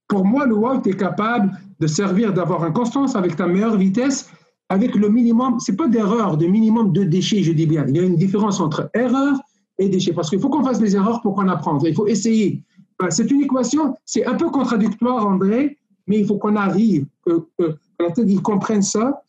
Pour 0.08 0.26
moi, 0.26 0.46
le 0.46 0.56
wow, 0.56 0.80
tu 0.82 0.90
es 0.90 0.94
capable 0.94 1.52
de 1.80 1.88
servir, 1.88 2.34
d'avoir 2.34 2.66
une 2.66 2.74
constance 2.74 3.16
avec 3.16 3.36
ta 3.36 3.48
meilleure 3.48 3.78
vitesse, 3.78 4.30
avec 4.70 4.96
le 4.96 5.10
minimum, 5.10 5.60
ce 5.60 5.72
n'est 5.72 5.78
pas 5.78 5.88
d'erreur, 5.88 6.38
de 6.38 6.46
minimum 6.46 6.94
de 6.94 7.04
déchets, 7.04 7.42
je 7.42 7.52
dis 7.52 7.66
bien. 7.66 7.86
Il 7.88 7.98
y 7.98 8.00
a 8.00 8.04
une 8.04 8.16
différence 8.16 8.60
entre 8.60 8.90
erreur 8.94 9.40
et 9.80 9.90
déchets, 9.90 10.14
parce 10.14 10.30
qu'il 10.30 10.40
faut 10.40 10.50
qu'on 10.50 10.64
fasse 10.64 10.80
des 10.80 10.96
erreurs 10.96 11.22
pour 11.22 11.36
qu'on 11.36 11.48
apprenne. 11.48 11.80
Il 11.84 11.96
faut 11.96 12.08
essayer. 12.08 12.64
C'est 13.10 13.32
une 13.32 13.42
équation, 13.42 13.96
c'est 14.06 14.26
un 14.26 14.36
peu 14.36 14.50
contradictoire, 14.50 15.26
André, 15.26 15.78
mais 16.06 16.20
il 16.20 16.26
faut 16.26 16.38
qu'on 16.38 16.56
arrive, 16.56 17.06
que, 17.26 17.46
que, 17.58 17.78
que 17.98 18.40
comprenne 18.42 18.82
ça, 18.82 19.24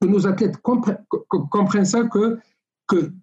que 0.00 0.06
nos 0.06 0.26
athlètes 0.26 0.56
comprennent, 0.62 1.84
ça, 1.84 2.04
que 2.04 2.40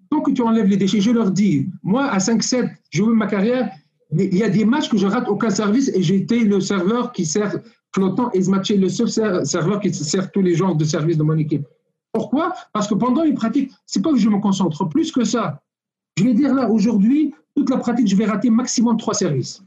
tant 0.09 0.21
que 0.21 0.31
tu 0.31 0.41
enlèves 0.41 0.67
les 0.67 0.77
déchets, 0.77 1.01
je 1.01 1.11
leur 1.11 1.31
dis, 1.31 1.69
moi, 1.83 2.05
à 2.05 2.17
5-7, 2.17 2.69
je 2.89 3.03
veux 3.03 3.13
ma 3.13 3.27
carrière, 3.27 3.69
il 4.11 4.35
y 4.35 4.43
a 4.43 4.49
des 4.49 4.65
matchs 4.65 4.89
que 4.89 4.97
je 4.97 5.07
rate 5.07 5.27
aucun 5.27 5.49
service 5.49 5.89
et 5.89 6.03
j'ai 6.03 6.15
été 6.17 6.43
le 6.43 6.59
serveur 6.59 7.11
qui 7.11 7.25
sert 7.25 7.59
flottant 7.95 8.29
et 8.31 8.41
match 8.47 8.71
le 8.71 8.89
seul 8.89 9.09
serveur 9.45 9.79
qui 9.79 9.93
sert 9.93 10.31
tous 10.31 10.41
les 10.41 10.55
genres 10.55 10.75
de 10.75 10.83
services 10.83 11.17
de 11.17 11.23
mon 11.23 11.37
équipe. 11.37 11.65
Pourquoi? 12.11 12.53
Parce 12.73 12.87
que 12.87 12.93
pendant 12.93 13.23
les 13.23 13.33
pratiques, 13.33 13.71
c'est 13.87 14.03
pas 14.03 14.11
que 14.11 14.17
je 14.17 14.29
me 14.29 14.39
concentre 14.39 14.87
plus 14.87 15.11
que 15.11 15.23
ça. 15.23 15.63
Je 16.17 16.23
vais 16.25 16.33
dire 16.33 16.53
là, 16.53 16.69
aujourd'hui, 16.69 17.33
toute 17.55 17.69
la 17.71 17.77
pratique, 17.77 18.07
je 18.07 18.15
vais 18.15 18.25
rater 18.25 18.51
maximum 18.51 18.97
trois 18.97 19.15
services. 19.15 19.63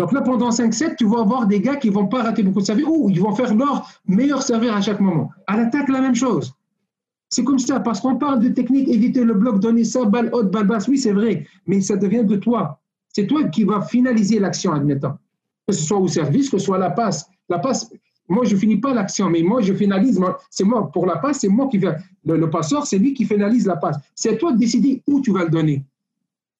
Donc 0.00 0.12
là, 0.12 0.22
pendant 0.22 0.48
5-7, 0.48 0.96
tu 0.96 1.04
vas 1.04 1.20
avoir 1.20 1.46
des 1.46 1.60
gars 1.60 1.76
qui 1.76 1.90
ne 1.90 1.92
vont 1.92 2.06
pas 2.06 2.22
rater 2.22 2.42
beaucoup 2.42 2.60
de 2.60 2.64
services 2.64 2.86
ou 2.88 3.10
ils 3.10 3.20
vont 3.20 3.34
faire 3.34 3.54
leur 3.54 3.86
meilleur 4.08 4.42
serveur 4.42 4.74
à 4.74 4.80
chaque 4.80 4.98
moment. 4.98 5.30
À 5.46 5.58
l'attaque, 5.58 5.90
la 5.90 6.00
même 6.00 6.14
chose. 6.14 6.54
C'est 7.28 7.44
comme 7.44 7.58
ça, 7.58 7.80
parce 7.80 8.00
qu'on 8.00 8.16
parle 8.16 8.40
de 8.40 8.48
technique, 8.48 8.88
éviter 8.88 9.22
le 9.24 9.34
bloc, 9.34 9.60
donner 9.60 9.84
ça, 9.84 10.06
balle 10.06 10.30
haute, 10.32 10.50
balle 10.50 10.66
basse. 10.66 10.88
Oui, 10.88 10.96
c'est 10.96 11.12
vrai, 11.12 11.46
mais 11.66 11.82
ça 11.82 11.96
devient 11.96 12.24
de 12.24 12.36
toi. 12.36 12.80
C'est 13.12 13.26
toi 13.26 13.44
qui 13.48 13.64
vas 13.64 13.82
finaliser 13.82 14.38
l'action, 14.38 14.72
admettons. 14.72 15.18
Que 15.68 15.74
ce 15.74 15.84
soit 15.84 15.98
au 15.98 16.08
service, 16.08 16.48
que 16.48 16.56
ce 16.56 16.64
soit 16.64 16.78
la 16.78 16.88
passe. 16.88 17.28
La 17.50 17.58
passe, 17.58 17.92
moi, 18.26 18.46
je 18.46 18.56
finis 18.56 18.78
pas 18.78 18.94
l'action, 18.94 19.28
mais 19.28 19.42
moi, 19.42 19.60
je 19.60 19.74
finalise. 19.74 20.18
C'est 20.48 20.64
moi, 20.64 20.90
pour 20.90 21.04
la 21.04 21.16
passe, 21.16 21.40
c'est 21.40 21.48
moi 21.48 21.68
qui 21.68 21.76
vais. 21.76 21.94
Le, 22.24 22.48
passeur, 22.48 22.86
c'est 22.86 22.96
lui 22.96 23.12
qui 23.12 23.26
finalise 23.26 23.66
la 23.66 23.76
passe. 23.76 23.98
C'est 24.14 24.38
toi 24.38 24.52
de 24.52 24.56
décider 24.56 25.02
où 25.06 25.20
tu 25.20 25.30
vas 25.30 25.44
le 25.44 25.50
donner. 25.50 25.84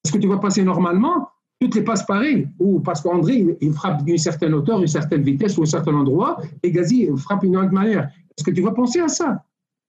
Est-ce 0.05 0.13
que 0.13 0.19
tu 0.19 0.27
vas 0.27 0.37
passer 0.37 0.63
normalement 0.63 1.27
toutes 1.61 1.75
les 1.75 1.83
passes 1.83 2.03
pareilles, 2.03 2.49
ou 2.57 2.79
parce 2.79 3.01
qu'André, 3.01 3.55
il 3.61 3.71
frappe 3.71 4.03
d'une 4.03 4.17
certaine 4.17 4.53
hauteur, 4.55 4.81
une 4.81 4.87
certaine 4.87 5.21
vitesse 5.21 5.57
ou 5.59 5.61
un 5.61 5.67
certain 5.67 5.93
endroit, 5.93 6.41
et 6.63 6.71
Gazi 6.71 7.07
frappe 7.17 7.41
d'une 7.41 7.55
autre 7.55 7.71
manière. 7.71 8.09
Est-ce 8.35 8.43
que 8.43 8.49
tu 8.49 8.61
vas 8.61 8.71
penser 8.71 8.99
à 8.99 9.07
ça? 9.07 9.45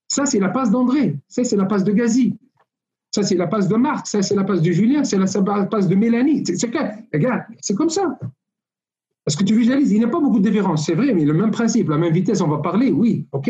Ça, 0.07 0.27
c'est 0.27 0.39
la 0.39 0.49
passe 0.49 0.69
d'André. 0.69 1.17
Ça, 1.27 1.43
c'est 1.43 1.55
la 1.55 1.65
passe 1.65 1.83
de 1.83 1.91
Gazi. 1.91 2.37
Ça, 3.09 3.23
c'est 3.23 3.35
la 3.35 3.47
passe 3.47 3.67
de 3.67 3.75
Marc. 3.75 4.05
Ça, 4.05 4.21
c'est 4.21 4.35
la 4.35 4.43
passe 4.43 4.61
de 4.61 4.71
Julien. 4.71 5.03
C'est 5.03 5.17
la 5.17 5.65
passe 5.65 5.87
de 5.87 5.95
Mélanie. 5.95 6.43
C'est 6.45 6.71
regarde, 7.11 7.41
c'est 7.59 7.73
comme 7.73 7.89
ça. 7.89 8.19
Parce 9.25 9.35
que 9.35 9.43
tu 9.43 9.55
visualises, 9.55 9.91
il 9.91 9.97
n'y 9.97 10.05
a 10.05 10.09
pas 10.09 10.19
beaucoup 10.19 10.39
de 10.39 10.49
différence, 10.49 10.85
c'est 10.85 10.95
vrai, 10.95 11.13
mais 11.13 11.25
le 11.25 11.33
même 11.33 11.51
principe, 11.51 11.89
la 11.89 11.97
même 11.97 12.13
vitesse, 12.13 12.41
on 12.41 12.49
va 12.49 12.57
parler, 12.57 12.91
oui, 12.91 13.25
ok. 13.31 13.49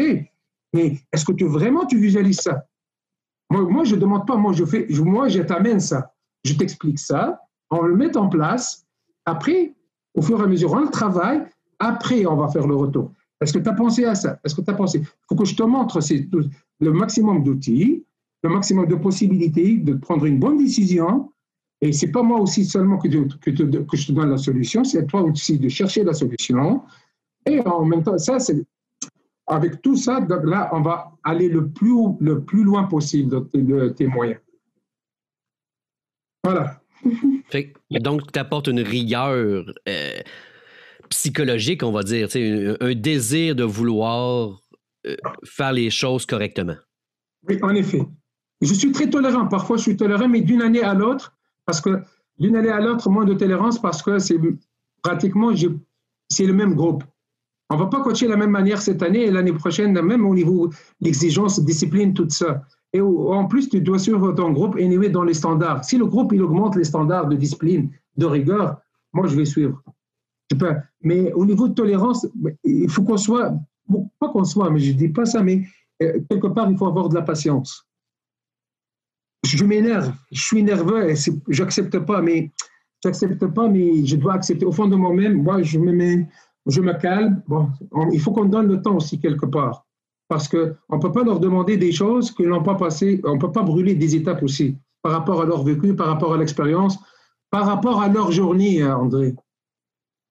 Mais 0.74 1.00
est-ce 1.12 1.26
que 1.26 1.34
tu 1.34 1.46
vraiment 1.46 1.86
tu 1.86 1.98
visualises 1.98 2.40
ça? 2.40 2.68
Moi, 3.50 3.84
je 3.84 3.96
ne 3.96 4.00
demande 4.00 4.26
pas, 4.26 4.38
moi, 4.38 4.54
je 4.54 4.64
fais, 4.64 4.88
moi, 5.04 5.28
je 5.28 5.42
t'amène 5.42 5.80
ça. 5.80 6.14
Je 6.46 6.54
t'explique 6.54 7.00
ça, 7.00 7.42
on 7.80 7.84
le 7.84 7.96
met 7.96 8.16
en 8.18 8.28
place. 8.28 8.86
Après, 9.26 9.74
au 10.14 10.22
fur 10.22 10.40
et 10.40 10.44
à 10.44 10.48
mesure, 10.48 10.72
on 10.72 10.82
le 10.82 10.90
travaille. 10.90 11.44
Après, 11.80 12.26
on 12.26 12.36
va 12.36 12.48
faire 12.50 12.68
le 12.68 12.76
retour. 12.76 13.12
Est-ce 13.42 13.54
que 13.54 13.60
tu 13.60 13.70
as 13.70 13.74
pensé 13.74 14.06
à 14.06 14.16
ça? 14.16 14.40
Est-ce 14.44 14.56
que 14.56 14.62
tu 14.62 14.72
as 14.72 14.76
pensé? 14.76 15.00
Il 15.00 15.08
faut 15.28 15.36
que 15.36 15.46
je 15.46 15.56
te 15.56 15.64
montre 15.64 16.00
le 16.80 16.92
maximum 16.92 17.44
d'outils, 17.44 18.06
le 18.44 18.50
maximum 18.50 18.88
de 18.88 18.96
possibilités 18.96 19.78
de 19.78 19.94
prendre 19.94 20.26
une 20.26 20.40
bonne 20.40 20.58
décision 20.58 21.30
et 21.84 21.92
c'est 21.92 22.12
pas 22.12 22.24
moi 22.24 22.40
aussi 22.40 22.64
seulement 22.64 22.98
que, 22.98 23.10
que, 23.10 23.98
je 23.98 24.08
te 24.08 24.12
donne 24.14 24.30
la 24.30 24.38
solution, 24.38 24.86
c'est 24.86 25.06
toi 25.06 25.22
aussi 25.22 25.60
de 25.60 25.68
chercher 25.68 26.06
la 26.06 26.14
solution. 26.14 26.82
Et 27.46 27.60
en 27.68 27.84
même 27.84 28.04
temps, 28.04 28.18
ça, 28.18 28.40
c'est 28.40 28.66
avec 29.48 29.82
tout 29.82 29.98
ça, 29.98 30.26
là, 30.46 30.70
on 30.72 30.82
va 30.82 31.12
aller 31.26 31.50
le 31.50 31.68
plus, 31.68 31.94
le 32.22 32.40
plus 32.40 32.64
loin 32.64 32.86
possible 32.86 33.50
de, 33.52 33.90
tes 33.90 34.08
moyens. 34.08 34.40
Voilà. 36.46 36.82
Donc, 38.00 38.32
tu 38.32 38.40
apportes 38.40 38.68
une 38.68 38.82
rigueur 38.82 39.66
euh, 39.88 40.20
psychologique, 41.10 41.84
on 41.84 41.92
va 41.92 42.04
dire, 42.04 42.28
un, 42.36 42.76
un 42.80 42.96
désir 42.96 43.56
de 43.56 43.64
vouloir 43.64 44.60
euh, 45.06 45.16
faire 45.44 45.74
les 45.74 45.90
choses 45.90 46.26
correctement. 46.26 46.76
Oui, 47.48 47.60
en 47.62 47.76
effet. 47.76 48.02
Je 48.62 48.74
suis 48.74 48.92
très 48.92 49.10
tolérant. 49.10 49.48
Parfois, 49.48 49.78
je 49.78 49.84
suis 49.84 49.98
tolérant, 49.98 50.30
mais 50.30 50.42
d'une 50.42 50.62
année 50.62 50.84
à 50.84 50.94
l'autre, 50.94 51.36
parce 51.66 51.82
que 51.82 52.02
d'une 52.40 52.56
année 52.56 52.70
à 52.70 52.80
l'autre, 52.80 53.10
moins 53.10 53.26
de 53.26 53.34
tolérance 53.34 53.82
parce 53.82 54.02
que 54.02 54.20
c'est 54.20 54.40
pratiquement 55.02 55.52
c'est 56.30 56.46
le 56.46 56.54
même 56.54 56.74
groupe. 56.74 57.04
On 57.70 57.76
ne 57.76 57.80
va 57.80 57.88
pas 57.88 58.02
coacher 58.02 58.26
de 58.26 58.32
la 58.32 58.38
même 58.38 58.52
manière 58.52 58.82
cette 58.82 59.04
année 59.04 59.24
et 59.24 59.32
l'année 59.32 59.54
prochaine, 59.54 60.00
même 60.02 60.26
au 60.26 60.34
niveau 60.34 60.70
d'exigence, 61.02 61.64
discipline, 61.64 62.14
tout 62.14 62.30
ça. 62.30 62.64
Et 62.94 63.02
en 63.02 63.46
plus, 63.46 63.70
tu 63.70 63.82
dois 63.82 64.00
suivre 64.00 64.32
ton 64.34 64.52
groupe 64.52 64.76
anyway 64.76 65.10
dans 65.10 65.24
les 65.24 65.34
standards. 65.34 65.84
Si 65.84 65.98
le 65.98 66.06
groupe 66.06 66.32
il 66.34 66.42
augmente 66.42 66.76
les 66.76 66.84
standards 66.84 67.28
de 67.28 67.36
discipline, 67.36 67.90
de 68.18 68.26
rigueur, 68.26 68.80
moi 69.14 69.28
je 69.28 69.36
vais 69.36 69.46
suivre. 69.46 69.82
Mais 71.02 71.34
au 71.34 71.46
niveau 71.46 71.68
de 71.68 71.74
tolérance, 71.74 72.28
il 72.64 72.90
faut 72.90 73.02
qu'on 73.04 73.18
soit, 73.18 73.54
pas 74.20 74.30
qu'on 74.30 74.44
soit, 74.44 74.70
mais 74.70 74.80
je 74.80 74.92
ne 74.92 74.98
dis 74.98 75.10
pas 75.10 75.26
ça, 75.26 75.42
mais 75.42 75.66
euh, 76.04 76.20
quelque 76.30 76.48
part, 76.48 76.70
il 76.70 76.78
faut 76.78 76.86
avoir 76.86 77.10
de 77.10 77.16
la 77.16 77.24
patience 77.24 77.88
je 79.44 79.66
m'énerve, 79.66 80.14
je 80.32 80.42
suis 80.42 80.64
nerveux 80.64 81.10
et 81.10 81.16
j'accepte 81.50 82.00
pas, 82.00 82.22
mais 82.22 82.52
j'accepte 83.04 83.46
pas, 83.48 83.68
mais 83.68 84.06
je 84.06 84.16
dois 84.16 84.36
accepter. 84.36 84.66
Au 84.66 84.72
fond 84.72 84.88
de 84.88 84.96
moi-même, 84.96 85.42
moi, 85.44 85.62
je 85.62 85.80
me 85.80 85.92
mets, 85.92 86.28
je 86.66 86.82
me 86.82 86.94
calme. 86.94 87.42
Bon, 87.48 87.70
il 88.12 88.20
faut 88.20 88.32
qu'on 88.32 88.46
donne 88.46 88.68
le 88.68 88.82
temps 88.82 88.96
aussi 88.96 89.20
quelque 89.20 89.46
part, 89.46 89.86
parce 90.28 90.48
que 90.48 90.76
on 90.90 91.00
peut 91.00 91.12
pas 91.12 91.24
leur 91.24 91.40
demander 91.40 91.78
des 91.78 91.92
choses 91.92 92.32
qu'ils 92.32 92.50
n'ont 92.50 92.64
pas 92.64 92.76
passé. 92.76 93.22
On 93.24 93.38
peut 93.38 93.52
pas 93.52 93.64
brûler 93.64 93.96
des 93.96 94.16
étapes 94.16 94.44
aussi 94.44 94.78
par 95.02 95.12
rapport 95.12 95.42
à 95.42 95.46
leur 95.46 95.64
vécu, 95.64 95.96
par 95.96 96.08
rapport 96.08 96.34
à 96.34 96.38
l'expérience, 96.38 96.98
par 97.50 97.66
rapport 97.66 98.02
à 98.02 98.08
leur 98.08 98.32
journée, 98.32 98.82
hein, 98.82 98.96
André. 98.96 99.36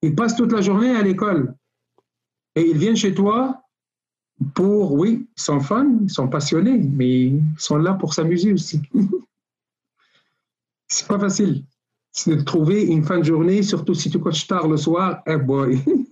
Ils 0.02 0.14
passent 0.14 0.36
toute 0.36 0.52
la 0.52 0.62
journée 0.62 0.96
à 0.96 1.02
l'école 1.02 1.54
et 2.56 2.62
ils 2.62 2.76
viennent 2.76 2.96
chez 2.96 3.14
toi 3.14 3.62
pour, 4.54 4.92
oui, 4.94 5.28
ils 5.36 5.40
sont 5.40 5.60
fans, 5.60 5.98
ils 6.02 6.10
sont 6.10 6.28
passionnés, 6.28 6.78
mais 6.78 7.26
ils 7.26 7.42
sont 7.58 7.76
là 7.76 7.94
pour 7.94 8.12
s'amuser 8.14 8.52
aussi. 8.52 8.82
c'est 10.88 11.06
pas 11.06 11.18
facile. 11.18 11.64
De 12.26 12.34
trouver 12.42 12.82
une 12.82 13.04
fin 13.04 13.18
de 13.18 13.24
journée, 13.24 13.62
surtout 13.62 13.94
si 13.94 14.10
tu 14.10 14.18
coaches 14.18 14.46
tard 14.46 14.68
le 14.68 14.76
soir, 14.76 15.22
eh 15.26 15.36
boy. 15.36 15.82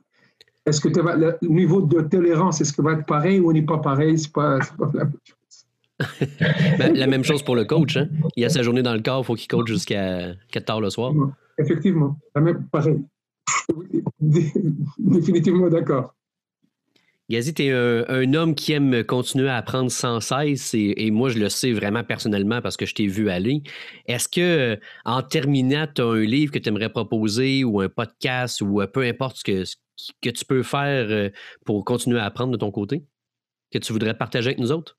Est-ce 0.66 0.80
que 0.80 0.88
le 0.88 1.38
niveau 1.48 1.80
de 1.80 2.00
tolérance, 2.02 2.60
est-ce 2.60 2.72
que 2.72 2.82
va 2.82 2.92
être 2.92 3.06
pareil 3.06 3.40
ou 3.40 3.52
n'est 3.52 3.62
pas 3.62 3.78
pareil? 3.78 4.18
C'est 4.18 4.32
pas, 4.32 4.58
pas 4.78 4.90
la 4.92 5.04
même 5.04 5.18
chose. 5.24 5.36
Ben, 6.78 6.94
la 6.94 7.06
même 7.06 7.24
chose 7.24 7.42
pour 7.42 7.56
le 7.56 7.64
coach. 7.64 7.96
Hein? 7.96 8.08
Il 8.36 8.44
a 8.44 8.48
sa 8.48 8.62
journée 8.62 8.82
dans 8.82 8.94
le 8.94 9.00
corps, 9.00 9.20
il 9.22 9.26
faut 9.26 9.34
qu'il 9.34 9.48
coach 9.48 9.68
jusqu'à 9.68 10.34
tard 10.64 10.80
le 10.80 10.90
soir. 10.90 11.12
Effectivement, 11.58 12.16
la 12.34 12.40
même, 12.40 12.66
pareil. 12.70 13.00
Définitivement 14.98 15.68
d'accord. 15.68 16.14
Gazi, 17.30 17.54
tu 17.54 17.62
es 17.62 17.70
un, 17.72 18.34
homme 18.34 18.56
qui 18.56 18.72
aime 18.72 19.04
continuer 19.04 19.48
à 19.48 19.56
apprendre 19.56 19.88
sans 19.88 20.18
cesse 20.18 20.74
et, 20.74 21.10
moi, 21.12 21.28
je 21.28 21.38
le 21.38 21.48
sais 21.48 21.72
vraiment 21.72 22.02
personnellement 22.02 22.60
parce 22.60 22.76
que 22.76 22.86
je 22.86 22.94
t'ai 22.94 23.06
vu 23.06 23.30
aller. 23.30 23.62
Est-ce 24.06 24.28
que, 24.28 24.80
en 25.04 25.22
terminant, 25.22 25.86
tu 25.94 26.02
as 26.02 26.06
un 26.06 26.24
livre 26.24 26.50
que 26.50 26.58
tu 26.58 26.68
aimerais 26.68 26.88
proposer 26.88 27.62
ou 27.62 27.80
un 27.80 27.88
podcast 27.88 28.60
ou 28.62 28.80
euh, 28.80 28.88
peu 28.88 29.02
importe 29.02 29.36
ce 29.36 29.44
que, 29.44 29.62
que 30.22 30.30
tu 30.30 30.44
peux 30.44 30.62
faire 30.62 31.06
euh, 31.10 31.30
pour 31.64 31.84
continuer 31.84 32.18
à 32.18 32.24
apprendre 32.24 32.52
de 32.52 32.56
ton 32.56 32.70
côté 32.70 33.04
que 33.72 33.78
tu 33.78 33.92
voudrais 33.92 34.14
partager 34.16 34.48
avec 34.48 34.58
nous 34.58 34.72
autres? 34.72 34.98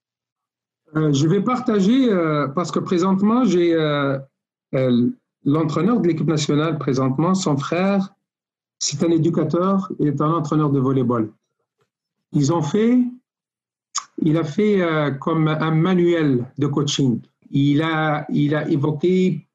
Euh, 0.96 1.12
je 1.14 1.28
vais 1.28 1.42
partager 1.42 2.10
parce 2.56 2.72
que 2.72 2.80
présentement, 2.80 3.46
j'ai 3.46 3.76
l'entraîneur 5.44 6.00
de 6.00 6.08
l'équipe 6.08 6.28
nationale 6.28 6.78
présentement, 6.78 7.34
son 7.34 7.58
frère, 7.58 8.14
c'est 8.80 9.04
un 9.04 9.12
éducateur 9.12 9.92
et 10.00 10.08
est 10.08 10.22
un 10.22 10.32
entraîneur 10.32 10.72
de 10.72 10.80
volleyball. 10.80 11.32
Ils 12.34 12.52
ont 12.52 12.64
fait, 12.64 13.00
il 14.22 14.38
a 14.38 14.44
fait 14.44 14.82
euh, 14.82 15.12
comme 15.12 15.48
un 15.48 15.72
manuel 15.72 16.46
de 16.58 16.68
coaching. 16.68 17.22
Il 17.52 17.82
a, 17.84 18.26
il 18.32 18.56
a 18.56 18.68
évoqué 18.70 19.48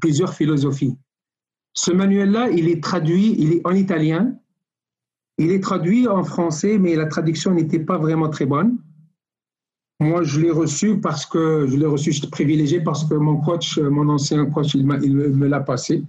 plusieurs 0.00 0.34
philosophies. 0.34 0.96
Ce 1.74 1.90
manuel-là, 1.90 2.50
il 2.50 2.68
est 2.68 2.82
traduit, 2.82 3.34
il 3.38 3.54
est 3.54 3.66
en 3.66 3.72
italien, 3.72 4.34
il 5.38 5.50
est 5.50 5.62
traduit 5.62 6.06
en 6.06 6.22
français, 6.24 6.78
mais 6.78 6.94
la 6.94 7.06
traduction 7.06 7.52
n'était 7.52 7.80
pas 7.80 7.98
vraiment 7.98 8.28
très 8.28 8.46
bonne. 8.46 8.78
Moi, 10.00 10.22
je 10.24 10.40
l'ai 10.40 10.50
reçu 10.50 11.00
parce 11.00 11.24
que 11.24 11.66
je 11.68 11.76
l'ai 11.76 11.86
reçu, 11.86 12.12
je 12.12 12.26
privilégié 12.26 12.80
parce 12.80 13.04
que 13.04 13.14
mon 13.14 13.36
coach, 13.36 13.78
mon 13.78 14.08
ancien 14.08 14.44
coach, 14.46 14.74
il, 14.74 14.84
me 14.84 15.46
l'a 15.46 15.60
passé. 15.60 16.02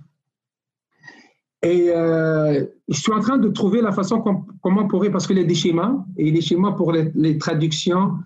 Et 1.62 1.90
euh, 1.90 2.66
je 2.90 3.00
suis 3.00 3.14
en 3.14 3.22
train 3.22 3.38
de 3.38 3.48
trouver 3.48 3.82
la 3.82 3.94
façon 3.94 4.22
comment 4.62 4.82
on 4.82 4.88
pourrait, 4.88 5.12
parce 5.12 5.26
qu'il 5.26 5.38
y 5.38 5.42
a 5.42 5.46
des 5.46 5.56
schémas, 5.56 5.96
et 6.18 6.30
les 6.30 6.42
schémas 6.42 6.74
pour 6.74 6.92
les, 6.92 7.38
traductions, 7.38 8.18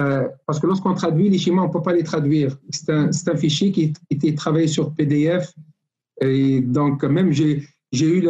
euh, 0.00 0.26
parce 0.46 0.58
que 0.58 0.66
lorsqu'on 0.66 0.94
traduit 0.94 1.28
les 1.28 1.38
schémas, 1.38 1.62
on 1.62 1.68
ne 1.68 1.72
peut 1.72 1.82
pas 1.82 1.92
les 1.92 2.04
traduire. 2.04 2.56
C'est 2.70 2.90
un, 2.90 3.36
fichier 3.36 3.70
qui 3.70 3.92
était 4.08 4.34
travaillé 4.34 4.66
sur 4.66 4.94
PDF, 4.94 5.52
et 6.20 6.60
donc 6.60 7.02
même 7.04 7.32
j'ai 7.32 7.64
eu 7.92 8.28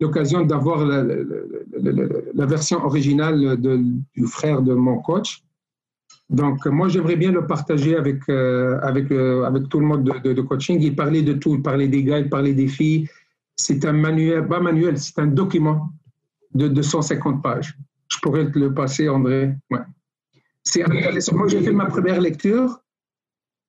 l'occasion 0.00 0.42
d'avoir 0.44 0.84
la, 0.84 2.46
version 2.46 2.84
originale 2.84 3.56
du 3.58 4.26
frère 4.26 4.62
de 4.62 4.74
mon 4.74 4.98
coach. 4.98 5.42
Donc, 6.30 6.64
moi, 6.66 6.86
j'aimerais 6.88 7.16
bien 7.16 7.32
le 7.32 7.44
partager 7.44 7.96
avec, 7.96 8.28
euh, 8.28 8.78
avec 8.80 9.08
tout 9.68 9.80
le 9.80 9.86
monde 9.86 10.04
de, 10.04 10.40
coaching. 10.42 10.80
Il 10.80 10.94
parlait 10.94 11.22
de 11.22 11.32
tout. 11.32 11.56
Il 11.56 11.62
parlait 11.62 11.88
des 11.88 12.04
gars, 12.04 12.20
il 12.20 12.28
parlait 12.28 12.54
des 12.54 12.68
filles, 12.68 13.08
c'est 13.56 13.84
un 13.84 13.92
manuel, 13.92 14.46
pas 14.46 14.60
manuel, 14.60 14.96
c'est 14.96 15.18
un 15.18 15.26
document 15.26 15.90
de 16.54 16.68
250 16.68 17.42
pages. 17.42 17.76
Je 18.08 18.18
pourrais 18.20 18.50
te 18.50 18.58
le 18.58 18.72
passer, 18.72 19.08
André. 19.08 19.54
Ouais. 19.70 19.80
c'est. 20.62 20.84
Moi, 21.32 21.48
j'ai 21.48 21.60
fait 21.62 21.72
ma 21.72 21.86
première 21.86 22.20
lecture. 22.20 22.80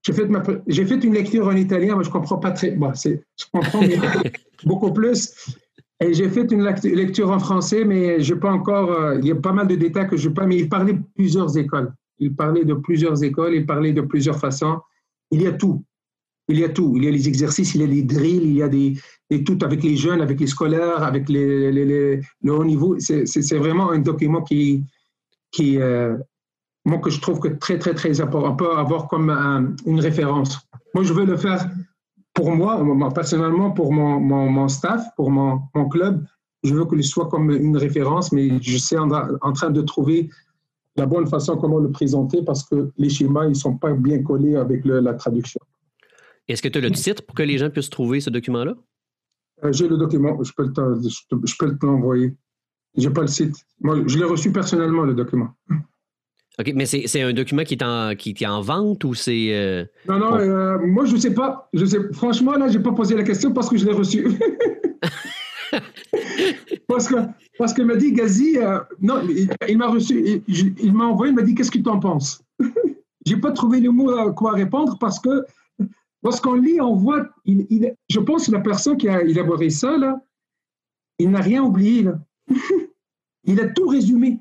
J'ai 0.03 0.13
fait, 0.13 0.25
ma, 0.27 0.41
j'ai 0.67 0.85
fait 0.85 1.03
une 1.03 1.13
lecture 1.13 1.47
en 1.47 1.55
italien, 1.55 1.95
mais 1.95 2.03
je 2.03 2.09
comprends 2.09 2.37
pas 2.37 2.51
très. 2.51 2.71
Bon, 2.71 2.91
c'est, 2.95 3.23
je 3.37 3.45
comprends 3.53 3.81
beaucoup 4.65 4.91
plus. 4.91 5.33
Et 6.03 6.13
j'ai 6.13 6.29
fait 6.29 6.51
une 6.51 6.63
lecture 6.63 7.29
en 7.29 7.37
français, 7.37 7.85
mais 7.85 8.19
j'ai 8.21 8.35
pas 8.35 8.51
encore. 8.51 8.91
Euh, 8.91 9.19
il 9.19 9.27
y 9.27 9.31
a 9.31 9.35
pas 9.35 9.53
mal 9.53 9.67
de 9.67 9.75
détails 9.75 10.07
que 10.07 10.17
je 10.17 10.29
pas. 10.29 10.47
Mais 10.47 10.57
il 10.57 10.69
parlait 10.69 10.93
de 10.93 11.03
plusieurs 11.15 11.55
écoles. 11.55 11.93
Il 12.17 12.35
parlait 12.35 12.65
de 12.65 12.73
plusieurs 12.73 13.23
écoles. 13.23 13.53
Il 13.53 13.65
parlait 13.67 13.93
de 13.93 14.01
plusieurs 14.01 14.39
façons. 14.39 14.79
Il 15.29 15.43
y 15.43 15.47
a 15.47 15.51
tout. 15.51 15.83
Il 16.47 16.59
y 16.59 16.63
a 16.63 16.69
tout. 16.69 16.93
Il 16.97 17.03
y 17.03 17.07
a 17.07 17.11
les 17.11 17.27
exercices, 17.27 17.75
il 17.75 17.81
y 17.81 17.83
a 17.83 17.87
les 17.87 18.01
drills, 18.01 18.43
il 18.43 18.55
y 18.55 18.63
a 18.63 18.67
des, 18.67 18.93
des 19.29 19.43
tout 19.43 19.59
avec 19.61 19.83
les 19.83 19.95
jeunes, 19.95 20.21
avec 20.21 20.39
les 20.39 20.47
scolaires, 20.47 21.03
avec 21.03 21.29
les, 21.29 21.71
les, 21.71 22.19
le 22.41 22.51
haut 22.51 22.65
niveau. 22.65 22.95
C'est, 22.99 23.25
c'est, 23.25 23.57
vraiment 23.57 23.91
un 23.91 23.99
document 23.99 24.41
qui, 24.41 24.83
qui, 25.51 25.77
euh, 25.79 26.17
moi, 26.85 26.99
que 26.99 27.09
je 27.09 27.21
trouve 27.21 27.39
que 27.39 27.47
très, 27.47 27.77
très, 27.77 27.93
très 27.93 28.21
important. 28.21 28.51
On 28.51 28.55
peut 28.55 28.77
avoir 28.77 29.07
comme 29.07 29.29
une 29.85 29.99
référence. 29.99 30.59
Moi, 30.93 31.03
je 31.03 31.13
veux 31.13 31.25
le 31.25 31.37
faire 31.37 31.69
pour 32.33 32.51
moi, 32.51 32.83
personnellement, 33.13 33.71
pour 33.71 33.93
mon, 33.93 34.19
mon, 34.19 34.67
staff, 34.67 35.03
pour 35.15 35.31
mon, 35.31 35.61
mon, 35.75 35.87
club. 35.89 36.25
Je 36.63 36.73
veux 36.73 36.85
qu'il 36.85 37.03
soit 37.03 37.27
comme 37.27 37.51
une 37.51 37.77
référence, 37.77 38.31
mais 38.31 38.61
je 38.61 38.77
suis 38.77 38.97
en, 38.97 39.09
en, 39.11 39.53
train 39.53 39.69
de 39.69 39.81
trouver 39.81 40.29
la 40.95 41.05
bonne 41.05 41.27
façon 41.27 41.57
comment 41.57 41.79
le 41.79 41.91
présenter 41.91 42.41
parce 42.43 42.63
que 42.63 42.91
les 42.97 43.09
schémas, 43.09 43.45
ils 43.45 43.49
ne 43.49 43.53
sont 43.53 43.77
pas 43.77 43.93
bien 43.93 44.23
collés 44.23 44.55
avec 44.55 44.85
la 44.85 45.13
traduction. 45.13 45.59
Est-ce 46.47 46.61
que 46.61 46.67
tu 46.67 46.79
as 46.79 46.81
le 46.81 46.91
titre 46.91 47.23
pour 47.25 47.35
que 47.35 47.43
les 47.43 47.57
gens 47.57 47.69
puissent 47.69 47.89
trouver 47.89 48.19
ce 48.21 48.29
document-là? 48.29 48.75
Euh, 49.63 49.71
j'ai 49.71 49.87
le 49.87 49.97
document, 49.97 50.41
je 50.43 50.51
peux, 50.53 50.65
le, 50.65 51.01
je 51.01 51.55
peux 51.57 51.77
te 51.77 51.85
l'envoyer. 51.85 52.33
Je 52.97 53.07
n'ai 53.07 53.13
pas 53.13 53.21
le 53.21 53.27
site. 53.27 53.55
Moi, 53.79 54.03
je 54.05 54.17
l'ai 54.17 54.25
reçu 54.25 54.51
personnellement, 54.51 55.03
le 55.03 55.13
document. 55.13 55.49
OK, 56.59 56.73
mais 56.75 56.85
c'est 56.85 57.21
un 57.21 57.31
document 57.31 57.63
qui 57.63 57.75
est 57.75 57.83
en, 57.83 58.13
qui, 58.15 58.31
est 58.31 58.45
en 58.45 58.61
vente 58.61 59.03
ou 59.05 59.13
c'est. 59.13 59.53
Euh, 59.53 59.85
non, 60.07 60.19
non, 60.19 60.37
euh, 60.37 60.77
moi, 60.79 61.05
je 61.05 61.13
ne 61.13 61.19
sais 61.19 61.33
pas. 61.33 61.69
Je 61.73 61.85
sais, 61.85 61.97
franchement, 62.11 62.51
là, 62.53 62.67
je 62.67 62.77
n'ai 62.77 62.83
pas 62.83 62.91
posé 62.91 63.15
la 63.15 63.23
question 63.23 63.53
parce 63.53 63.69
que 63.69 63.77
je 63.77 63.85
l'ai 63.85 63.93
reçu. 63.93 64.27
parce 66.87 67.07
que 67.07 67.15
parce 67.57 67.73
que 67.73 67.81
m'a 67.81 67.95
dit 67.95 68.11
Gazi, 68.11 68.57
euh, 68.57 68.79
non, 69.01 69.21
il, 69.67 69.77
m'a 69.77 69.87
reçu, 69.87 70.43
il, 70.47 70.93
m'a 70.93 71.05
envoyé, 71.05 71.31
il 71.31 71.35
m'a 71.35 71.41
dit 71.43 71.55
qu'est-ce 71.55 71.71
que 71.71 71.79
tu 71.79 71.89
en 71.89 71.99
penses? 71.99 72.43
J'ai 73.25 73.37
pas 73.37 73.51
trouvé 73.51 73.79
le 73.79 73.91
mot 73.91 74.11
à 74.11 74.31
quoi 74.33 74.51
répondre 74.51 74.97
parce 74.99 75.19
que 75.19 75.45
lorsqu'on 76.21 76.55
lit, 76.55 76.81
on 76.81 76.95
voit, 76.95 77.29
il, 77.45 77.95
je 78.09 78.19
pense 78.19 78.47
que 78.47 78.51
la 78.51 78.59
personne 78.59 78.97
qui 78.97 79.07
a 79.07 79.21
élaboré 79.21 79.69
ça 79.69 79.97
là, 79.97 80.19
il 81.17 81.29
n'a 81.29 81.39
rien 81.39 81.63
oublié 81.63 82.03
là. 82.03 82.19
il 83.45 83.59
a 83.61 83.67
tout 83.69 83.87
résumé 83.87 84.39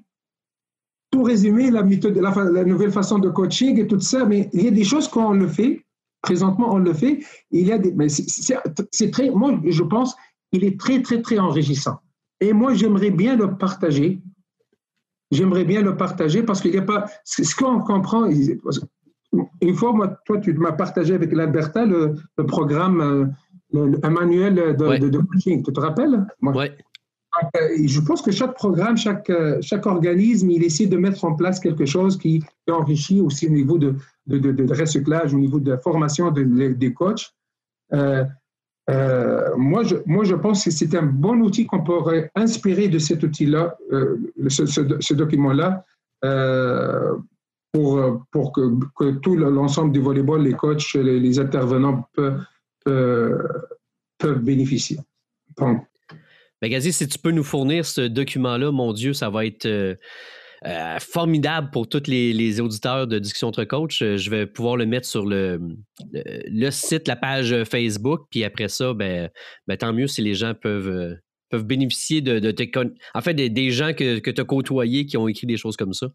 tout 1.11 1.23
résumé, 1.23 1.71
la, 1.71 1.83
méthode, 1.83 2.17
la, 2.17 2.65
nouvelle 2.65 2.93
façon 2.93 3.19
de 3.19 3.29
coaching 3.29 3.79
et 3.79 3.87
tout 3.87 4.01
ça, 4.01 4.25
mais 4.25 4.49
il 4.53 4.63
y 4.63 4.69
a 4.69 4.71
des 4.71 4.85
choses 4.85 5.09
qu'on 5.09 5.33
le 5.33 5.49
fait, 5.49 5.85
présentement 6.23 6.73
on 6.75 6.79
le 6.79 6.93
fait, 6.93 7.21
il 7.51 7.67
y 7.67 7.73
a 7.73 7.79
des, 7.79 7.93
mais 7.93 8.09
c'est 8.09 9.11
très, 9.11 9.31
moi 9.31 9.59
je 9.65 9.83
pense, 9.83 10.17
il 10.53 10.65
est 10.65 10.79
très 10.79 11.03
très 11.03 11.21
très 11.21 11.39
enrichissant. 11.39 11.99
Et 12.41 12.53
moi 12.53 12.75
j'aimerais 12.75 13.11
bien 13.11 13.37
le 13.37 13.57
partager. 13.57 14.21
J'aimerais 15.33 15.65
bien 15.65 15.81
le 15.81 15.97
partager 15.97 16.43
parce 16.43 16.61
qu'il 16.61 16.73
n'y 16.73 16.79
a 16.79 16.83
pas, 16.83 17.07
ce 17.25 17.55
qu'on 17.55 17.81
comprend, 17.81 18.29
une 19.61 19.75
fois, 19.75 19.93
moi, 19.93 20.09
toi, 20.27 20.39
tu 20.39 20.53
m'as 20.55 20.73
partagé 20.73 21.15
avec 21.15 21.33
l'Alberta 21.33 21.87
le, 21.87 22.17
programme, 22.49 23.01
euh, 23.01 23.27
le, 23.73 24.05
un 24.05 24.11
manuel 24.11 24.55
de, 24.77 25.19
coaching. 25.19 25.63
Tu 25.63 25.73
te 25.73 25.81
rappelles? 25.81 26.27
Oui. 26.43 26.67
Euh, 27.57 27.87
je 27.87 28.01
pense 28.01 28.23
que 28.23 28.31
chaque 28.31 28.55
programme, 28.55 28.97
chaque, 28.97 29.31
euh, 29.31 29.59
chaque 29.61 29.87
organisme, 29.87 30.51
il 30.51 30.65
essaie 30.65 30.87
de 30.87 30.97
mettre 30.97 31.25
en 31.25 31.35
place 31.35 31.61
quelque 31.61 31.87
chose 31.87 32.19
qui, 32.19 32.43
enrichit 32.69 33.21
aussi 33.21 33.47
au 33.49 33.51
niveau 33.51 33.79
de, 33.79 33.97
de, 34.27 34.39
de, 34.39 34.75
recyclage, 34.75 35.35
au 35.35 35.39
niveau 35.39 35.59
de 35.59 35.71
la 35.73 35.79
formation 35.79 36.31
des 36.31 36.95
coachs. 36.95 37.35
Euh, 37.93 38.25
moi, 39.57 39.83
je, 39.83 39.97
moi, 40.07 40.25
je 40.25 40.35
pense 40.35 40.65
que 40.65 40.71
c'est 40.71 40.95
un 40.95 41.03
bon 41.03 41.41
outil 41.41 41.67
qu'on 41.67 41.83
pourrait 41.83 42.31
inspirer 42.37 42.89
de 42.89 42.99
cet 42.99 43.25
outil-là, 43.25 43.77
ce, 44.49 44.67
ce, 44.67 45.15
document-là, 45.15 45.85
pour, 47.73 48.25
pour 48.31 48.53
que, 48.53 48.79
que 48.97 49.11
tout 49.19 49.37
l'ensemble 49.37 49.93
du 49.93 50.01
volleyball, 50.01 50.43
les 50.43 50.55
coachs, 50.55 50.95
les, 50.95 51.39
intervenants 51.41 52.09
peuvent, 52.15 52.45
peuvent, 52.85 54.43
bénéficier. 54.43 54.99
Donc, 55.59 55.85
Magazi, 56.63 56.93
si 56.93 57.09
tu 57.09 57.19
peux 57.19 57.31
nous 57.31 57.45
fournir 57.45 57.87
ce 57.87 58.03
document-là, 58.03 58.71
mon 58.71 58.93
Dieu, 58.93 59.13
ça 59.15 59.31
va 59.31 59.47
être 59.47 59.67
euh, 59.67 59.95
euh, 60.67 60.99
formidable 60.99 61.71
pour 61.71 61.89
tous 61.89 62.07
les, 62.07 62.61
auditeurs 62.61 63.07
de 63.07 63.19
Discussion 63.19 63.49
entre 63.49 63.65
coach. 63.65 64.03
Euh, 64.03 64.19
je 64.19 64.29
vais 64.29 64.47
pouvoir 64.47 64.77
le 64.77 64.85
mettre 64.85 65.07
sur 65.07 65.25
le, 65.25 65.59
site, 66.71 67.09
la 67.09 67.17
page 67.17 67.65
Facebook, 67.65 68.27
puis 68.31 68.45
après 68.45 68.69
ça, 68.69 68.93
ben, 68.93 69.31
ben, 69.67 69.77
tant 69.77 69.93
mieux 69.95 70.07
si 70.07 70.21
les 70.21 70.35
gens 70.35 70.55
peuvent, 70.55 71.17
peuvent 71.49 71.65
bénéficier 71.65 72.21
de, 72.21 72.51
tes... 72.51 72.71
En 73.15 73.21
fait, 73.23 73.35
des, 73.35 73.71
gens 73.71 73.95
que, 73.95 74.19
que 74.19 74.31
tu 74.31 74.41
as 74.41 74.45
côtoyés 74.45 75.07
qui 75.07 75.17
ont 75.17 75.29
écrit 75.29 75.47
des 75.47 75.57
choses 75.57 75.77
comme 75.77 75.95
ça. 75.95 76.09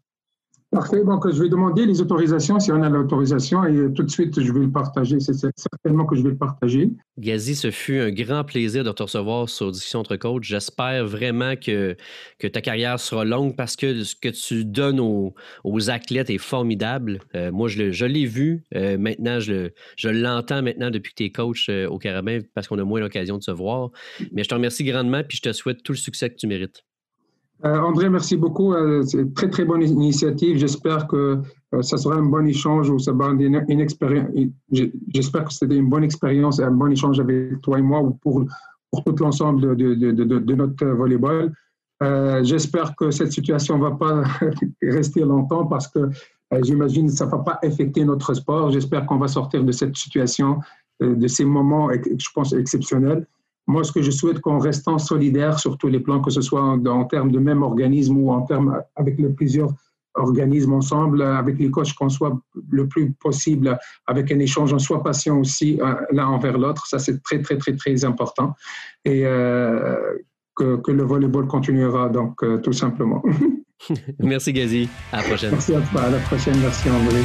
Parfait. 0.76 1.04
Donc, 1.04 1.26
je 1.32 1.42
vais 1.42 1.48
demander 1.48 1.86
les 1.86 2.02
autorisations, 2.02 2.60
si 2.60 2.70
on 2.70 2.82
a 2.82 2.90
l'autorisation, 2.90 3.64
et 3.64 3.90
tout 3.94 4.02
de 4.02 4.10
suite, 4.10 4.38
je 4.38 4.52
vais 4.52 4.60
le 4.60 4.70
partager. 4.70 5.20
C'est 5.20 5.32
certainement 5.32 6.04
que 6.04 6.14
je 6.16 6.22
vais 6.22 6.28
le 6.28 6.36
partager. 6.36 6.90
Gazi, 7.16 7.54
ce 7.54 7.70
fut 7.70 7.98
un 7.98 8.10
grand 8.10 8.44
plaisir 8.44 8.84
de 8.84 8.92
te 8.92 9.02
recevoir 9.02 9.48
sur 9.48 9.72
Discussion 9.72 10.00
entre 10.00 10.16
coach. 10.16 10.46
J'espère 10.46 11.06
vraiment 11.06 11.56
que, 11.56 11.96
ta 12.52 12.60
carrière 12.60 13.00
sera 13.00 13.24
longue 13.24 13.56
parce 13.56 13.74
que 13.74 14.04
ce 14.04 14.14
que 14.14 14.28
tu 14.28 14.66
donnes 14.66 15.00
aux, 15.00 15.34
athlètes 15.88 16.28
est 16.28 16.36
formidable. 16.36 17.20
Euh, 17.34 17.50
moi, 17.50 17.68
je, 17.68 18.04
l'ai 18.04 18.26
vu. 18.26 18.64
Euh, 18.74 18.98
maintenant, 18.98 19.40
je, 19.40 19.70
l'entends 20.04 20.60
maintenant 20.60 20.90
depuis 20.90 21.12
que 21.12 21.16
tu 21.16 21.24
es 21.24 21.30
coach 21.30 21.70
euh, 21.70 21.88
au 21.88 21.96
Carabin 21.96 22.40
parce 22.54 22.68
qu'on 22.68 22.78
a 22.78 22.84
moins 22.84 23.00
l'occasion 23.00 23.38
de 23.38 23.42
se 23.42 23.50
voir. 23.50 23.92
Mais 24.30 24.44
je 24.44 24.50
te 24.50 24.54
remercie 24.54 24.84
grandement 24.84 25.22
puis 25.26 25.38
je 25.38 25.48
te 25.48 25.52
souhaite 25.54 25.82
tout 25.82 25.92
le 25.92 25.98
succès 25.98 26.28
que 26.28 26.36
tu 26.36 26.46
mérites. 26.46 26.84
Euh, 27.64 27.78
André, 27.78 28.08
merci 28.10 28.36
beaucoup. 28.36 28.74
Euh, 28.74 29.02
c'est 29.02 29.18
une 29.18 29.32
très, 29.32 29.48
très 29.48 29.64
bonne 29.64 29.82
initiative. 29.82 30.58
J'espère 30.58 31.06
que 31.08 31.40
euh, 31.74 31.82
ça 31.82 31.96
sera 31.96 32.16
un 32.16 32.24
bon 32.24 32.46
échange 32.46 32.90
ou 32.90 32.98
ça 32.98 33.12
va 33.12 33.28
une, 33.28 33.64
une 33.68 33.80
expérience. 33.80 34.28
J'espère 34.70 35.44
que 35.44 35.52
c'était 35.52 35.76
une 35.76 35.88
bonne 35.88 36.04
expérience 36.04 36.58
et 36.58 36.64
un 36.64 36.70
bon 36.70 36.88
échange 36.88 37.18
avec 37.18 37.60
toi 37.62 37.78
et 37.78 37.82
moi 37.82 38.00
ou 38.00 38.10
pour, 38.10 38.44
pour 38.90 39.04
tout 39.04 39.16
l'ensemble 39.18 39.76
de, 39.76 39.94
de, 39.94 40.12
de, 40.12 40.24
de, 40.38 40.54
notre 40.54 40.86
volleyball. 40.86 41.52
J'espère 42.42 42.94
que 42.94 43.10
cette 43.10 43.32
situation 43.32 43.78
ne 43.78 43.82
va 43.84 43.92
pas 43.92 44.22
rester 44.82 45.20
longtemps 45.20 45.66
parce 45.66 45.88
que 45.88 46.10
j'imagine 46.62 47.06
que 47.06 47.12
ça 47.12 47.24
ne 47.24 47.30
va 47.30 47.38
pas 47.38 47.58
affecter 47.62 48.04
notre 48.04 48.34
sport. 48.34 48.70
J'espère 48.70 49.06
qu'on 49.06 49.18
va 49.18 49.28
sortir 49.28 49.64
de 49.64 49.72
cette 49.72 49.96
situation, 49.96 50.58
de 51.00 51.26
ces 51.26 51.46
moments, 51.46 51.88
je 51.90 52.28
pense, 52.34 52.52
exceptionnels. 52.52 53.26
Moi, 53.66 53.82
ce 53.84 53.92
que 53.92 54.02
je 54.02 54.10
souhaite, 54.10 54.40
qu'en 54.40 54.58
restant 54.58 54.98
solidaire 54.98 55.58
sur 55.58 55.76
tous 55.76 55.88
les 55.88 56.00
plans, 56.00 56.20
que 56.20 56.30
ce 56.30 56.40
soit 56.40 56.62
en, 56.62 57.04
termes 57.04 57.32
de 57.32 57.38
même 57.38 57.62
organisme 57.62 58.16
ou 58.16 58.30
en 58.30 58.42
termes 58.42 58.80
avec 58.94 59.18
les 59.18 59.28
plusieurs 59.28 59.72
organismes 60.14 60.72
ensemble, 60.72 61.22
avec 61.22 61.58
les 61.58 61.70
coachs, 61.70 61.92
qu'on 61.94 62.08
soit 62.08 62.38
le 62.70 62.88
plus 62.88 63.12
possible 63.12 63.78
avec 64.06 64.32
un 64.32 64.38
échange, 64.38 64.72
on 64.72 64.78
soit 64.78 65.02
patient 65.02 65.38
aussi 65.38 65.80
euh, 65.80 65.94
l'un 66.10 66.26
envers 66.26 66.58
l'autre. 66.58 66.86
Ça, 66.86 66.98
c'est 66.98 67.22
très, 67.22 67.40
très, 67.42 67.58
très, 67.58 67.74
très 67.74 68.04
important. 68.04 68.54
Et 69.04 69.26
euh, 69.26 69.96
que, 70.54 70.76
que, 70.76 70.90
le 70.90 71.02
volleyball 71.02 71.46
continuera, 71.46 72.08
donc, 72.08 72.42
euh, 72.42 72.58
tout 72.58 72.72
simplement. 72.72 73.22
Merci, 74.20 74.52
Gazi. 74.52 74.88
À 75.12 75.18
la 75.18 75.22
prochaine. 75.24 75.50
Merci 75.50 75.74
à 75.74 75.80
toi. 75.80 76.02
À 76.02 76.10
la 76.10 76.18
prochaine. 76.18 76.58
Merci, 76.60 76.88
André. 76.88 77.20